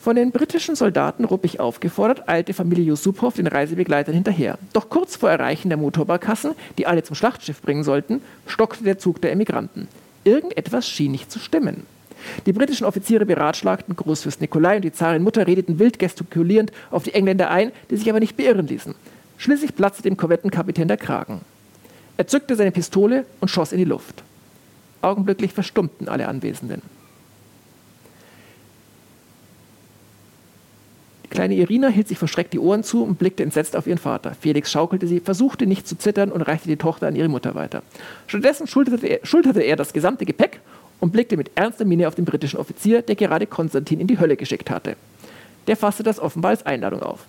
Von 0.00 0.16
den 0.16 0.30
britischen 0.30 0.76
Soldaten 0.76 1.26
ruppig 1.26 1.60
aufgefordert, 1.60 2.26
eilte 2.26 2.54
Familie 2.54 2.86
Yusupow 2.86 3.34
den 3.34 3.46
Reisebegleitern 3.46 4.14
hinterher. 4.14 4.58
Doch 4.72 4.88
kurz 4.88 5.16
vor 5.16 5.30
Erreichen 5.30 5.68
der 5.68 5.76
Motorbarkassen, 5.76 6.52
die 6.78 6.86
alle 6.86 7.02
zum 7.02 7.14
Schlachtschiff 7.14 7.60
bringen 7.60 7.84
sollten, 7.84 8.22
stockte 8.46 8.82
der 8.82 8.98
Zug 8.98 9.20
der 9.20 9.32
Emigranten. 9.32 9.88
Irgendetwas 10.24 10.88
schien 10.88 11.12
nicht 11.12 11.30
zu 11.30 11.38
stimmen. 11.38 11.84
Die 12.46 12.52
britischen 12.52 12.86
Offiziere 12.86 13.26
beratschlagten 13.26 13.96
Großfürst 13.96 14.40
Nikolai 14.40 14.76
und 14.76 14.82
die 14.82 14.92
Zarin 14.92 15.22
Mutter 15.22 15.46
redeten 15.46 15.78
wild 15.78 15.98
gestikulierend 15.98 16.72
auf 16.90 17.02
die 17.02 17.14
Engländer 17.14 17.50
ein, 17.50 17.72
die 17.90 17.96
sich 17.96 18.08
aber 18.10 18.20
nicht 18.20 18.36
beirren 18.36 18.66
ließen. 18.66 18.94
Schließlich 19.38 19.74
platzte 19.74 20.02
dem 20.02 20.16
Korvettenkapitän 20.16 20.88
der 20.88 20.96
Kragen. 20.96 21.40
Er 22.16 22.26
zückte 22.26 22.56
seine 22.56 22.72
Pistole 22.72 23.24
und 23.40 23.48
schoss 23.48 23.72
in 23.72 23.78
die 23.78 23.84
Luft. 23.84 24.22
Augenblicklich 25.00 25.54
verstummten 25.54 26.08
alle 26.08 26.28
Anwesenden. 26.28 26.82
Die 31.24 31.28
kleine 31.30 31.54
Irina 31.54 31.88
hielt 31.88 32.08
sich 32.08 32.18
verschreckt 32.18 32.52
die 32.52 32.58
Ohren 32.58 32.82
zu 32.82 33.02
und 33.04 33.18
blickte 33.18 33.42
entsetzt 33.42 33.76
auf 33.76 33.86
ihren 33.86 33.96
Vater. 33.96 34.36
Felix 34.38 34.70
schaukelte 34.70 35.06
sie, 35.06 35.20
versuchte 35.20 35.66
nicht 35.66 35.88
zu 35.88 35.96
zittern 35.96 36.30
und 36.30 36.42
reichte 36.42 36.68
die 36.68 36.76
Tochter 36.76 37.06
an 37.06 37.16
ihre 37.16 37.28
Mutter 37.28 37.54
weiter. 37.54 37.82
Stattdessen 38.26 38.66
schulterte 38.66 39.06
er, 39.06 39.20
schulterte 39.24 39.62
er 39.62 39.76
das 39.76 39.94
gesamte 39.94 40.26
Gepäck 40.26 40.60
und 41.00 41.12
blickte 41.12 41.36
mit 41.36 41.50
ernster 41.54 41.84
Miene 41.84 42.06
auf 42.06 42.14
den 42.14 42.24
britischen 42.24 42.58
Offizier, 42.58 43.02
der 43.02 43.16
gerade 43.16 43.46
Konstantin 43.46 44.00
in 44.00 44.06
die 44.06 44.18
Hölle 44.18 44.36
geschickt 44.36 44.70
hatte. 44.70 44.96
Der 45.66 45.76
fasste 45.76 46.02
das 46.02 46.20
offenbar 46.20 46.50
als 46.50 46.64
Einladung 46.64 47.02
auf. 47.02 47.26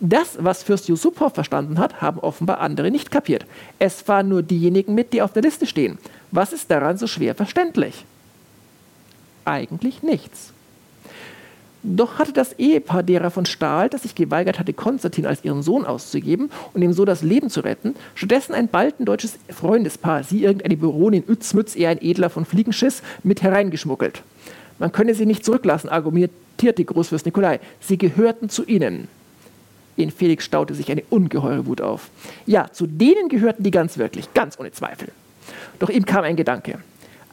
Das, 0.00 0.38
was 0.40 0.62
Fürst 0.62 0.88
Yusupow 0.88 1.32
verstanden 1.32 1.78
hat, 1.78 2.00
haben 2.00 2.18
offenbar 2.18 2.60
andere 2.60 2.90
nicht 2.90 3.10
kapiert. 3.10 3.46
Es 3.78 4.02
fahren 4.02 4.28
nur 4.28 4.42
diejenigen 4.42 4.94
mit, 4.94 5.12
die 5.12 5.22
auf 5.22 5.32
der 5.32 5.42
Liste 5.42 5.66
stehen. 5.66 5.98
Was 6.30 6.52
ist 6.52 6.70
daran 6.70 6.98
so 6.98 7.06
schwer 7.06 7.34
verständlich? 7.34 8.04
Eigentlich 9.44 10.02
nichts. 10.02 10.53
Doch 11.86 12.18
hatte 12.18 12.32
das 12.32 12.54
Ehepaar 12.54 13.02
derer 13.02 13.30
von 13.30 13.44
Stahl, 13.44 13.90
das 13.90 14.04
sich 14.04 14.14
geweigert 14.14 14.58
hatte, 14.58 14.72
Konstantin 14.72 15.26
als 15.26 15.44
ihren 15.44 15.62
Sohn 15.62 15.84
auszugeben 15.84 16.50
und 16.72 16.80
ihm 16.80 16.94
so 16.94 17.04
das 17.04 17.22
Leben 17.22 17.50
zu 17.50 17.60
retten, 17.60 17.94
stattdessen 18.14 18.54
ein 18.54 18.68
baldendeutsches 18.68 19.38
Freundespaar, 19.50 20.24
sie 20.24 20.44
irgendeine 20.44 20.78
Baronin 20.78 21.24
Utzmütz, 21.28 21.76
eher 21.76 21.90
ein 21.90 22.00
Edler 22.00 22.30
von 22.30 22.46
Fliegenschiss, 22.46 23.02
mit 23.22 23.42
hereingeschmuggelt. 23.42 24.22
Man 24.78 24.92
könne 24.92 25.14
sie 25.14 25.26
nicht 25.26 25.44
zurücklassen, 25.44 25.90
argumentierte 25.90 26.86
Großfürst 26.86 27.26
Nikolai. 27.26 27.60
Sie 27.80 27.98
gehörten 27.98 28.48
zu 28.48 28.64
ihnen. 28.64 29.08
In 29.96 30.10
Felix 30.10 30.46
staute 30.46 30.72
sich 30.72 30.90
eine 30.90 31.02
ungeheure 31.10 31.66
Wut 31.66 31.82
auf. 31.82 32.08
Ja, 32.46 32.72
zu 32.72 32.86
denen 32.86 33.28
gehörten 33.28 33.62
die 33.62 33.70
ganz 33.70 33.98
wirklich, 33.98 34.32
ganz 34.32 34.58
ohne 34.58 34.72
Zweifel. 34.72 35.08
Doch 35.80 35.90
ihm 35.90 36.06
kam 36.06 36.24
ein 36.24 36.36
Gedanke. 36.36 36.78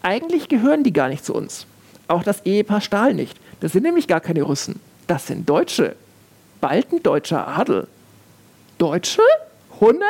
Eigentlich 0.03 0.49
gehören 0.49 0.83
die 0.83 0.91
gar 0.91 1.07
nicht 1.07 1.23
zu 1.23 1.33
uns. 1.33 1.65
Auch 2.09 2.23
das 2.23 2.45
Ehepaar 2.45 2.81
Stahl 2.81 3.13
nicht. 3.13 3.39
Das 3.61 3.71
sind 3.71 3.83
nämlich 3.83 4.07
gar 4.07 4.19
keine 4.19 4.41
Russen. 4.41 4.79
Das 5.07 5.27
sind 5.27 5.49
Deutsche. 5.49 5.95
Bald 6.59 6.91
ein 6.91 7.01
deutscher 7.01 7.47
Adel. 7.47 7.87
Deutsche? 8.77 9.21
Hunnen? 9.79 10.01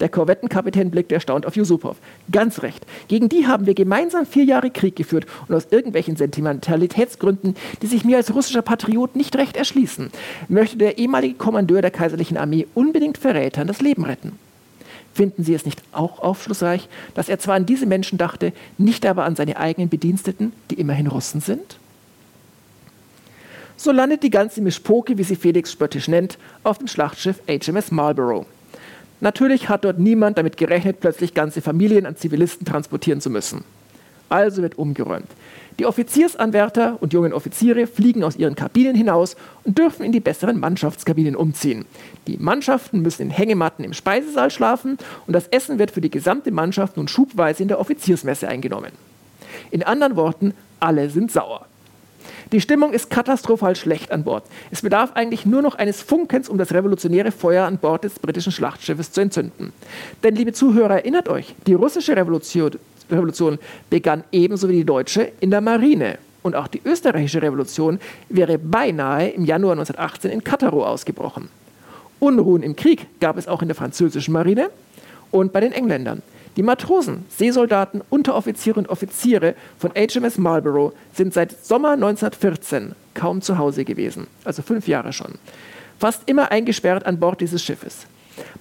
Der 0.00 0.08
Korvettenkapitän 0.08 0.90
blickte 0.90 1.14
erstaunt 1.14 1.46
auf 1.46 1.56
Yusupow. 1.56 1.96
Ganz 2.30 2.62
recht. 2.62 2.84
Gegen 3.08 3.28
die 3.28 3.46
haben 3.46 3.66
wir 3.66 3.74
gemeinsam 3.74 4.26
vier 4.26 4.44
Jahre 4.44 4.70
Krieg 4.70 4.96
geführt 4.96 5.26
und 5.48 5.54
aus 5.54 5.68
irgendwelchen 5.70 6.16
Sentimentalitätsgründen, 6.16 7.56
die 7.80 7.86
sich 7.86 8.04
mir 8.04 8.18
als 8.18 8.34
russischer 8.34 8.62
Patriot 8.62 9.16
nicht 9.16 9.36
recht 9.36 9.56
erschließen, 9.56 10.10
möchte 10.48 10.76
der 10.76 10.98
ehemalige 10.98 11.36
Kommandeur 11.36 11.80
der 11.80 11.90
kaiserlichen 11.90 12.36
Armee 12.36 12.66
unbedingt 12.74 13.16
Verrätern 13.16 13.66
das 13.66 13.80
Leben 13.80 14.04
retten. 14.04 14.38
Finden 15.14 15.44
Sie 15.44 15.54
es 15.54 15.64
nicht 15.64 15.82
auch 15.92 16.18
aufschlussreich, 16.18 16.90
dass 17.14 17.30
er 17.30 17.38
zwar 17.38 17.54
an 17.54 17.64
diese 17.64 17.86
Menschen 17.86 18.18
dachte, 18.18 18.52
nicht 18.76 19.06
aber 19.06 19.24
an 19.24 19.34
seine 19.34 19.56
eigenen 19.56 19.88
Bediensteten, 19.88 20.52
die 20.70 20.74
immerhin 20.74 21.06
Russen 21.06 21.40
sind? 21.40 21.78
So 23.78 23.92
landet 23.92 24.22
die 24.22 24.30
ganze 24.30 24.62
Mischpoke, 24.62 25.18
wie 25.18 25.22
sie 25.22 25.36
Felix 25.36 25.70
spöttisch 25.70 26.08
nennt, 26.08 26.38
auf 26.62 26.78
dem 26.78 26.88
Schlachtschiff 26.88 27.40
HMS 27.46 27.90
Marlborough. 27.90 28.46
Natürlich 29.20 29.68
hat 29.68 29.84
dort 29.84 29.98
niemand 29.98 30.38
damit 30.38 30.56
gerechnet, 30.56 31.00
plötzlich 31.00 31.34
ganze 31.34 31.60
Familien 31.60 32.06
an 32.06 32.16
Zivilisten 32.16 32.66
transportieren 32.66 33.20
zu 33.20 33.30
müssen. 33.30 33.64
Also 34.28 34.62
wird 34.62 34.78
umgeräumt. 34.78 35.28
Die 35.78 35.84
Offiziersanwärter 35.84 36.96
und 37.00 37.12
jungen 37.12 37.34
Offiziere 37.34 37.86
fliegen 37.86 38.24
aus 38.24 38.36
ihren 38.36 38.54
Kabinen 38.54 38.96
hinaus 38.96 39.36
und 39.62 39.76
dürfen 39.76 40.04
in 40.04 40.12
die 40.12 40.20
besseren 40.20 40.58
Mannschaftskabinen 40.58 41.36
umziehen. 41.36 41.84
Die 42.26 42.38
Mannschaften 42.38 43.02
müssen 43.02 43.22
in 43.22 43.30
Hängematten 43.30 43.84
im 43.84 43.92
Speisesaal 43.92 44.50
schlafen 44.50 44.96
und 45.26 45.34
das 45.34 45.48
Essen 45.48 45.78
wird 45.78 45.90
für 45.90 46.00
die 46.00 46.10
gesamte 46.10 46.50
Mannschaft 46.50 46.96
nun 46.96 47.08
schubweise 47.08 47.62
in 47.62 47.68
der 47.68 47.78
Offiziersmesse 47.78 48.48
eingenommen. 48.48 48.92
In 49.70 49.82
anderen 49.82 50.16
Worten, 50.16 50.54
alle 50.80 51.10
sind 51.10 51.30
sauer. 51.30 51.66
Die 52.52 52.60
Stimmung 52.60 52.92
ist 52.92 53.10
katastrophal 53.10 53.74
schlecht 53.74 54.12
an 54.12 54.22
Bord. 54.22 54.44
Es 54.70 54.82
bedarf 54.82 55.10
eigentlich 55.14 55.46
nur 55.46 55.62
noch 55.62 55.74
eines 55.74 56.00
Funkens, 56.00 56.48
um 56.48 56.58
das 56.58 56.72
revolutionäre 56.72 57.32
Feuer 57.32 57.66
an 57.66 57.78
Bord 57.78 58.04
des 58.04 58.20
britischen 58.20 58.52
Schlachtschiffes 58.52 59.10
zu 59.10 59.20
entzünden. 59.20 59.72
Denn, 60.22 60.36
liebe 60.36 60.52
Zuhörer, 60.52 60.96
erinnert 60.96 61.28
euch, 61.28 61.56
die 61.66 61.74
russische 61.74 62.16
Revolution, 62.16 62.70
Revolution 63.10 63.58
begann 63.90 64.22
ebenso 64.30 64.68
wie 64.68 64.76
die 64.76 64.84
deutsche 64.84 65.32
in 65.40 65.50
der 65.50 65.60
Marine. 65.60 66.18
Und 66.42 66.54
auch 66.54 66.68
die 66.68 66.80
österreichische 66.84 67.42
Revolution 67.42 67.98
wäre 68.28 68.58
beinahe 68.58 69.30
im 69.30 69.44
Januar 69.44 69.72
1918 69.72 70.30
in 70.30 70.44
Kattaro 70.44 70.86
ausgebrochen. 70.86 71.48
Unruhen 72.20 72.62
im 72.62 72.76
Krieg 72.76 73.06
gab 73.18 73.36
es 73.36 73.48
auch 73.48 73.62
in 73.62 73.68
der 73.68 73.74
französischen 73.74 74.32
Marine 74.32 74.70
und 75.32 75.52
bei 75.52 75.60
den 75.60 75.72
Engländern. 75.72 76.22
Die 76.56 76.62
Matrosen, 76.62 77.26
Seesoldaten, 77.28 78.00
Unteroffiziere 78.08 78.78
und 78.78 78.88
Offiziere 78.88 79.54
von 79.78 79.90
HMS 79.92 80.38
Marlborough 80.38 80.94
sind 81.12 81.34
seit 81.34 81.62
Sommer 81.62 81.90
1914 81.90 82.92
kaum 83.12 83.42
zu 83.42 83.58
Hause 83.58 83.84
gewesen, 83.84 84.26
also 84.44 84.62
fünf 84.62 84.88
Jahre 84.88 85.12
schon. 85.12 85.34
Fast 85.98 86.22
immer 86.24 86.50
eingesperrt 86.50 87.04
an 87.04 87.20
Bord 87.20 87.42
dieses 87.42 87.62
Schiffes. 87.62 88.06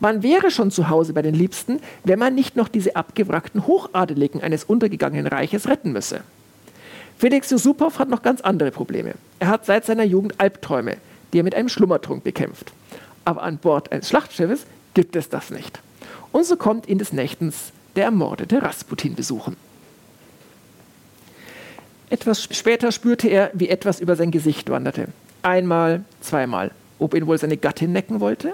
Man 0.01 0.23
wäre 0.23 0.51
schon 0.51 0.71
zu 0.71 0.89
Hause 0.89 1.13
bei 1.13 1.21
den 1.21 1.35
Liebsten, 1.35 1.79
wenn 2.03 2.19
man 2.19 2.35
nicht 2.35 2.57
noch 2.57 2.67
diese 2.67 2.97
abgewrackten 2.97 3.65
Hochadeligen 3.65 4.41
eines 4.41 4.65
untergegangenen 4.65 5.27
Reiches 5.27 5.69
retten 5.69 5.93
müsse. 5.93 6.19
Felix 7.17 7.49
Yusupow 7.49 7.97
hat 7.97 8.09
noch 8.09 8.23
ganz 8.23 8.41
andere 8.41 8.71
Probleme. 8.71 9.13
Er 9.39 9.47
hat 9.47 9.65
seit 9.65 9.85
seiner 9.85 10.03
Jugend 10.03 10.35
Albträume, 10.37 10.97
die 11.31 11.39
er 11.39 11.43
mit 11.43 11.55
einem 11.55 11.69
Schlummertrunk 11.69 12.25
bekämpft. 12.25 12.73
Aber 13.23 13.43
an 13.43 13.57
Bord 13.57 13.93
eines 13.93 14.09
Schlachtschiffes 14.09 14.65
gibt 14.93 15.15
es 15.15 15.29
das 15.29 15.49
nicht. 15.49 15.79
Und 16.33 16.45
so 16.45 16.57
kommt 16.57 16.89
ihn 16.89 16.97
des 16.97 17.13
Nächtens 17.13 17.71
der 17.95 18.05
ermordete 18.05 18.61
Rasputin 18.61 19.15
besuchen. 19.15 19.55
Etwas 22.09 22.43
später 22.43 22.91
spürte 22.91 23.27
er, 23.27 23.51
wie 23.53 23.69
etwas 23.69 23.99
über 23.99 24.15
sein 24.15 24.31
Gesicht 24.31 24.69
wanderte. 24.69 25.07
Einmal, 25.41 26.03
zweimal. 26.21 26.71
Ob 26.99 27.13
ihn 27.13 27.27
wohl 27.27 27.37
seine 27.37 27.57
Gattin 27.57 27.91
necken 27.91 28.19
wollte? 28.19 28.53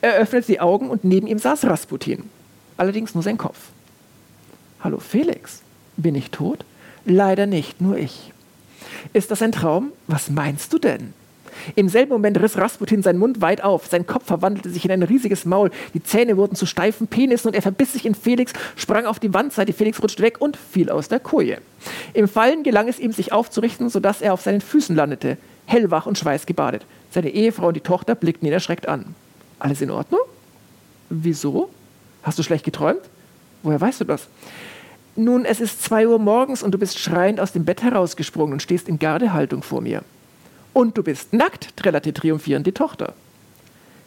Er 0.00 0.14
öffnete 0.14 0.46
die 0.46 0.60
Augen 0.60 0.88
und 0.88 1.04
neben 1.04 1.26
ihm 1.26 1.38
saß 1.38 1.64
Rasputin. 1.64 2.30
Allerdings 2.76 3.14
nur 3.14 3.22
sein 3.22 3.38
Kopf. 3.38 3.58
Hallo 4.80 4.98
Felix, 4.98 5.62
bin 5.96 6.14
ich 6.14 6.30
tot? 6.30 6.64
Leider 7.04 7.46
nicht, 7.46 7.80
nur 7.80 7.96
ich. 7.96 8.32
Ist 9.12 9.30
das 9.30 9.42
ein 9.42 9.52
Traum? 9.52 9.92
Was 10.06 10.30
meinst 10.30 10.72
du 10.72 10.78
denn? 10.78 11.12
Im 11.76 11.88
selben 11.88 12.12
Moment 12.12 12.40
riss 12.40 12.56
Rasputin 12.56 13.02
seinen 13.02 13.18
Mund 13.18 13.40
weit 13.40 13.62
auf. 13.62 13.86
Sein 13.86 14.06
Kopf 14.06 14.26
verwandelte 14.26 14.70
sich 14.70 14.84
in 14.84 14.90
ein 14.90 15.02
riesiges 15.02 15.44
Maul. 15.44 15.70
Die 15.94 16.02
Zähne 16.02 16.36
wurden 16.36 16.56
zu 16.56 16.66
steifen 16.66 17.06
Penissen 17.06 17.48
und 17.48 17.54
er 17.54 17.62
verbiss 17.62 17.92
sich 17.92 18.06
in 18.06 18.14
Felix, 18.14 18.52
sprang 18.76 19.06
auf 19.06 19.18
die 19.18 19.32
Wandseite. 19.34 19.72
Felix 19.72 20.02
rutschte 20.02 20.22
weg 20.22 20.40
und 20.40 20.56
fiel 20.56 20.90
aus 20.90 21.08
der 21.08 21.20
Koje. 21.20 21.58
Im 22.12 22.28
Fallen 22.28 22.62
gelang 22.62 22.88
es 22.88 22.98
ihm, 22.98 23.12
sich 23.12 23.32
aufzurichten, 23.32 23.88
sodass 23.88 24.22
er 24.22 24.32
auf 24.32 24.40
seinen 24.40 24.60
Füßen 24.60 24.94
landete, 24.94 25.36
hellwach 25.66 26.06
und 26.06 26.18
schweißgebadet. 26.18 26.84
Seine 27.10 27.30
Ehefrau 27.30 27.68
und 27.68 27.74
die 27.74 27.80
Tochter 27.80 28.14
blickten 28.14 28.46
ihn 28.46 28.52
erschreckt 28.52 28.88
an. 28.88 29.14
Alles 29.58 29.80
in 29.80 29.90
Ordnung? 29.90 30.20
Wieso? 31.10 31.68
Hast 32.22 32.38
du 32.38 32.42
schlecht 32.42 32.64
geträumt? 32.64 33.02
Woher 33.62 33.80
weißt 33.80 34.00
du 34.00 34.04
das? 34.04 34.28
Nun, 35.16 35.44
es 35.44 35.60
ist 35.60 35.82
zwei 35.82 36.08
Uhr 36.08 36.18
morgens 36.18 36.62
und 36.62 36.72
du 36.72 36.78
bist 36.78 36.98
schreiend 36.98 37.38
aus 37.38 37.52
dem 37.52 37.64
Bett 37.64 37.82
herausgesprungen 37.82 38.54
und 38.54 38.62
stehst 38.62 38.88
in 38.88 38.98
Gardehaltung 38.98 39.62
vor 39.62 39.80
mir. 39.80 40.02
Und 40.74 40.98
du 40.98 41.02
bist 41.02 41.32
nackt, 41.32 41.76
trällerte 41.76 42.12
triumphierend 42.12 42.66
die 42.66 42.72
Tochter. 42.72 43.14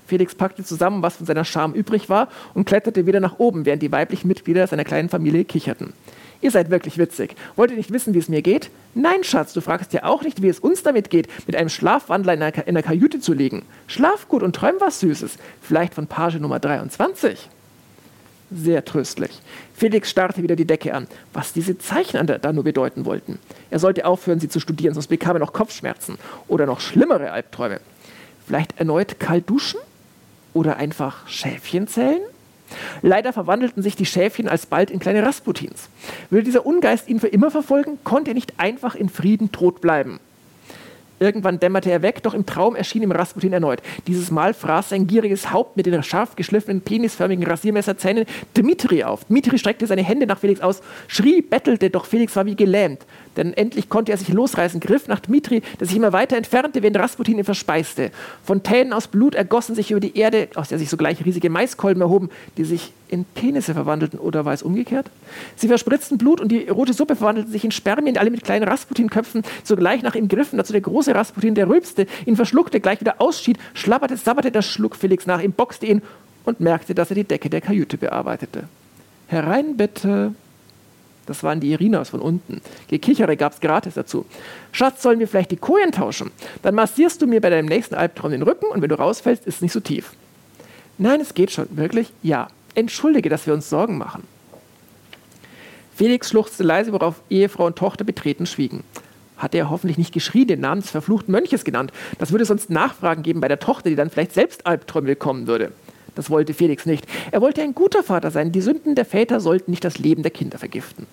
Felix 0.06 0.36
packte 0.36 0.63
zusammen, 0.63 1.01
was 1.01 1.15
von 1.17 1.25
seiner 1.25 1.45
Scham 1.45 1.73
übrig 1.73 2.10
war, 2.10 2.27
und 2.53 2.65
kletterte 2.65 3.06
wieder 3.08 3.19
nach 3.19 3.39
oben, 3.39 3.65
während 3.65 3.82
die 3.82 3.91
weiblichen 3.91 4.27
Mitglieder 4.27 4.67
seiner 4.67 4.84
kleinen 4.84 5.10
Familie 5.10 5.45
kicherten. 5.45 5.93
Ihr 6.41 6.51
seid 6.51 6.69
wirklich 6.69 6.97
witzig. 6.97 7.36
Wollt 7.56 7.71
ihr 7.71 7.77
nicht 7.77 7.91
wissen, 7.91 8.13
wie 8.13 8.19
es 8.19 8.30
mir 8.30 8.41
geht? 8.41 8.69
Nein, 8.93 9.23
Schatz, 9.23 9.53
du 9.53 9.62
fragst 9.62 9.93
ja 9.93 10.03
auch 10.03 10.21
nicht, 10.21 10.41
wie 10.41 10.49
es 10.49 10.60
uns 10.60 10.84
damit 10.84 11.10
geht, 11.10 11.27
mit 11.47 11.56
einem 11.56 11.69
Schlafwandler 11.69 12.34
in 12.34 12.73
der, 12.75 12.84
Kajüte 12.84 13.19
zu 13.19 13.34
liegen. 13.34 13.63
Schlaf 13.88 14.27
gut 14.27 14.43
und 14.43 14.56
träum 14.56 14.75
was 14.80 14.99
Süßes. 14.99 15.38
Vielleicht 15.62 15.95
von 15.95 16.08
Page 16.08 16.36
Nummer 16.36 16.60
23 16.60 17.49
sehr 18.51 18.86
tröstlich. 18.86 19.31
Felix 19.73 20.10
starrte 20.10 20.43
wieder 20.43 20.55
die 20.55 20.65
Decke 20.65 20.93
an, 20.93 21.07
was 21.33 21.53
diese 21.53 21.77
Zeichen 21.77 22.25
da 22.25 22.53
nur 22.53 22.63
bedeuten 22.63 23.05
wollten. 23.05 23.39
Er 23.69 23.79
sollte 23.79 24.05
aufhören, 24.05 24.39
sie 24.39 24.49
zu 24.49 24.60
studieren, 24.60 24.93
sonst 24.93 25.07
bekam 25.07 25.36
er 25.36 25.39
noch 25.39 25.53
Kopfschmerzen 25.53 26.17
oder 26.47 26.65
noch 26.65 26.79
schlimmere 26.79 27.31
Albträume. 27.31 27.79
Vielleicht 28.45 28.79
erneut 28.79 29.19
kalt 29.19 29.49
duschen? 29.49 29.79
Oder 30.53 30.77
einfach 30.77 31.27
Schäfchen 31.27 31.88
zählen? 31.88 32.21
Leider 33.01 33.31
verwandelten 33.31 33.83
sich 33.83 33.95
die 33.95 34.05
Schäfchen 34.05 34.47
alsbald 34.47 34.89
in 34.89 34.99
kleine 34.99 35.23
Rasputins. 35.23 35.89
Würde 36.29 36.45
dieser 36.45 36.65
Ungeist 36.65 37.07
ihn 37.07 37.19
für 37.19 37.27
immer 37.27 37.51
verfolgen, 37.51 37.99
konnte 38.03 38.31
er 38.31 38.33
nicht 38.33 38.60
einfach 38.60 38.95
in 38.95 39.10
Frieden 39.10 39.51
tot 39.51 39.81
bleiben. 39.81 40.19
Irgendwann 41.19 41.60
dämmerte 41.60 41.91
er 41.91 42.01
weg, 42.01 42.21
doch 42.23 42.34
im 42.34 42.45
Traum 42.45 42.75
erschien 42.75 43.03
ihm 43.03 43.12
Rasputin 43.12 43.53
erneut. 43.53 43.82
Dieses 44.06 44.30
Mal 44.32 44.53
fraß 44.53 44.89
sein 44.89 45.08
gieriges 45.08 45.51
Haupt 45.51 45.75
mit 45.75 45.86
den 45.86 46.03
scharf 46.03 46.36
geschliffenen, 46.36 46.82
penisförmigen 46.82 47.45
Rasiermesserzähnen 47.45 48.25
Dmitri 48.56 49.03
auf. 49.03 49.25
Dmitri 49.25 49.58
streckte 49.58 49.88
seine 49.88 50.03
Hände 50.03 50.27
nach 50.27 50.39
Felix 50.39 50.62
aus, 50.62 50.82
schrie, 51.08 51.41
bettelte, 51.41 51.89
doch 51.89 52.06
Felix 52.06 52.36
war 52.36 52.45
wie 52.45 52.56
gelähmt. 52.56 53.06
Denn 53.38 53.54
endlich 53.54 53.89
konnte 53.89 54.12
er 54.12 54.17
sich 54.17 54.30
losreißen, 54.30 54.80
griff 54.80 55.08
nach 55.08 55.19
Dmitri, 55.19 55.62
der 55.80 55.88
sich 55.88 55.95
immer 55.95 56.12
weiter 56.12 56.36
entfernte, 56.36 56.82
während 56.82 56.97
Rasputin 56.97 57.38
ihn 57.38 57.43
verspeiste. 57.43 58.12
Fontänen 58.43 58.93
aus 58.93 59.08
Blut 59.08 59.36
ergossen 59.36 59.76
sich 59.76 59.91
über 59.91 60.00
die 60.00 60.17
Erde, 60.17 60.50
aus 60.56 60.69
der 60.69 60.80
sich 60.80 60.89
sogleich 60.89 61.23
riesige 61.23 61.50
Maiskolben 61.50 62.02
erhoben, 62.02 62.30
die 62.58 62.65
sich 62.65 62.91
in 63.10 63.23
Penisse 63.23 63.73
verwandelten, 63.73 64.19
oder 64.19 64.43
war 64.43 64.54
es 64.54 64.63
umgekehrt? 64.63 65.10
Sie 65.56 65.67
verspritzten 65.67 66.17
Blut 66.17 66.41
und 66.41 66.52
die 66.52 66.67
rote 66.67 66.93
Suppe 66.93 67.15
verwandelte 67.15 67.52
sich 67.52 67.63
in 67.63 67.71
Spermien, 67.71 68.17
alle 68.17 68.32
mit 68.32 68.43
kleinen 68.43 68.67
Rasputin-Köpfen, 68.67 69.43
sogleich 69.63 70.02
nach 70.02 70.15
ihm 70.15 70.28
griffen, 70.28 70.58
dazu 70.58 70.73
der 70.73 70.82
große 70.82 71.15
Rasputin, 71.15 71.56
der 71.56 71.69
rülpste, 71.69 72.08
ihn 72.26 72.36
verschluckte, 72.36 72.82
gleich 72.82 73.00
wieder 73.00 73.21
ausschied, 73.21 73.58
schlapperte, 73.73 74.17
sabberte, 74.17 74.52
das 74.52 74.65
schlug 74.65 74.95
Felix 74.95 75.26
nach 75.26 75.41
ihm, 75.41 75.54
boxte 75.54 75.86
ihn 75.86 76.02
und 76.43 76.60
merkte, 76.60 76.95
dass 76.95 77.12
er 77.12 77.15
die 77.15 77.23
Decke 77.23 77.50
der 77.50 77.62
Kajüte 77.62 77.97
bearbeitete. 77.97 78.63
Herein 79.28 79.78
bitte. 79.78 80.34
Das 81.28 81.44
waren 81.44 81.60
die 81.60 81.72
Irinas 81.72 82.10
von 82.10 82.22
unten. 82.22 82.62
Gekichere 82.88 83.38
gab 83.38 83.54
es 83.54 83.60
gratis 83.60 83.94
dazu. 83.94 84.26
Schatz, 84.72 85.04
sollen 85.04 85.20
wir 85.20 85.28
vielleicht 85.28 85.52
die 85.52 85.58
Kojen 85.58 85.92
tauschen? 85.92 86.32
Dann 86.63 86.74
massierst 86.74 87.22
du 87.22 87.28
mir 87.28 87.42
bei 87.42 87.50
deinem 87.50 87.68
nächsten 87.68 87.96
Albtraum 87.96 88.32
den 88.32 88.42
Rücken 88.42 88.66
und 88.66 88.82
wenn 88.82 88.90
du 88.90 88.98
rausfällst, 88.98 89.46
ist 89.46 89.56
es 89.56 89.62
nicht 89.62 89.74
so 89.74 89.80
tief. 89.80 90.13
Nein, 90.98 91.22
es 91.22 91.34
geht 91.34 91.52
schon. 91.52 91.68
Wirklich? 91.78 92.12
Ja. 92.24 92.48
Entschuldige, 92.74 93.30
dass 93.30 93.46
wir 93.46 93.54
uns 93.54 93.70
Sorgen 93.70 93.98
machen. 93.98 94.24
Felix 95.96 96.30
schluchzte 96.30 96.63
leise, 96.63 96.94
worauf 96.94 97.22
Ehefrau 97.30 97.66
und 97.66 97.76
Tochter 97.76 98.04
betreten 98.04 98.46
schwiegen. 98.46 98.84
Hatte 99.36 99.58
er 99.58 99.70
hoffentlich 99.70 99.98
nicht 99.98 100.13
geschrien, 100.13 100.48
den 100.48 100.62
Namen 100.62 100.82
des 100.82 100.92
verfluchten 100.92 101.32
Mönches 101.32 101.63
genannt. 101.63 101.92
Das 102.20 102.32
würde 102.32 102.46
sonst 102.46 102.70
Nachfragen 102.70 103.24
geben 103.24 103.42
bei 103.42 103.48
der 103.48 103.60
Tochter, 103.60 103.90
die 103.90 103.96
dann 103.96 104.10
vielleicht 104.10 104.34
selbst 104.34 104.66
Albträume 104.66 105.08
bekommen 105.08 105.48
würde. 105.48 105.72
Das 106.17 106.32
wollte 106.32 106.56
Felix 106.56 106.88
nicht. 106.88 107.06
Er 107.32 107.41
wollte 107.41 107.62
ein 107.62 107.75
guter 107.75 108.01
Vater 108.01 108.32
sein. 108.32 108.51
Die 108.51 108.62
Sünden 108.62 108.95
der 108.95 109.06
Väter 109.06 109.39
sollten 109.39 109.69
nicht 109.69 109.84
das 109.84 109.99
Leben 109.99 110.23
der 110.23 110.32
Kinder 110.32 110.58
vergiften. 110.58 111.06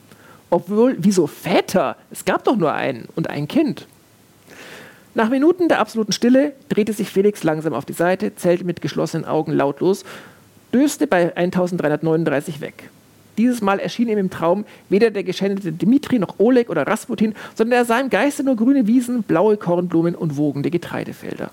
Obwohl, 0.48 0.96
wieso 0.98 1.26
Väter? 1.26 1.96
Es 2.10 2.24
gab 2.24 2.44
doch 2.44 2.56
nur 2.56 2.72
einen 2.72 3.06
und 3.14 3.28
ein 3.28 3.46
Kind. 3.46 3.86
Nach 5.14 5.28
Minuten 5.28 5.68
der 5.68 5.78
absoluten 5.78 6.12
Stille 6.12 6.54
drehte 6.70 6.94
sich 6.94 7.10
Felix 7.10 7.44
langsam 7.44 7.74
auf 7.74 7.84
die 7.84 7.92
Seite, 7.92 8.34
zählte 8.34 8.64
mit 8.64 8.80
geschlossenen 8.80 9.26
Augen 9.26 9.52
lautlos, 9.52 10.04
döste 10.72 11.06
bei 11.06 11.36
1339 11.36 12.60
weg. 12.62 12.90
Dieses 13.36 13.60
Mal 13.60 13.78
erschien 13.78 14.08
ihm 14.08 14.18
im 14.18 14.30
Traum 14.30 14.64
weder 14.88 15.10
der 15.10 15.22
geschändete 15.22 15.72
Dimitri 15.72 16.18
noch 16.18 16.38
Oleg 16.38 16.70
oder 16.70 16.86
Rasputin, 16.86 17.34
sondern 17.54 17.80
er 17.80 17.84
sah 17.84 18.00
im 18.00 18.10
Geiste 18.10 18.42
nur 18.42 18.56
grüne 18.56 18.86
Wiesen, 18.86 19.22
blaue 19.22 19.56
Kornblumen 19.56 20.14
und 20.14 20.36
wogende 20.36 20.70
Getreidefelder. 20.70 21.50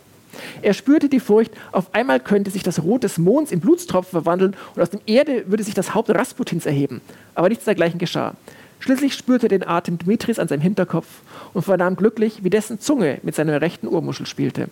Er 0.62 0.74
spürte 0.74 1.10
die 1.10 1.20
Furcht, 1.20 1.52
auf 1.72 1.94
einmal 1.94 2.20
könnte 2.20 2.52
sich 2.52 2.64
das 2.64 2.84
Rot 2.84 3.04
des 3.04 3.18
Monds 3.18 3.52
in 3.52 3.60
Blutstropfen 3.60 4.12
verwandeln 4.12 4.56
und 4.76 4.82
aus 4.82 4.90
der 4.90 5.02
Erde 5.06 5.44
würde 5.48 5.64
sich 5.64 5.74
das 5.74 5.94
Haupt 5.94 6.10
Rasputins 6.10 6.66
erheben. 6.66 7.02
Aber 7.36 7.50
nichts 7.50 7.66
dergleichen 7.66 8.00
geschah. 8.00 8.36
Schließlich 8.80 9.14
spürte 9.14 9.46
er 9.46 9.50
den 9.50 9.68
Atem 9.68 10.00
Dmitris 10.00 10.40
an 10.40 10.48
seinem 10.48 10.62
Hinterkopf 10.62 11.08
und 11.54 11.62
vernahm 11.62 11.96
glücklich, 11.96 12.44
wie 12.44 12.50
dessen 12.50 12.80
Zunge 12.80 13.20
mit 13.22 13.36
seiner 13.36 13.62
rechten 13.62 13.88
Ohrmuschel 13.88 14.26
spielte. 14.26 14.70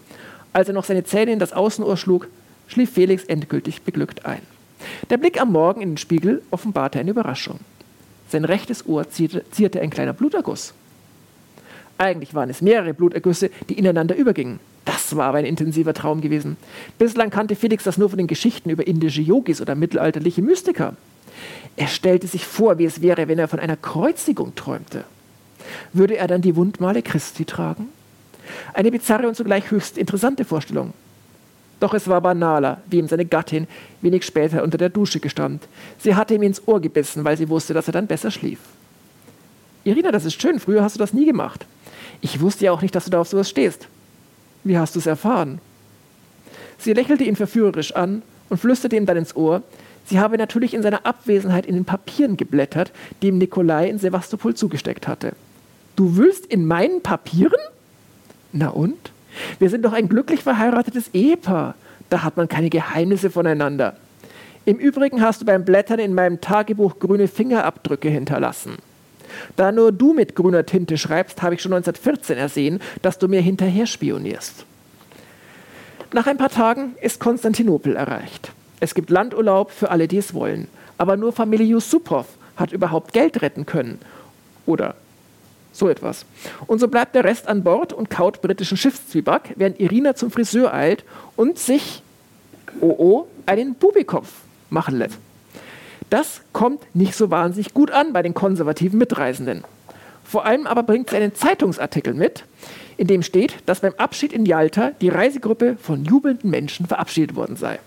Als 0.52 0.68
er 0.68 0.74
noch 0.74 0.84
seine 0.84 1.04
Zähne 1.04 1.32
in 1.32 1.40
das 1.40 1.54
Außenohr 1.54 1.96
schlug, 1.96 2.28
schlief 2.68 2.92
Felix 2.92 3.24
endgültig 3.26 3.84
beglückt 3.84 4.26
ein. 4.26 4.42
Der 5.10 5.18
Blick 5.18 5.40
am 5.40 5.52
Morgen 5.52 5.82
in 5.82 5.92
den 5.92 5.98
Spiegel 5.98 6.42
offenbarte 6.50 7.00
eine 7.00 7.12
Überraschung. 7.12 7.60
Sein 8.30 8.46
rechtes 8.46 8.88
Ohr 8.88 9.10
zierte, 9.10 9.44
zierte 9.52 9.82
ein 9.82 9.90
kleiner 9.90 10.14
Bluterguss. 10.14 10.74
Eigentlich 11.98 12.34
waren 12.34 12.50
es 12.50 12.62
mehrere 12.62 12.94
Blutergüsse, 12.94 13.50
die 13.68 13.78
ineinander 13.78 14.16
übergingen. 14.16 14.60
Das 15.10 15.18
war 15.18 15.26
aber 15.26 15.40
ein 15.40 15.46
intensiver 15.46 15.96
Traum 15.96 16.22
gewesen. 16.22 16.56
Bislang 17.00 17.32
kannte 17.32 17.56
Felix 17.56 17.84
das 17.84 17.98
nur 17.98 18.10
von 18.10 18.20
den 18.20 18.28
Geschichten 18.28 18.70
über 18.70 18.86
indische 18.86 19.24
Yogis 19.24 19.60
oder 19.60 19.74
mittelalterliche 19.74 20.44
Mystiker. 20.44 20.94
Er 21.78 21.88
stellte 21.88 22.28
sich 22.28 22.46
vor, 22.46 22.78
wie 22.78 22.86
es 22.86 23.02
wäre, 23.02 23.28
wenn 23.28 23.40
er 23.40 23.48
von 23.48 23.60
einer 23.60 23.76
Kreuzigung 23.76 24.54
träumte. 24.54 25.06
Würde 25.94 26.16
er 26.16 26.28
dann 26.28 26.44
die 26.44 26.56
Wundmale 26.56 27.02
Christi 27.02 27.44
tragen? 27.44 27.90
Eine 28.76 28.92
bizarre 28.92 29.28
und 29.28 29.34
zugleich 29.34 29.72
höchst 29.72 29.98
interessante 29.98 30.46
Vorstellung. 30.46 30.94
Doch 31.80 31.96
es 31.96 32.08
war 32.08 32.22
banaler, 32.22 32.84
wie 32.88 33.00
ihm 33.00 33.08
seine 33.08 33.26
Gattin 33.26 33.66
wenig 34.02 34.24
später 34.24 34.62
unter 34.62 34.78
der 34.78 34.90
Dusche 34.90 35.20
gestand. 35.20 35.68
Sie 35.98 36.14
hatte 36.14 36.36
ihm 36.36 36.44
ins 36.44 36.68
Ohr 36.68 36.80
gebissen, 36.80 37.24
weil 37.24 37.36
sie 37.36 37.50
wusste, 37.50 37.74
dass 37.74 37.88
er 37.88 37.94
dann 37.94 38.06
besser 38.06 38.30
schlief. 38.30 38.60
Irina, 39.86 40.12
das 40.12 40.26
ist 40.26 40.40
schön, 40.40 40.60
früher 40.60 40.84
hast 40.84 40.94
du 40.94 41.00
das 41.00 41.14
nie 41.14 41.26
gemacht. 41.26 41.66
Ich 42.22 42.42
wusste 42.42 42.66
ja 42.66 42.74
auch 42.74 42.84
nicht, 42.84 42.94
dass 42.94 43.06
du 43.06 43.10
da 43.10 43.22
auf 43.22 43.28
sowas 43.28 43.50
stehst. 43.50 43.88
Wie 44.70 44.78
hast 44.78 44.94
du 44.94 45.00
es 45.00 45.08
erfahren? 45.08 45.60
Sie 46.78 46.94
lächelte 46.94 47.24
ihn 47.24 47.36
verführerisch 47.36 47.96
an 47.96 48.22
und 48.52 48.60
flüsterte 48.60 48.96
ihm 48.96 49.08
dann 49.08 49.18
ins 49.18 49.36
Ohr, 49.36 49.64
sie 50.06 50.20
habe 50.20 50.38
natürlich 50.38 50.76
in 50.76 50.84
seiner 50.84 51.08
Abwesenheit 51.08 51.66
in 51.66 51.74
den 51.74 51.86
Papieren 51.86 52.38
geblättert, 52.38 52.92
die 53.24 53.30
ihm 53.30 53.40
Nikolai 53.40 53.90
in 53.90 53.98
Sevastopol 53.98 54.54
zugesteckt 54.54 55.08
hatte. 55.08 55.34
Du 55.96 56.18
willst 56.18 56.46
in 56.46 56.68
meinen 56.68 57.02
Papieren? 57.02 57.58
Na 58.52 58.68
und? 58.70 59.12
Wir 59.58 59.72
sind 59.72 59.86
doch 59.86 59.94
ein 59.94 60.08
glücklich 60.08 60.44
verheiratetes 60.44 61.10
Ehepaar. 61.14 61.74
Da 62.12 62.22
hat 62.22 62.38
man 62.38 62.48
keine 62.48 62.70
Geheimnisse 62.70 63.32
voneinander. 63.32 63.96
Im 64.66 64.78
Übrigen 64.78 65.24
hast 65.24 65.42
du 65.42 65.46
beim 65.46 65.66
Blättern 65.66 65.98
in 65.98 66.14
meinem 66.14 66.42
Tagebuch 66.42 67.00
grüne 67.00 67.28
Fingerabdrücke 67.28 68.10
hinterlassen. 68.10 68.78
Da 69.56 69.72
nur 69.72 69.92
du 69.92 70.14
mit 70.14 70.36
grüner 70.36 70.66
Tinte 70.66 70.98
schreibst, 70.98 71.42
habe 71.42 71.56
ich 71.56 71.62
schon 71.62 71.74
1914 71.74 72.38
ersehen, 72.38 72.80
dass 73.02 73.18
du 73.18 73.28
mir 73.28 73.42
hinterher 73.42 73.86
spionierst. 73.86 74.66
Nach 76.12 76.28
ein 76.28 76.38
paar 76.38 76.50
Tagen 76.50 76.96
ist 77.02 77.20
Konstantinopel 77.20 77.96
erreicht. 77.96 78.52
Es 78.80 78.96
gibt 78.96 79.10
Landurlaub 79.10 79.72
für 79.72 79.92
alle, 79.92 80.08
die 80.08 80.18
es 80.18 80.34
wollen. 80.34 80.68
Aber 80.98 81.18
nur 81.18 81.32
Familie 81.32 81.68
Yusupov 81.68 82.26
hat 82.56 82.72
überhaupt 82.72 83.14
Geld 83.14 83.42
retten 83.42 83.66
können. 83.66 84.00
Oder 84.66 84.96
so 85.72 85.88
etwas. 85.88 86.26
Und 86.68 86.80
so 86.80 86.88
bleibt 86.88 87.16
der 87.16 87.24
Rest 87.24 87.48
an 87.48 87.64
Bord 87.64 87.94
und 87.94 88.10
kaut 88.10 88.42
britischen 88.42 88.78
Schiffszwieback, 88.78 89.54
während 89.56 89.80
Irina 89.80 90.16
zum 90.16 90.32
Friseur 90.32 90.74
eilt 90.74 91.04
und 91.36 91.60
sich, 91.60 92.02
oh 92.82 92.96
oh, 92.98 93.28
einen 93.46 93.76
Bubikopf 93.76 94.30
machen 94.70 94.98
lässt. 94.98 95.18
Das 96.10 96.42
kommt 96.54 96.84
nicht 96.96 97.16
so 97.16 97.30
wahnsinnig 97.30 97.74
gut 97.74 97.92
an 97.92 98.14
bei 98.14 98.22
den 98.22 98.34
konservativen 98.34 98.98
Mitreisenden. 98.98 99.64
Vor 100.24 100.46
allem 100.46 100.68
aber 100.68 100.84
bringt 100.84 101.10
sie 101.10 101.16
einen 101.16 101.36
Zeitungsartikel 101.36 102.14
mit, 102.14 102.44
in 102.98 103.08
dem 103.08 103.24
steht, 103.24 103.56
dass 103.66 103.80
beim 103.80 103.94
Abschied 103.98 104.34
in 104.34 104.46
Yalta 104.46 104.92
die 105.02 105.10
Reisegruppe 105.10 105.78
von 105.82 106.04
jubelnden 106.04 106.50
Menschen 106.50 106.86
verabschiedet 106.86 107.36
worden 107.36 107.56
sei. 107.56 107.80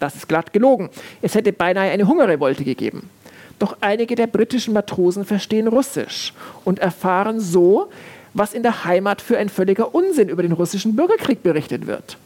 Das 0.00 0.16
ist 0.16 0.28
glatt 0.28 0.52
gelogen. 0.52 0.90
Es 1.22 1.34
hätte 1.34 1.52
beinahe 1.52 1.90
eine 1.90 2.08
Hungerrevolte 2.08 2.64
gegeben. 2.64 3.10
Doch 3.58 3.76
einige 3.80 4.16
der 4.16 4.26
britischen 4.26 4.74
Matrosen 4.74 5.24
verstehen 5.24 5.68
Russisch 5.68 6.32
und 6.64 6.78
erfahren 6.78 7.40
so, 7.40 7.90
was 8.32 8.52
in 8.52 8.62
der 8.62 8.84
Heimat 8.84 9.20
für 9.22 9.38
ein 9.38 9.48
völliger 9.48 9.94
Unsinn 9.94 10.28
über 10.28 10.42
den 10.42 10.52
russischen 10.52 10.96
Bürgerkrieg 10.96 11.42
berichtet 11.42 11.86
wird. 11.86 12.18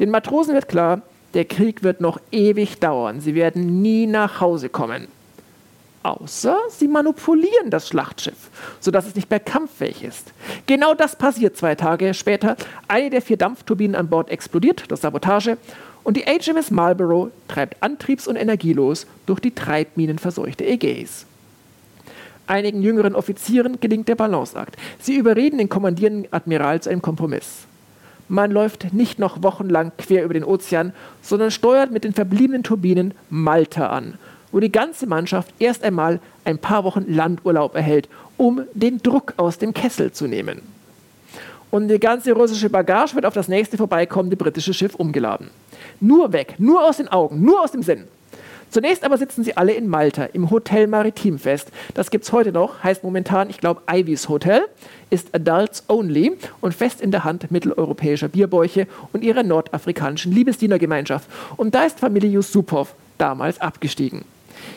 Den 0.00 0.10
Matrosen 0.10 0.54
wird 0.54 0.68
klar, 0.68 1.02
der 1.34 1.44
Krieg 1.44 1.82
wird 1.82 2.00
noch 2.00 2.20
ewig 2.30 2.78
dauern. 2.78 3.20
Sie 3.20 3.34
werden 3.34 3.82
nie 3.82 4.06
nach 4.06 4.40
Hause 4.40 4.68
kommen. 4.68 5.08
Außer 6.04 6.58
sie 6.68 6.86
manipulieren 6.86 7.70
das 7.70 7.88
Schlachtschiff, 7.88 8.50
sodass 8.78 9.06
es 9.06 9.14
nicht 9.14 9.30
mehr 9.30 9.40
kampffähig 9.40 10.04
ist. 10.04 10.32
Genau 10.66 10.94
das 10.94 11.16
passiert 11.16 11.56
zwei 11.56 11.74
Tage 11.74 12.12
später. 12.12 12.56
Eine 12.88 13.08
der 13.08 13.22
vier 13.22 13.38
Dampfturbinen 13.38 13.96
an 13.96 14.08
Bord 14.08 14.30
explodiert 14.30 14.90
durch 14.90 15.00
Sabotage 15.00 15.56
und 16.04 16.18
die 16.18 16.24
HMS 16.24 16.70
Marlborough 16.70 17.30
treibt 17.48 17.82
antriebs- 17.82 18.28
und 18.28 18.36
energielos 18.36 19.06
durch 19.24 19.40
die 19.40 19.54
treibminenverseuchte 19.54 20.66
Ägäis. 20.66 21.24
Einigen 22.46 22.82
jüngeren 22.82 23.14
Offizieren 23.14 23.80
gelingt 23.80 24.08
der 24.08 24.16
Balanceakt. 24.16 24.76
Sie 24.98 25.16
überreden 25.16 25.56
den 25.56 25.70
kommandierenden 25.70 26.30
Admiral 26.30 26.82
zu 26.82 26.90
einem 26.90 27.00
Kompromiss. 27.00 27.66
Man 28.34 28.50
läuft 28.50 28.92
nicht 28.92 29.20
noch 29.20 29.44
wochenlang 29.44 29.92
quer 29.96 30.24
über 30.24 30.34
den 30.34 30.42
Ozean, 30.42 30.92
sondern 31.22 31.52
steuert 31.52 31.92
mit 31.92 32.02
den 32.02 32.14
verbliebenen 32.14 32.64
Turbinen 32.64 33.14
Malta 33.30 33.90
an, 33.90 34.18
wo 34.50 34.58
die 34.58 34.72
ganze 34.72 35.06
Mannschaft 35.06 35.54
erst 35.60 35.84
einmal 35.84 36.18
ein 36.44 36.58
paar 36.58 36.82
Wochen 36.82 37.04
Landurlaub 37.06 37.76
erhält, 37.76 38.08
um 38.36 38.62
den 38.74 38.98
Druck 38.98 39.34
aus 39.36 39.58
dem 39.58 39.72
Kessel 39.72 40.10
zu 40.10 40.26
nehmen. 40.26 40.62
Und 41.70 41.86
die 41.86 42.00
ganze 42.00 42.32
russische 42.32 42.70
Bagage 42.70 43.14
wird 43.14 43.24
auf 43.24 43.34
das 43.34 43.46
nächste 43.46 43.76
vorbeikommende 43.76 44.36
britische 44.36 44.74
Schiff 44.74 44.96
umgeladen. 44.96 45.50
Nur 46.00 46.32
weg, 46.32 46.56
nur 46.58 46.84
aus 46.84 46.96
den 46.96 47.06
Augen, 47.06 47.40
nur 47.40 47.62
aus 47.62 47.70
dem 47.70 47.84
Sinn. 47.84 48.02
Zunächst 48.74 49.04
aber 49.04 49.18
sitzen 49.18 49.44
sie 49.44 49.56
alle 49.56 49.72
in 49.72 49.86
Malta 49.86 50.24
im 50.24 50.50
Hotel 50.50 50.88
Maritim 50.88 51.38
fest. 51.38 51.68
Das 51.94 52.08
es 52.10 52.32
heute 52.32 52.50
noch, 52.50 52.82
heißt 52.82 53.04
momentan, 53.04 53.48
ich 53.48 53.58
glaube, 53.58 53.82
Ivy's 53.88 54.28
Hotel, 54.28 54.62
ist 55.10 55.32
Adults 55.32 55.84
Only 55.86 56.36
und 56.60 56.74
fest 56.74 57.00
in 57.00 57.12
der 57.12 57.22
Hand 57.22 57.52
mitteleuropäischer 57.52 58.26
Bierbäuche 58.26 58.88
und 59.12 59.22
ihrer 59.22 59.44
nordafrikanischen 59.44 60.32
Liebesdienergemeinschaft. 60.32 61.28
Und 61.56 61.76
da 61.76 61.84
ist 61.84 62.00
Familie 62.00 62.28
Yusupov 62.30 62.96
damals 63.16 63.60
abgestiegen. 63.60 64.24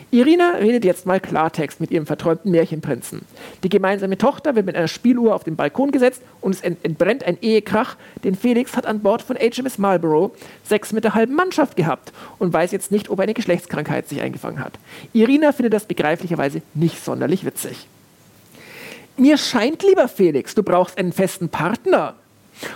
Irina 0.09 0.51
redet 0.51 0.85
jetzt 0.85 1.05
mal 1.05 1.19
Klartext 1.19 1.81
mit 1.81 1.91
ihrem 1.91 2.05
verträumten 2.05 2.51
Märchenprinzen. 2.51 3.21
Die 3.63 3.69
gemeinsame 3.69 4.17
Tochter 4.17 4.55
wird 4.55 4.65
mit 4.65 4.75
einer 4.75 4.87
Spieluhr 4.87 5.35
auf 5.35 5.43
den 5.43 5.55
Balkon 5.55 5.91
gesetzt 5.91 6.21
und 6.39 6.55
es 6.55 6.61
entbrennt 6.61 7.23
ein 7.23 7.37
Ehekrach, 7.41 7.97
denn 8.23 8.35
Felix 8.35 8.77
hat 8.77 8.85
an 8.85 9.01
Bord 9.01 9.21
von 9.21 9.35
HMS 9.35 9.77
Marlborough 9.77 10.31
Sex 10.63 10.93
mit 10.93 11.03
der 11.03 11.13
halben 11.13 11.35
Mannschaft 11.35 11.75
gehabt 11.75 12.13
und 12.39 12.53
weiß 12.53 12.71
jetzt 12.71 12.91
nicht, 12.91 13.09
ob 13.09 13.19
eine 13.19 13.33
Geschlechtskrankheit 13.33 14.07
sich 14.07 14.21
eingefangen 14.21 14.63
hat. 14.63 14.73
Irina 15.13 15.51
findet 15.51 15.73
das 15.73 15.85
begreiflicherweise 15.85 16.61
nicht 16.73 17.03
sonderlich 17.03 17.45
witzig. 17.45 17.87
Mir 19.17 19.37
scheint, 19.37 19.83
lieber 19.83 20.07
Felix, 20.07 20.53
du 20.53 20.63
brauchst 20.63 20.97
einen 20.97 21.11
festen 21.11 21.49
Partner. 21.49 22.15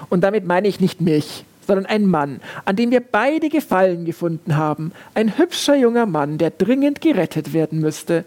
Und 0.10 0.22
damit 0.22 0.46
meine 0.46 0.68
ich 0.68 0.80
nicht 0.80 1.02
mich, 1.02 1.46
sondern 1.66 1.86
ein 1.86 2.06
Mann, 2.06 2.42
an 2.66 2.76
dem 2.76 2.92
wir 2.92 3.02
beide 3.02 3.50
Gefallen 3.50 4.06
gefunden 4.06 4.56
haben. 4.56 4.92
Ein 5.14 5.38
hübscher 5.38 5.76
junger 5.76 6.06
Mann, 6.06 6.38
der 6.38 6.52
dringend 6.52 7.02
gerettet 7.02 7.54
werden 7.54 7.80
müsste. 7.80 8.26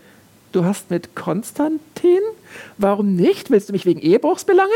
Du 0.52 0.64
hast 0.64 0.90
mit 0.90 1.14
Konstantin? 1.14 2.20
Warum 2.78 3.16
nicht? 3.16 3.50
Willst 3.50 3.68
du 3.68 3.72
mich 3.72 3.86
wegen 3.86 4.00
Ehebruchs 4.00 4.44
belangen? 4.44 4.70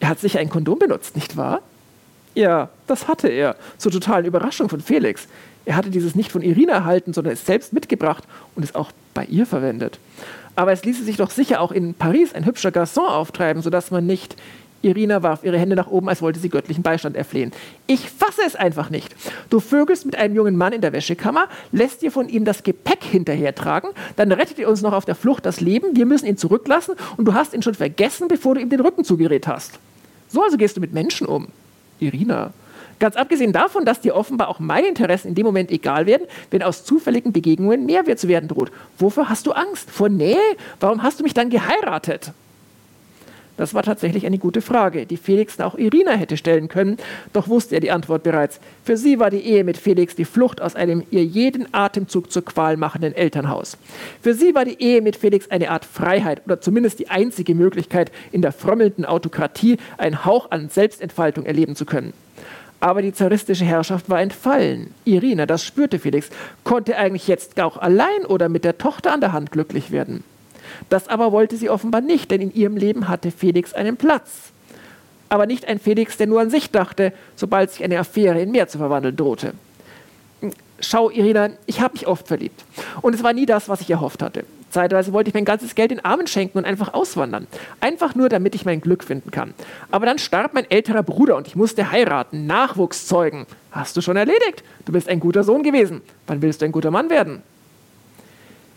Er 0.00 0.08
hat 0.08 0.20
sicher 0.20 0.40
ein 0.40 0.48
Kondom 0.48 0.78
benutzt, 0.78 1.14
nicht 1.14 1.36
wahr? 1.36 1.62
Ja, 2.34 2.68
das 2.86 3.08
hatte 3.08 3.28
er, 3.28 3.56
zur 3.78 3.92
totalen 3.92 4.24
Überraschung 4.24 4.68
von 4.68 4.80
Felix. 4.80 5.26
Er 5.64 5.76
hatte 5.76 5.90
dieses 5.90 6.14
nicht 6.14 6.32
von 6.32 6.42
Irina 6.42 6.72
erhalten, 6.72 7.12
sondern 7.12 7.32
es 7.32 7.44
selbst 7.44 7.72
mitgebracht 7.72 8.24
und 8.54 8.62
es 8.62 8.74
auch 8.74 8.90
bei 9.12 9.24
ihr 9.24 9.44
verwendet. 9.44 9.98
Aber 10.56 10.72
es 10.72 10.84
ließe 10.84 11.04
sich 11.04 11.16
doch 11.16 11.30
sicher 11.30 11.60
auch 11.60 11.72
in 11.72 11.94
Paris 11.94 12.34
ein 12.34 12.46
hübscher 12.46 12.70
Garçon 12.70 13.06
auftreiben, 13.06 13.62
sodass 13.62 13.90
man 13.90 14.06
nicht 14.06 14.36
Irina 14.82 15.22
warf 15.22 15.42
ihre 15.42 15.58
Hände 15.58 15.74
nach 15.74 15.88
oben, 15.88 16.08
als 16.08 16.22
wollte 16.22 16.38
sie 16.38 16.48
göttlichen 16.48 16.82
Beistand 16.82 17.16
erflehen. 17.16 17.52
Ich 17.86 18.08
fasse 18.10 18.42
es 18.46 18.54
einfach 18.54 18.90
nicht. 18.90 19.14
Du 19.50 19.58
vögelst 19.58 20.06
mit 20.06 20.16
einem 20.16 20.36
jungen 20.36 20.56
Mann 20.56 20.72
in 20.72 20.80
der 20.80 20.92
Wäschekammer, 20.92 21.48
lässt 21.72 22.02
dir 22.02 22.12
von 22.12 22.28
ihm 22.28 22.44
das 22.44 22.62
Gepäck 22.62 23.02
hinterhertragen, 23.02 23.90
dann 24.16 24.30
rettet 24.30 24.58
ihr 24.58 24.68
uns 24.68 24.82
noch 24.82 24.92
auf 24.92 25.04
der 25.04 25.16
Flucht 25.16 25.46
das 25.46 25.60
Leben, 25.60 25.96
wir 25.96 26.06
müssen 26.06 26.26
ihn 26.26 26.36
zurücklassen 26.36 26.94
und 27.16 27.24
du 27.24 27.34
hast 27.34 27.54
ihn 27.54 27.62
schon 27.62 27.74
vergessen, 27.74 28.28
bevor 28.28 28.54
du 28.54 28.60
ihm 28.60 28.70
den 28.70 28.80
Rücken 28.80 29.04
zugerät 29.04 29.48
hast. 29.48 29.80
So 30.28 30.42
also 30.42 30.56
gehst 30.56 30.76
du 30.76 30.80
mit 30.80 30.92
Menschen 30.92 31.26
um. 31.26 31.48
Irina. 31.98 32.52
Ganz 33.00 33.16
abgesehen 33.16 33.52
davon, 33.52 33.84
dass 33.84 34.00
dir 34.00 34.14
offenbar 34.14 34.48
auch 34.48 34.58
meine 34.58 34.88
Interessen 34.88 35.28
in 35.28 35.34
dem 35.34 35.46
Moment 35.46 35.70
egal 35.70 36.06
werden, 36.06 36.26
wenn 36.50 36.62
aus 36.62 36.84
zufälligen 36.84 37.32
Begegnungen 37.32 37.86
Mehrwert 37.86 38.18
zu 38.18 38.28
werden 38.28 38.48
droht. 38.48 38.72
Wofür 38.98 39.28
hast 39.28 39.46
du 39.46 39.52
Angst? 39.52 39.90
Vor 39.90 40.08
Nähe? 40.08 40.38
Warum 40.80 41.02
hast 41.02 41.20
du 41.20 41.24
mich 41.24 41.34
dann 41.34 41.50
geheiratet? 41.50 42.32
Das 43.58 43.74
war 43.74 43.82
tatsächlich 43.82 44.24
eine 44.24 44.38
gute 44.38 44.62
Frage, 44.62 45.04
die 45.04 45.16
Felix 45.16 45.58
auch 45.58 45.76
Irina 45.76 46.12
hätte 46.12 46.36
stellen 46.36 46.68
können, 46.68 46.96
doch 47.32 47.48
wusste 47.48 47.74
er 47.74 47.80
die 47.80 47.90
Antwort 47.90 48.22
bereits. 48.22 48.60
Für 48.84 48.96
sie 48.96 49.18
war 49.18 49.30
die 49.30 49.40
Ehe 49.40 49.64
mit 49.64 49.76
Felix 49.76 50.14
die 50.14 50.24
Flucht 50.24 50.62
aus 50.62 50.76
einem 50.76 51.02
ihr 51.10 51.24
jeden 51.24 51.66
Atemzug 51.74 52.30
zur 52.30 52.44
Qual 52.44 52.76
machenden 52.76 53.14
Elternhaus. 53.14 53.76
Für 54.22 54.32
sie 54.32 54.54
war 54.54 54.64
die 54.64 54.80
Ehe 54.80 55.02
mit 55.02 55.16
Felix 55.16 55.50
eine 55.50 55.72
Art 55.72 55.84
Freiheit 55.84 56.42
oder 56.46 56.60
zumindest 56.60 57.00
die 57.00 57.10
einzige 57.10 57.56
Möglichkeit, 57.56 58.12
in 58.30 58.42
der 58.42 58.52
frömmelnden 58.52 59.04
Autokratie 59.04 59.78
einen 59.98 60.24
Hauch 60.24 60.52
an 60.52 60.68
Selbstentfaltung 60.68 61.44
erleben 61.44 61.74
zu 61.74 61.84
können. 61.84 62.12
Aber 62.78 63.02
die 63.02 63.12
zaristische 63.12 63.64
Herrschaft 63.64 64.08
war 64.08 64.20
entfallen. 64.20 64.94
Irina, 65.04 65.46
das 65.46 65.64
spürte 65.64 65.98
Felix, 65.98 66.30
konnte 66.62 66.96
eigentlich 66.96 67.26
jetzt 67.26 67.60
auch 67.60 67.76
allein 67.76 68.24
oder 68.28 68.48
mit 68.48 68.62
der 68.62 68.78
Tochter 68.78 69.12
an 69.12 69.20
der 69.20 69.32
Hand 69.32 69.50
glücklich 69.50 69.90
werden. 69.90 70.22
Das 70.88 71.08
aber 71.08 71.32
wollte 71.32 71.56
sie 71.56 71.70
offenbar 71.70 72.00
nicht, 72.00 72.30
denn 72.30 72.40
in 72.40 72.54
ihrem 72.54 72.76
Leben 72.76 73.08
hatte 73.08 73.30
Felix 73.30 73.74
einen 73.74 73.96
Platz. 73.96 74.52
Aber 75.28 75.46
nicht 75.46 75.66
ein 75.66 75.78
Felix, 75.78 76.16
der 76.16 76.26
nur 76.26 76.40
an 76.40 76.50
sich 76.50 76.70
dachte, 76.70 77.12
sobald 77.36 77.70
sich 77.70 77.84
eine 77.84 77.98
Affäre 77.98 78.40
in 78.40 78.50
mehr 78.50 78.68
zu 78.68 78.78
verwandeln 78.78 79.16
drohte. 79.16 79.52
Schau, 80.80 81.10
Irina, 81.10 81.50
ich 81.66 81.80
habe 81.80 81.94
mich 81.94 82.06
oft 82.06 82.28
verliebt. 82.28 82.64
Und 83.02 83.14
es 83.14 83.22
war 83.22 83.32
nie 83.32 83.46
das, 83.46 83.68
was 83.68 83.80
ich 83.80 83.90
erhofft 83.90 84.22
hatte. 84.22 84.44
Zeitweise 84.70 85.12
wollte 85.12 85.28
ich 85.28 85.34
mein 85.34 85.44
ganzes 85.44 85.74
Geld 85.74 85.90
den 85.90 86.04
Armen 86.04 86.26
schenken 86.26 86.58
und 86.58 86.64
einfach 86.64 86.92
auswandern. 86.92 87.46
Einfach 87.80 88.14
nur, 88.14 88.28
damit 88.28 88.54
ich 88.54 88.64
mein 88.64 88.80
Glück 88.80 89.02
finden 89.02 89.30
kann. 89.30 89.54
Aber 89.90 90.06
dann 90.06 90.18
starb 90.18 90.54
mein 90.54 90.70
älterer 90.70 91.02
Bruder 91.02 91.36
und 91.36 91.46
ich 91.46 91.56
musste 91.56 91.90
heiraten, 91.90 92.46
Nachwuchs 92.46 93.06
zeugen. 93.06 93.46
Hast 93.70 93.96
du 93.96 94.00
schon 94.02 94.16
erledigt? 94.16 94.62
Du 94.84 94.92
bist 94.92 95.08
ein 95.08 95.20
guter 95.20 95.42
Sohn 95.42 95.62
gewesen. 95.62 96.02
Wann 96.26 96.42
willst 96.42 96.60
du 96.60 96.66
ein 96.66 96.72
guter 96.72 96.90
Mann 96.90 97.08
werden? 97.08 97.42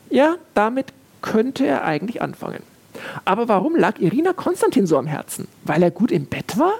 Ja, 0.09 0.35
damit 0.53 0.87
könnte 1.21 1.65
er 1.65 1.83
eigentlich 1.83 2.21
anfangen. 2.21 2.63
Aber 3.25 3.47
warum 3.47 3.75
lag 3.75 3.99
Irina 3.99 4.33
Konstantin 4.33 4.87
so 4.87 4.97
am 4.97 5.07
Herzen? 5.07 5.47
Weil 5.63 5.83
er 5.83 5.91
gut 5.91 6.11
im 6.11 6.25
Bett 6.25 6.57
war? 6.57 6.73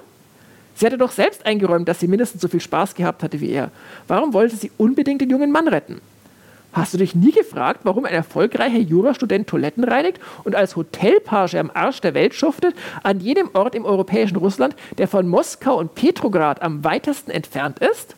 Sie 0.75 0.86
hatte 0.86 0.97
doch 0.97 1.12
selbst 1.12 1.45
eingeräumt, 1.45 1.88
dass 1.88 1.99
sie 1.99 2.08
mindestens 2.08 2.41
so 2.41 2.47
viel 2.47 2.62
Spaß 2.62 2.95
gehabt 2.95 3.23
hatte 3.23 3.39
wie 3.39 3.51
er. 3.51 3.71
Warum 4.08 4.34
wollte 4.34 4.56
sie 4.56 4.71
unbedingt 4.77 5.21
den 5.21 5.30
jungen 5.30 5.51
Mann 5.51 5.67
retten? 5.67 6.01
Hast 6.73 6.93
du 6.93 6.97
dich 6.97 7.15
nie 7.15 7.34
gefragt, 7.34 7.82
warum 7.84 8.06
ein 8.06 8.13
erfolgreicher 8.13 8.77
Jurastudent 8.77 9.47
Toiletten 9.47 9.84
reinigt 9.84 10.21
und 10.45 10.56
als 10.56 10.77
Hotelpage 10.77 11.56
am 11.56 11.69
Arsch 11.73 11.99
der 11.99 12.13
Welt 12.13 12.34
schuftet, 12.34 12.75
an 13.04 13.19
jedem 13.19 13.49
Ort 13.54 13.75
im 13.75 13.84
europäischen 13.84 14.38
Russland, 14.38 14.75
der 14.97 15.10
von 15.10 15.27
Moskau 15.27 15.77
und 15.77 15.95
Petrograd 15.95 16.62
am 16.62 16.84
weitesten 16.86 17.30
entfernt 17.30 17.80
ist? 17.80 18.15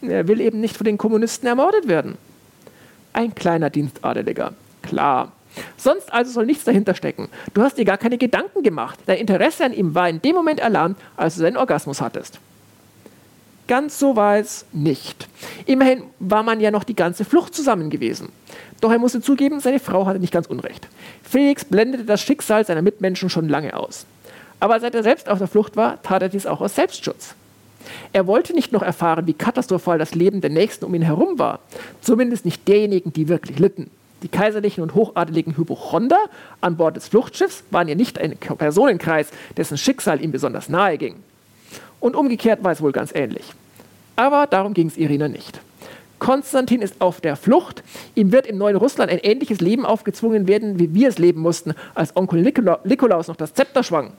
Er 0.00 0.26
will 0.26 0.40
eben 0.40 0.60
nicht 0.60 0.76
von 0.76 0.86
den 0.86 0.96
Kommunisten 0.96 1.46
ermordet 1.46 1.86
werden. 1.86 2.16
Ein 3.12 3.34
kleiner 3.34 3.68
Dienstadeliger. 3.68 4.54
Klar. 4.90 5.30
Sonst 5.76 6.12
also 6.12 6.32
soll 6.32 6.46
nichts 6.46 6.64
dahinter 6.64 6.96
stecken. 6.96 7.28
Du 7.54 7.62
hast 7.62 7.78
dir 7.78 7.84
gar 7.84 7.96
keine 7.96 8.18
Gedanken 8.18 8.64
gemacht. 8.64 8.98
Dein 9.06 9.18
Interesse 9.18 9.64
an 9.64 9.72
ihm 9.72 9.94
war 9.94 10.08
in 10.08 10.20
dem 10.20 10.34
Moment 10.34 10.58
erlahmt, 10.58 10.98
als 11.16 11.36
du 11.36 11.42
seinen 11.42 11.56
Orgasmus 11.56 12.00
hattest. 12.00 12.40
Ganz 13.68 14.00
so 14.00 14.16
war 14.16 14.38
es 14.38 14.64
nicht. 14.72 15.28
Immerhin 15.64 16.02
war 16.18 16.42
man 16.42 16.58
ja 16.58 16.72
noch 16.72 16.82
die 16.82 16.96
ganze 16.96 17.24
Flucht 17.24 17.54
zusammen 17.54 17.88
gewesen. 17.88 18.30
Doch 18.80 18.90
er 18.90 18.98
musste 18.98 19.20
zugeben, 19.20 19.60
seine 19.60 19.78
Frau 19.78 20.06
hatte 20.06 20.18
nicht 20.18 20.32
ganz 20.32 20.48
unrecht. 20.48 20.88
Felix 21.22 21.64
blendete 21.64 22.04
das 22.04 22.20
Schicksal 22.20 22.66
seiner 22.66 22.82
Mitmenschen 22.82 23.30
schon 23.30 23.48
lange 23.48 23.76
aus. 23.76 24.06
Aber 24.58 24.80
seit 24.80 24.96
er 24.96 25.04
selbst 25.04 25.28
auf 25.28 25.38
der 25.38 25.46
Flucht 25.46 25.76
war, 25.76 26.02
tat 26.02 26.22
er 26.22 26.28
dies 26.28 26.46
auch 26.46 26.60
aus 26.60 26.74
Selbstschutz. 26.74 27.36
Er 28.12 28.26
wollte 28.26 28.54
nicht 28.54 28.72
noch 28.72 28.82
erfahren, 28.82 29.28
wie 29.28 29.34
katastrophal 29.34 29.98
das 29.98 30.16
Leben 30.16 30.40
der 30.40 30.50
Nächsten 30.50 30.84
um 30.84 30.94
ihn 30.94 31.02
herum 31.02 31.38
war. 31.38 31.60
Zumindest 32.00 32.44
nicht 32.44 32.66
derjenigen, 32.66 33.12
die 33.12 33.28
wirklich 33.28 33.60
litten. 33.60 33.88
Die 34.22 34.28
kaiserlichen 34.28 34.82
und 34.82 34.94
hochadeligen 34.94 35.56
Hypochonder 35.56 36.18
an 36.60 36.76
Bord 36.76 36.96
des 36.96 37.08
Fluchtschiffs 37.08 37.64
waren 37.70 37.88
ja 37.88 37.94
nicht 37.94 38.18
ein 38.18 38.36
Personenkreis, 38.36 39.28
dessen 39.56 39.78
Schicksal 39.78 40.22
ihm 40.22 40.32
besonders 40.32 40.68
nahe 40.68 40.98
ging. 40.98 41.16
Und 42.00 42.16
umgekehrt 42.16 42.62
war 42.62 42.72
es 42.72 42.82
wohl 42.82 42.92
ganz 42.92 43.14
ähnlich. 43.14 43.44
Aber 44.16 44.46
darum 44.46 44.74
ging 44.74 44.88
es 44.88 44.96
Irina 44.96 45.28
nicht. 45.28 45.60
Konstantin 46.18 46.82
ist 46.82 47.00
auf 47.00 47.22
der 47.22 47.34
Flucht. 47.34 47.82
Ihm 48.14 48.30
wird 48.30 48.46
im 48.46 48.58
neuen 48.58 48.76
Russland 48.76 49.10
ein 49.10 49.18
ähnliches 49.18 49.60
Leben 49.60 49.86
aufgezwungen 49.86 50.46
werden, 50.46 50.78
wie 50.78 50.94
wir 50.94 51.08
es 51.08 51.18
leben 51.18 51.40
mussten, 51.40 51.74
als 51.94 52.14
Onkel 52.14 52.42
Nikolaus 52.84 53.28
noch 53.28 53.36
das 53.36 53.54
Zepter 53.54 53.82
schwang. 53.82 54.12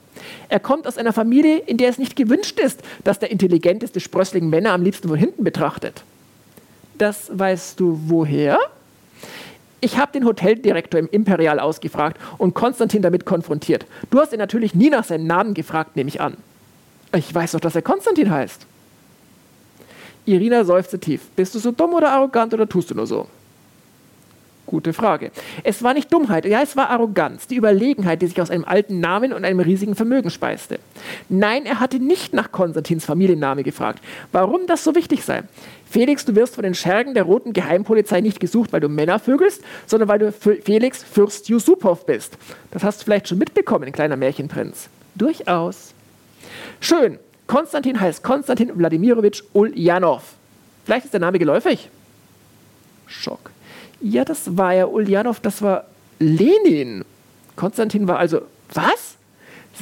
Er 0.50 0.60
kommt 0.60 0.88
aus 0.88 0.98
einer 0.98 1.14
Familie, 1.14 1.60
in 1.60 1.78
der 1.78 1.90
es 1.90 2.00
nicht 2.00 2.16
gewünscht 2.16 2.60
ist, 2.60 2.82
dass 3.04 3.20
der 3.20 3.32
intelligenteste 3.32 4.00
Sprössling 4.00 4.50
Männer 4.50 4.74
am 4.74 4.82
liebsten 4.82 5.08
von 5.08 5.18
hinten 5.18 5.44
betrachtet. 5.44 6.04
Das 6.98 7.32
weißt 7.32 7.80
du 7.80 8.00
woher? 8.08 8.58
Ich 9.84 9.98
habe 9.98 10.12
den 10.12 10.26
Hoteldirektor 10.26 11.00
im 11.00 11.10
Imperial 11.10 11.60
ausgefragt 11.60 12.18
und 12.38 12.54
Konstantin 12.54 13.02
damit 13.02 13.26
konfrontiert. 13.26 13.88
Du 14.12 14.20
hast 14.20 14.32
ihn 14.32 14.40
natürlich 14.40 14.76
nie 14.76 14.92
nach 14.92 15.04
seinem 15.04 15.26
Namen 15.26 15.56
gefragt, 15.56 15.96
nehme 15.96 16.08
ich 16.08 16.22
an. 16.22 16.38
Ich 17.16 17.34
weiß 17.34 17.54
doch, 17.54 17.60
dass 17.60 17.76
er 17.76 17.82
Konstantin 17.82 18.30
heißt. 18.30 18.68
Irina 20.26 20.64
seufzte 20.64 21.00
tief. 21.00 21.30
Bist 21.36 21.56
du 21.56 21.60
so 21.60 21.72
dumm 21.72 21.94
oder 21.96 22.12
arrogant 22.12 22.54
oder 22.54 22.70
tust 22.70 22.92
du 22.92 22.96
nur 22.96 23.08
so? 23.08 23.28
Gute 24.68 24.94
Frage. 24.94 25.32
Es 25.64 25.84
war 25.84 25.94
nicht 25.94 26.14
Dummheit, 26.14 26.46
ja, 26.46 26.62
es 26.62 26.78
war 26.78 26.92
Arroganz, 26.92 27.48
die 27.48 27.56
Überlegenheit, 27.56 28.22
die 28.22 28.28
sich 28.28 28.40
aus 28.40 28.52
einem 28.52 28.64
alten 28.64 29.00
Namen 29.00 29.34
und 29.34 29.44
einem 29.44 29.60
riesigen 29.60 29.96
Vermögen 29.96 30.30
speiste. 30.30 30.80
Nein, 31.28 31.66
er 31.66 31.80
hatte 31.80 32.00
nicht 32.00 32.34
nach 32.34 32.52
Konstantins 32.52 33.04
Familienname 33.04 33.64
gefragt. 33.64 34.02
Warum 34.32 34.68
das 34.68 34.84
so 34.84 34.96
wichtig 34.96 35.26
sei? 35.26 35.44
Felix, 35.92 36.24
du 36.24 36.34
wirst 36.38 36.56
von 36.56 36.64
den 36.64 36.74
Schergen 36.74 37.14
der 37.14 37.24
roten 37.24 37.52
Geheimpolizei 37.52 38.22
nicht 38.22 38.40
gesucht, 38.40 38.72
weil 38.72 38.80
du 38.80 38.88
Männer 38.88 39.20
vögelst, 39.20 39.62
sondern 39.86 40.08
weil 40.08 40.20
du 40.20 40.32
Felix 40.32 41.04
Fürst 41.04 41.50
Yusupov 41.50 42.06
bist. 42.06 42.38
Das 42.72 42.82
hast 42.86 43.02
du 43.02 43.04
vielleicht 43.04 43.28
schon 43.28 43.38
mitbekommen, 43.38 43.92
kleiner 43.92 44.16
Märchenprinz. 44.16 44.88
Durchaus. 45.16 45.94
Schön. 46.80 47.20
Konstantin 47.46 48.00
heißt 48.00 48.24
Konstantin 48.24 48.72
Wladimirovich 48.74 49.44
Ulyanov. 49.52 50.36
Vielleicht 50.86 51.04
ist 51.04 51.14
der 51.14 51.20
Name 51.20 51.40
geläufig? 51.40 51.90
Schock. 53.08 53.52
Ja, 54.00 54.24
das 54.24 54.56
war 54.58 54.74
ja 54.74 54.86
Ulyanov, 54.86 55.42
das 55.42 55.62
war 55.62 55.88
Lenin. 56.20 57.04
Konstantin 57.58 58.08
war 58.08 58.18
also, 58.18 58.44
was? 58.74 59.11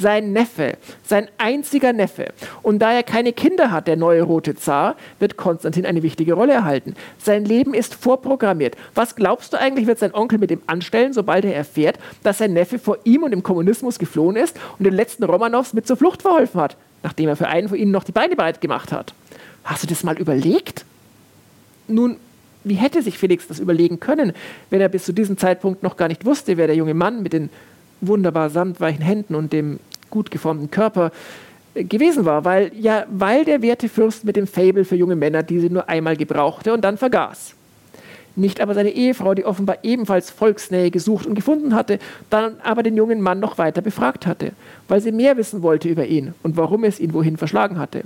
Sein 0.00 0.32
Neffe, 0.32 0.78
sein 1.04 1.28
einziger 1.36 1.92
Neffe. 1.92 2.32
Und 2.62 2.78
da 2.78 2.92
er 2.92 3.02
keine 3.02 3.34
Kinder 3.34 3.70
hat, 3.70 3.86
der 3.86 3.96
neue 3.96 4.22
rote 4.22 4.54
Zar, 4.54 4.96
wird 5.18 5.36
Konstantin 5.36 5.84
eine 5.84 6.02
wichtige 6.02 6.32
Rolle 6.32 6.54
erhalten. 6.54 6.94
Sein 7.18 7.44
Leben 7.44 7.74
ist 7.74 7.94
vorprogrammiert. 7.94 8.76
Was 8.94 9.14
glaubst 9.14 9.52
du 9.52 9.58
eigentlich, 9.58 9.86
wird 9.86 9.98
sein 9.98 10.14
Onkel 10.14 10.38
mit 10.38 10.50
ihm 10.50 10.62
anstellen, 10.66 11.12
sobald 11.12 11.44
er 11.44 11.54
erfährt, 11.54 11.98
dass 12.22 12.38
sein 12.38 12.54
Neffe 12.54 12.78
vor 12.78 12.96
ihm 13.04 13.24
und 13.24 13.32
dem 13.32 13.42
Kommunismus 13.42 13.98
geflohen 13.98 14.36
ist 14.36 14.58
und 14.78 14.86
den 14.86 14.94
letzten 14.94 15.24
Romanows 15.24 15.74
mit 15.74 15.86
zur 15.86 15.98
Flucht 15.98 16.22
verholfen 16.22 16.60
hat, 16.60 16.76
nachdem 17.02 17.28
er 17.28 17.36
für 17.36 17.48
einen 17.48 17.68
von 17.68 17.76
ihnen 17.76 17.90
noch 17.90 18.04
die 18.04 18.12
Beine 18.12 18.36
bereit 18.36 18.62
gemacht 18.62 18.92
hat? 18.92 19.12
Hast 19.64 19.82
du 19.82 19.86
das 19.86 20.02
mal 20.02 20.18
überlegt? 20.18 20.86
Nun, 21.88 22.16
wie 22.64 22.74
hätte 22.74 23.02
sich 23.02 23.18
Felix 23.18 23.46
das 23.48 23.58
überlegen 23.58 24.00
können, 24.00 24.32
wenn 24.70 24.80
er 24.80 24.88
bis 24.88 25.04
zu 25.04 25.12
diesem 25.12 25.36
Zeitpunkt 25.36 25.82
noch 25.82 25.96
gar 25.96 26.08
nicht 26.08 26.24
wusste, 26.24 26.56
wer 26.56 26.66
der 26.66 26.76
junge 26.76 26.94
Mann 26.94 27.22
mit 27.22 27.32
den 27.32 27.50
wunderbar 28.00 28.50
samtweichen 28.50 29.02
Händen 29.02 29.34
und 29.34 29.52
dem 29.52 29.78
gut 30.10 30.30
geformten 30.30 30.70
Körper 30.70 31.12
gewesen 31.74 32.24
war, 32.24 32.44
weil 32.44 32.72
ja, 32.78 33.04
weil 33.10 33.44
der 33.44 33.62
werte 33.62 33.88
Fürst 33.88 34.24
mit 34.24 34.36
dem 34.36 34.46
Fable 34.46 34.84
für 34.84 34.96
junge 34.96 35.16
Männer 35.16 35.42
diese 35.42 35.66
nur 35.66 35.88
einmal 35.88 36.16
gebrauchte 36.16 36.72
und 36.72 36.82
dann 36.82 36.98
vergaß. 36.98 37.54
Nicht 38.36 38.60
aber 38.60 38.74
seine 38.74 38.90
Ehefrau, 38.90 39.34
die 39.34 39.44
offenbar 39.44 39.78
ebenfalls 39.82 40.30
Volksnähe 40.30 40.90
gesucht 40.90 41.26
und 41.26 41.34
gefunden 41.34 41.74
hatte, 41.74 41.98
dann 42.30 42.56
aber 42.62 42.82
den 42.82 42.96
jungen 42.96 43.20
Mann 43.20 43.40
noch 43.40 43.58
weiter 43.58 43.82
befragt 43.82 44.26
hatte, 44.26 44.52
weil 44.88 45.00
sie 45.00 45.12
mehr 45.12 45.36
wissen 45.36 45.62
wollte 45.62 45.88
über 45.88 46.06
ihn 46.06 46.34
und 46.42 46.56
warum 46.56 46.84
es 46.84 47.00
ihn 47.00 47.12
wohin 47.12 47.36
verschlagen 47.36 47.78
hatte. 47.78 48.02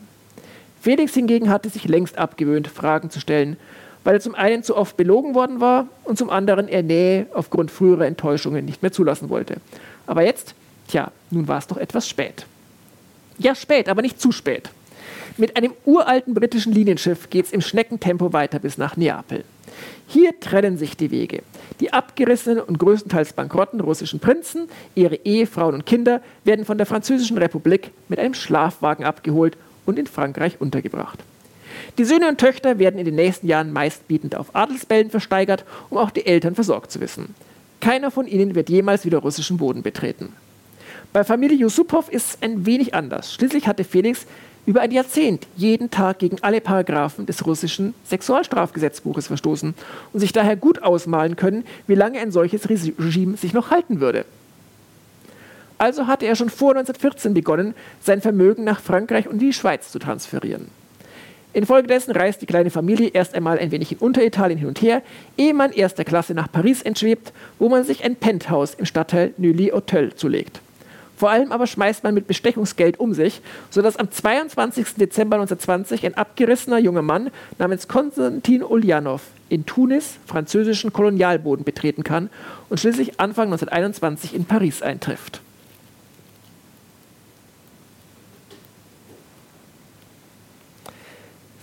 Felix 0.81 1.15
hingegen 1.15 1.51
hatte 1.51 1.69
sich 1.69 1.89
längst 1.89 2.19
abgewöhnt, 2.19 2.69
Fragen 2.69 3.11
zu 3.11 3.21
stellen, 3.21 3.57
weil 4.03 4.15
er 4.15 4.21
zum 4.21 4.35
einen 4.35 4.63
zu 4.63 4.77
oft 4.77 4.97
belogen 4.97 5.35
worden 5.35 5.61
war 5.61 5.89
und 6.05 6.19
zum 6.19 6.31
anderen 6.31 6.69
er 6.69 6.83
Nähe 6.83 7.27
aufgrund 7.33 7.71
früherer 7.71 8.07
Enttäuschungen 8.07 8.65
nicht 8.65 8.83
mehr 8.83 8.93
zulassen 8.93 9.31
wollte. 9.31 9.57
Aber 10.07 10.23
jetzt, 10.23 10.55
tja, 10.89 11.11
nun 11.30 11.49
war 11.49 11.59
es 11.59 11.66
doch 11.66 11.76
etwas 11.76 12.09
spät. 12.09 12.47
Ja, 13.39 13.55
spät, 13.55 13.89
aber 13.89 14.03
nicht 14.03 14.20
zu 14.20 14.32
spät. 14.32 14.70
Mit 15.37 15.57
einem 15.57 15.72
uralten 15.85 16.35
britischen 16.35 16.72
Linienschiff 16.72 17.28
geht 17.28 17.47
es 17.47 17.53
im 17.53 17.61
Schneckentempo 17.61 18.32
weiter 18.32 18.61
bis 18.61 18.78
nach 18.78 18.97
Neapel. 18.97 19.45
Hier 20.07 20.39
trennen 20.39 20.78
sich 20.78 20.97
die 20.97 21.11
Wege. 21.11 21.43
Die 21.80 21.93
abgerissenen 21.93 22.61
und 22.61 22.78
größtenteils 22.78 23.32
bankrotten 23.32 23.80
russischen 23.80 24.20
Prinzen, 24.20 24.68
ihre 24.95 25.16
Ehefrauen 25.16 25.74
und 25.74 25.87
Kinder 25.87 26.20
werden 26.45 26.64
von 26.64 26.78
der 26.78 26.87
Französischen 26.87 27.39
Republik 27.39 27.91
mit 28.09 28.20
einem 28.20 28.35
Schlafwagen 28.35 29.05
abgeholt 29.05 29.57
und 29.87 29.99
in 29.99 30.07
Frankreich 30.07 30.61
untergebracht. 30.61 31.18
Die 31.99 32.05
Söhne 32.05 32.28
und 32.28 32.39
Töchter 32.39 32.78
werden 32.78 32.99
in 32.99 33.05
den 33.05 33.16
nächsten 33.16 33.49
Jahren 33.49 33.72
meistbietend 33.72 34.37
auf 34.37 34.55
Adelsbällen 34.55 35.11
versteigert, 35.11 35.64
um 35.91 35.99
auch 35.99 36.11
die 36.11 36.26
Eltern 36.26 36.55
versorgt 36.55 36.93
zu 36.93 37.01
wissen. 37.01 37.35
Keiner 37.80 38.11
von 38.11 38.26
ihnen 38.26 38.55
wird 38.55 38.70
jemals 38.70 39.05
wieder 39.05 39.18
russischen 39.18 39.57
Boden 39.57 39.82
betreten. 39.82 40.32
Bei 41.12 41.24
Familie 41.24 41.57
Yusupow 41.57 42.09
ist 42.09 42.30
es 42.30 42.42
ein 42.42 42.66
wenig 42.66 42.95
anders. 42.95 43.34
Schließlich 43.34 43.66
hatte 43.66 43.84
Felix 43.84 44.26
über 44.66 44.80
ein 44.80 44.90
Jahrzehnt 44.90 45.47
jeden 45.57 45.90
Tag 45.90 46.18
gegen 46.18 46.38
alle 46.42 46.61
Paragraphen 46.61 47.26
des 47.26 47.47
russischen 47.47 47.95
Sexualstrafgesetzbuches 48.05 49.26
verstoßen 49.26 49.74
und 50.12 50.20
sich 50.20 50.32
daher 50.32 50.57
gut 50.57 50.82
ausmalen 50.82 51.36
können, 51.36 51.64
wie 51.86 51.95
lange 51.95 52.18
ein 52.18 52.32
solches 52.32 52.68
Regime 52.68 53.36
sich 53.36 53.53
noch 53.53 53.70
halten 53.70 54.01
würde. 54.01 54.24
Also 55.76 56.07
hatte 56.07 56.26
er 56.26 56.36
schon 56.36 56.51
vor 56.51 56.70
1914 56.70 57.34
begonnen, 57.34 57.74
sein 58.01 58.20
Vermögen 58.20 58.64
nach 58.64 58.80
Frankreich 58.80 59.28
und 59.28 59.38
die 59.38 59.53
Schweiz 59.53 59.90
zu 59.90 59.99
transferieren. 59.99 60.68
Infolgedessen 61.53 62.12
reist 62.12 62.42
die 62.42 62.47
kleine 62.47 62.70
Familie 62.70 63.09
erst 63.09 63.34
einmal 63.34 63.59
ein 63.59 63.70
wenig 63.70 63.92
in 63.92 63.99
Unteritalien 63.99 64.59
hin 64.59 64.68
und 64.68 64.82
her, 64.82 65.03
ehe 65.36 65.55
man 65.55 65.72
erster 65.72 66.05
Klasse 66.05 66.34
nach 66.34 66.51
Paris 66.51 66.82
entschwebt, 66.82 67.32
wo 67.59 67.68
man 67.68 67.84
sich 67.84 68.05
ein 68.05 68.16
Penthouse 68.16 68.74
im 68.74 68.86
Stadtteil 68.86 69.34
Neuilly-Hotel 69.36 70.14
zulegt. 70.14 70.61
Vor 71.25 71.31
allem 71.31 71.53
aber 71.53 71.66
schmeißt 71.66 72.05
man 72.05 72.12
mit 72.12 72.27
Bestechungsgeld 72.27 73.01
um 73.01 73.14
sich, 73.14 73.41
sodass 73.70 73.97
am 73.97 74.11
22. 74.11 74.97
Dezember 74.97 75.37
1920 75.37 76.05
ein 76.05 76.18
abgerissener 76.18 76.77
junger 76.77 77.01
Mann 77.01 77.31
namens 77.57 77.89
Konstantin 77.89 78.62
Ulyanov 78.62 79.22
in 79.49 79.64
Tunis 79.64 80.18
französischen 80.27 80.93
Kolonialboden 80.93 81.64
betreten 81.64 82.05
kann 82.05 82.29
und 82.68 82.79
schließlich 82.79 83.20
Anfang 83.20 83.47
1921 83.47 84.35
in 84.35 84.45
Paris 84.45 84.83
eintrifft. 84.83 85.41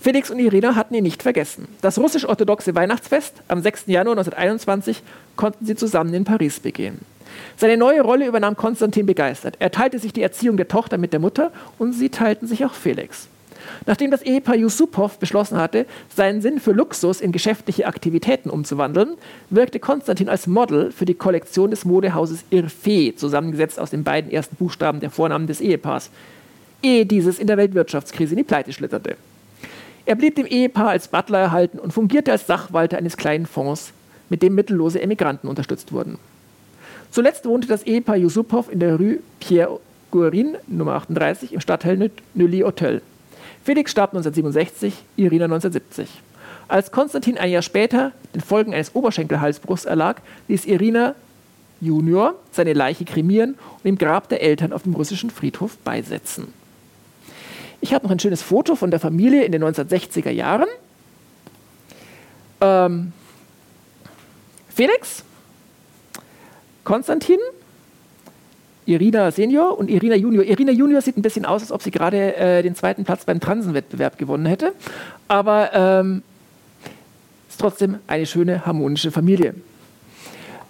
Felix 0.00 0.28
und 0.28 0.40
Irina 0.40 0.74
hatten 0.74 0.94
ihn 0.94 1.04
nicht 1.04 1.22
vergessen. 1.22 1.68
Das 1.82 2.00
russisch-orthodoxe 2.00 2.74
Weihnachtsfest 2.74 3.34
am 3.46 3.62
6. 3.62 3.84
Januar 3.86 4.16
1921 4.18 5.04
konnten 5.36 5.66
sie 5.66 5.76
zusammen 5.76 6.12
in 6.14 6.24
Paris 6.24 6.58
begehen. 6.58 6.98
Seine 7.56 7.76
neue 7.76 8.02
Rolle 8.02 8.26
übernahm 8.26 8.56
Konstantin 8.56 9.06
begeistert. 9.06 9.56
Er 9.58 9.70
teilte 9.70 9.98
sich 9.98 10.12
die 10.12 10.22
Erziehung 10.22 10.56
der 10.56 10.68
Tochter 10.68 10.98
mit 10.98 11.12
der 11.12 11.20
Mutter 11.20 11.52
und 11.78 11.92
sie 11.92 12.08
teilten 12.08 12.46
sich 12.46 12.64
auch 12.64 12.74
Felix. 12.74 13.28
Nachdem 13.86 14.10
das 14.10 14.22
Ehepaar 14.22 14.56
Yusupow 14.56 15.18
beschlossen 15.18 15.58
hatte, 15.58 15.86
seinen 16.14 16.42
Sinn 16.42 16.60
für 16.60 16.72
Luxus 16.72 17.20
in 17.20 17.32
geschäftliche 17.32 17.86
Aktivitäten 17.86 18.50
umzuwandeln, 18.50 19.16
wirkte 19.50 19.80
Konstantin 19.80 20.28
als 20.28 20.46
Model 20.46 20.92
für 20.92 21.04
die 21.04 21.14
Kollektion 21.14 21.70
des 21.70 21.84
Modehauses 21.84 22.44
Irfe, 22.50 23.14
zusammengesetzt 23.16 23.78
aus 23.78 23.90
den 23.90 24.04
beiden 24.04 24.30
ersten 24.30 24.56
Buchstaben 24.56 25.00
der 25.00 25.10
Vornamen 25.10 25.46
des 25.46 25.60
Ehepaars, 25.60 26.10
ehe 26.82 27.06
dieses 27.06 27.38
in 27.38 27.46
der 27.46 27.56
Weltwirtschaftskrise 27.56 28.32
in 28.32 28.38
die 28.38 28.44
Pleite 28.44 28.72
schlitterte. 28.72 29.16
Er 30.04 30.16
blieb 30.16 30.34
dem 30.34 30.46
Ehepaar 30.46 30.88
als 30.88 31.08
Butler 31.08 31.38
erhalten 31.38 31.78
und 31.78 31.92
fungierte 31.92 32.32
als 32.32 32.46
Sachwalter 32.46 32.98
eines 32.98 33.16
kleinen 33.16 33.46
Fonds, 33.46 33.92
mit 34.28 34.42
dem 34.42 34.54
mittellose 34.54 35.00
Emigranten 35.00 35.46
unterstützt 35.46 35.92
wurden. 35.92 36.18
Zuletzt 37.12 37.44
wohnte 37.44 37.68
das 37.68 37.82
Ehepaar 37.82 38.16
Yusupow 38.16 38.70
in 38.70 38.80
der 38.80 38.96
Rue 38.96 39.18
Pierre 39.38 39.78
Gourin, 40.10 40.56
Nummer 40.66 40.94
38, 40.94 41.52
im 41.52 41.60
Stadtteil 41.60 42.10
Neuilly 42.32 42.60
Hotel. 42.60 43.02
Felix 43.62 43.90
starb 43.90 44.10
1967, 44.10 44.94
Irina 45.16 45.44
1970. 45.44 46.08
Als 46.68 46.90
Konstantin 46.90 47.36
ein 47.36 47.50
Jahr 47.50 47.60
später 47.60 48.12
den 48.34 48.40
Folgen 48.40 48.72
eines 48.72 48.94
Oberschenkelhalsbruchs 48.94 49.84
erlag, 49.84 50.22
ließ 50.48 50.64
Irina 50.64 51.14
Junior 51.82 52.34
seine 52.50 52.72
Leiche 52.72 53.04
kremieren 53.04 53.56
und 53.82 53.88
im 53.88 53.98
Grab 53.98 54.30
der 54.30 54.40
Eltern 54.40 54.72
auf 54.72 54.84
dem 54.84 54.94
russischen 54.94 55.28
Friedhof 55.28 55.76
beisetzen. 55.78 56.54
Ich 57.82 57.92
habe 57.92 58.06
noch 58.06 58.12
ein 58.12 58.20
schönes 58.20 58.40
Foto 58.40 58.74
von 58.74 58.90
der 58.90 59.00
Familie 59.00 59.44
in 59.44 59.52
den 59.52 59.62
1960er 59.62 60.30
Jahren. 60.30 60.68
Ähm, 62.62 63.12
Felix, 64.74 65.24
Konstantin, 66.84 67.38
Irina 68.86 69.30
Senior 69.30 69.78
und 69.78 69.88
Irina 69.88 70.16
Junior. 70.16 70.44
Irina 70.44 70.72
Junior 70.72 71.00
sieht 71.00 71.16
ein 71.16 71.22
bisschen 71.22 71.44
aus, 71.44 71.62
als 71.62 71.72
ob 71.72 71.82
sie 71.82 71.90
gerade 71.90 72.34
äh, 72.36 72.62
den 72.62 72.74
zweiten 72.74 73.04
Platz 73.04 73.24
beim 73.24 73.40
Transenwettbewerb 73.40 74.18
gewonnen 74.18 74.46
hätte. 74.46 74.72
Aber 75.28 75.70
ähm, 75.72 76.22
ist 77.48 77.60
trotzdem 77.60 77.98
eine 78.06 78.26
schöne, 78.26 78.66
harmonische 78.66 79.10
Familie. 79.10 79.54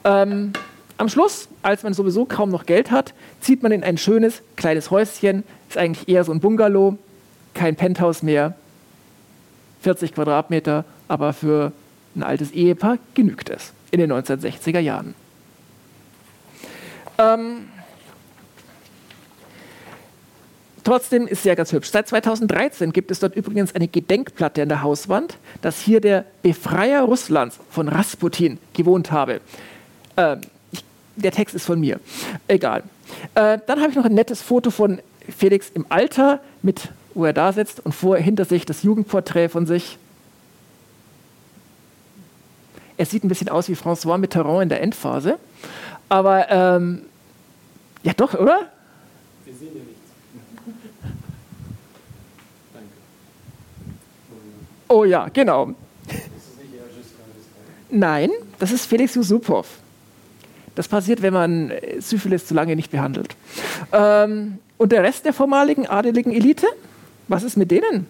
Ähm, 0.05 0.53
am 0.99 1.09
Schluss, 1.09 1.49
als 1.63 1.83
man 1.83 1.95
sowieso 1.95 2.27
kaum 2.27 2.51
noch 2.51 2.67
Geld 2.67 2.91
hat, 2.91 3.15
zieht 3.41 3.63
man 3.63 3.73
in 3.73 3.83
ein 3.83 3.99
schönes, 3.99 4.43
kleines 4.57 4.91
Häuschen 4.91 5.45
ist 5.69 5.79
eigentlich 5.79 6.09
eher 6.09 6.23
so 6.25 6.33
ein 6.33 6.41
Bungalow, 6.41 6.99
kein 7.55 7.77
Penthouse 7.77 8.23
mehr, 8.23 8.55
40 9.81 10.15
Quadratmeter, 10.15 10.85
aber 11.09 11.33
für 11.33 11.73
ein 12.15 12.23
altes 12.23 12.51
Ehepaar 12.51 12.99
genügt 13.15 13.49
es 13.49 13.73
in 13.91 14.01
den 14.01 14.13
1960er 14.13 14.79
Jahren. 14.81 15.15
Ähm, 17.23 17.69
Trotzdem 20.85 21.29
ist 21.29 21.45
ja 21.45 21.55
ganz 21.55 21.73
hübsch. 21.73 21.91
Seit 21.91 22.09
2013 22.09 22.93
gibt 22.93 23.11
es 23.11 23.21
dort 23.21 23.37
übrigens 23.37 23.75
eine 23.75 23.87
Gedenkplatte 23.87 24.63
an 24.63 24.69
der 24.69 24.83
Hauswand, 24.83 25.37
dass 25.61 25.81
hier 25.81 26.01
der 26.01 26.25
Befreier 26.43 27.03
Russlands 27.03 27.59
von 27.71 27.89
Rasputin 27.89 28.59
gewohnt 28.73 29.13
habe. 29.13 29.41
Ähm, 30.17 30.41
ich, 30.73 30.85
der 31.15 31.31
Text 31.31 31.55
ist 31.55 31.67
von 31.67 31.79
mir. 31.79 32.01
Egal. 32.49 32.83
Äh, 33.35 33.59
dann 33.67 33.81
habe 33.81 33.91
ich 33.91 33.97
noch 33.97 34.05
ein 34.05 34.15
nettes 34.15 34.43
Foto 34.43 34.71
von 34.71 35.01
Felix 35.29 35.71
im 35.73 35.87
Alter, 35.89 36.41
mit, 36.63 36.89
wo 37.15 37.25
er 37.27 37.33
da 37.33 37.53
sitzt 37.53 37.85
und 37.85 37.93
vor, 37.95 38.17
hinter 38.17 38.45
sich 38.45 38.67
das 38.67 38.83
Jugendporträt 38.83 39.51
von 39.51 39.67
sich. 39.67 39.99
Er 42.97 43.07
sieht 43.07 43.23
ein 43.23 43.29
bisschen 43.29 43.49
aus 43.49 43.69
wie 43.69 43.75
François 43.75 44.19
Mitterrand 44.19 44.65
in 44.65 44.69
der 44.69 44.81
Endphase. 44.83 45.39
Aber 46.09 46.51
ähm, 46.51 47.03
ja 48.03 48.13
doch, 48.15 48.35
oder? 48.35 48.71
Wir 49.45 49.55
sehen 49.55 49.69
ja 49.75 49.83
nichts. 49.83 50.11
Danke. 52.75 52.89
Oh 54.89 55.05
ja, 55.05 55.29
genau. 55.29 55.75
Nein, 57.91 58.31
das 58.59 58.73
ist 58.73 58.87
Felix 58.87 59.15
Yusupow. 59.15 59.67
Das 60.75 60.89
passiert, 60.89 61.21
wenn 61.21 61.35
man 61.35 61.73
Syphilis 61.99 62.47
zu 62.47 62.55
lange 62.55 62.75
nicht 62.75 62.91
behandelt. 62.91 63.37
Ähm, 63.93 64.59
und 64.79 64.93
der 64.93 65.03
Rest 65.03 65.27
der 65.27 65.35
vormaligen 65.35 65.87
adeligen 65.87 66.33
Elite? 66.33 66.67
Was 67.29 67.43
ist 67.43 67.57
mit 67.57 67.71
denen? 67.71 68.07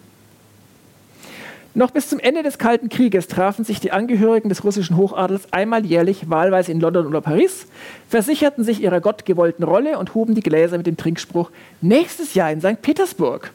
Noch 1.75 1.89
bis 1.89 2.07
zum 2.07 2.19
Ende 2.19 2.43
des 2.43 2.59
Kalten 2.59 2.87
Krieges 2.87 3.27
trafen 3.27 3.65
sich 3.65 3.79
die 3.79 3.91
Angehörigen 3.91 4.47
des 4.47 4.63
russischen 4.63 4.95
Hochadels 4.95 5.51
einmal 5.51 5.83
jährlich 5.83 6.29
wahlweise 6.29 6.71
in 6.71 6.79
London 6.79 7.07
oder 7.07 7.21
Paris, 7.21 7.65
versicherten 8.07 8.63
sich 8.63 8.83
ihrer 8.83 9.01
gottgewollten 9.01 9.65
Rolle 9.65 9.97
und 9.97 10.13
hoben 10.13 10.35
die 10.35 10.41
Gläser 10.41 10.77
mit 10.77 10.85
dem 10.85 10.97
Trinkspruch 10.97 11.49
nächstes 11.81 12.35
Jahr 12.35 12.51
in 12.51 12.61
St. 12.61 12.79
Petersburg. 12.83 13.51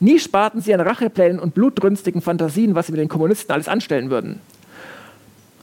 Nie 0.00 0.18
sparten 0.18 0.62
sie 0.62 0.74
an 0.74 0.80
Racheplänen 0.80 1.38
und 1.38 1.54
blutrünstigen 1.54 2.22
Fantasien, 2.22 2.74
was 2.74 2.86
sie 2.86 2.92
mit 2.92 3.00
den 3.00 3.08
Kommunisten 3.08 3.52
alles 3.52 3.68
anstellen 3.68 4.10
würden. 4.10 4.40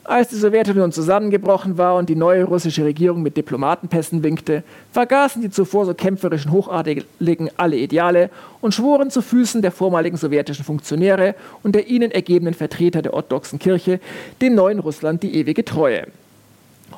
Als 0.04 0.30
die 0.30 0.36
Sowjetunion 0.36 0.92
zusammengebrochen 0.92 1.78
war 1.78 1.96
und 1.96 2.10
die 2.10 2.16
neue 2.16 2.44
russische 2.44 2.84
Regierung 2.84 3.22
mit 3.22 3.38
Diplomatenpässen 3.38 4.24
winkte, 4.24 4.64
vergaßen 4.92 5.44
die 5.44 5.52
zuvor 5.52 5.86
so 5.86 5.94
kämpferischen 5.94 6.52
Hochadeligen 6.52 7.52
alle 7.56 7.78
Ideale 7.78 8.32
und 8.62 8.74
schworen 8.74 9.12
zu 9.12 9.22
Füßen 9.22 9.62
der 9.62 9.72
vormaligen 9.72 10.18
sowjetischen 10.18 10.66
Funktionäre 10.66 11.36
und 11.62 11.76
der 11.76 11.88
ihnen 11.88 12.10
ergebenen 12.10 12.56
Vertreter 12.56 13.04
der 13.04 13.14
orthodoxen 13.14 13.60
Kirche 13.60 14.00
dem 14.42 14.56
neuen 14.56 14.80
Russland 14.80 15.22
die 15.22 15.36
ewige 15.36 15.64
Treue. 15.64 16.08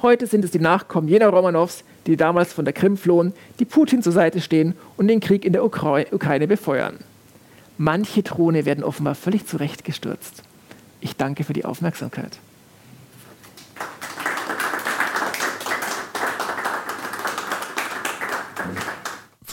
Heute 0.01 0.25
sind 0.25 0.45
es 0.45 0.51
die 0.51 0.59
Nachkommen 0.59 1.09
jener 1.09 1.27
Romanows, 1.27 1.83
die 2.07 2.15
damals 2.15 2.53
von 2.53 2.63
der 2.63 2.73
Krim 2.73 2.95
flohen, 2.95 3.33
die 3.59 3.65
Putin 3.65 4.01
zur 4.01 4.13
Seite 4.13 4.39
stehen 4.39 4.75
und 4.95 5.07
den 5.07 5.19
Krieg 5.19 5.43
in 5.43 5.51
der 5.51 5.65
Ukraine 5.65 6.47
befeuern. 6.47 6.99
Manche 7.77 8.23
Throne 8.23 8.65
werden 8.65 8.83
offenbar 8.83 9.15
völlig 9.15 9.45
zurechtgestürzt. 9.45 10.41
Ich 11.01 11.17
danke 11.17 11.43
für 11.43 11.53
die 11.53 11.65
Aufmerksamkeit. 11.65 12.39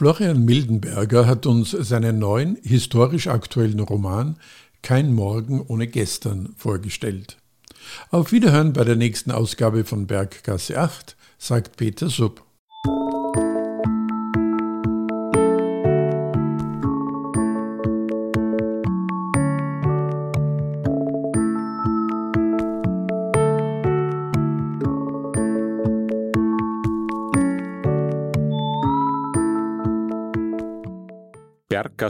Florian 0.00 0.46
Mildenberger 0.46 1.26
hat 1.26 1.44
uns 1.44 1.72
seinen 1.72 2.18
neuen, 2.18 2.56
historisch 2.62 3.26
aktuellen 3.26 3.80
Roman 3.80 4.38
Kein 4.80 5.12
Morgen 5.12 5.60
ohne 5.60 5.88
Gestern 5.88 6.54
vorgestellt. 6.56 7.36
Auf 8.10 8.32
Wiederhören 8.32 8.72
bei 8.72 8.84
der 8.84 8.96
nächsten 8.96 9.30
Ausgabe 9.30 9.84
von 9.84 10.06
Berggasse 10.06 10.80
8, 10.80 11.16
sagt 11.36 11.76
Peter 11.76 12.08
Sub. 12.08 12.42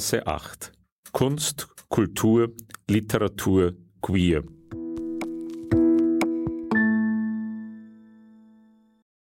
Berggasse 0.00 0.26
8. 0.26 0.72
Kunst, 1.12 1.68
Kultur, 1.90 2.54
Literatur, 2.88 3.74
Queer. 4.00 4.44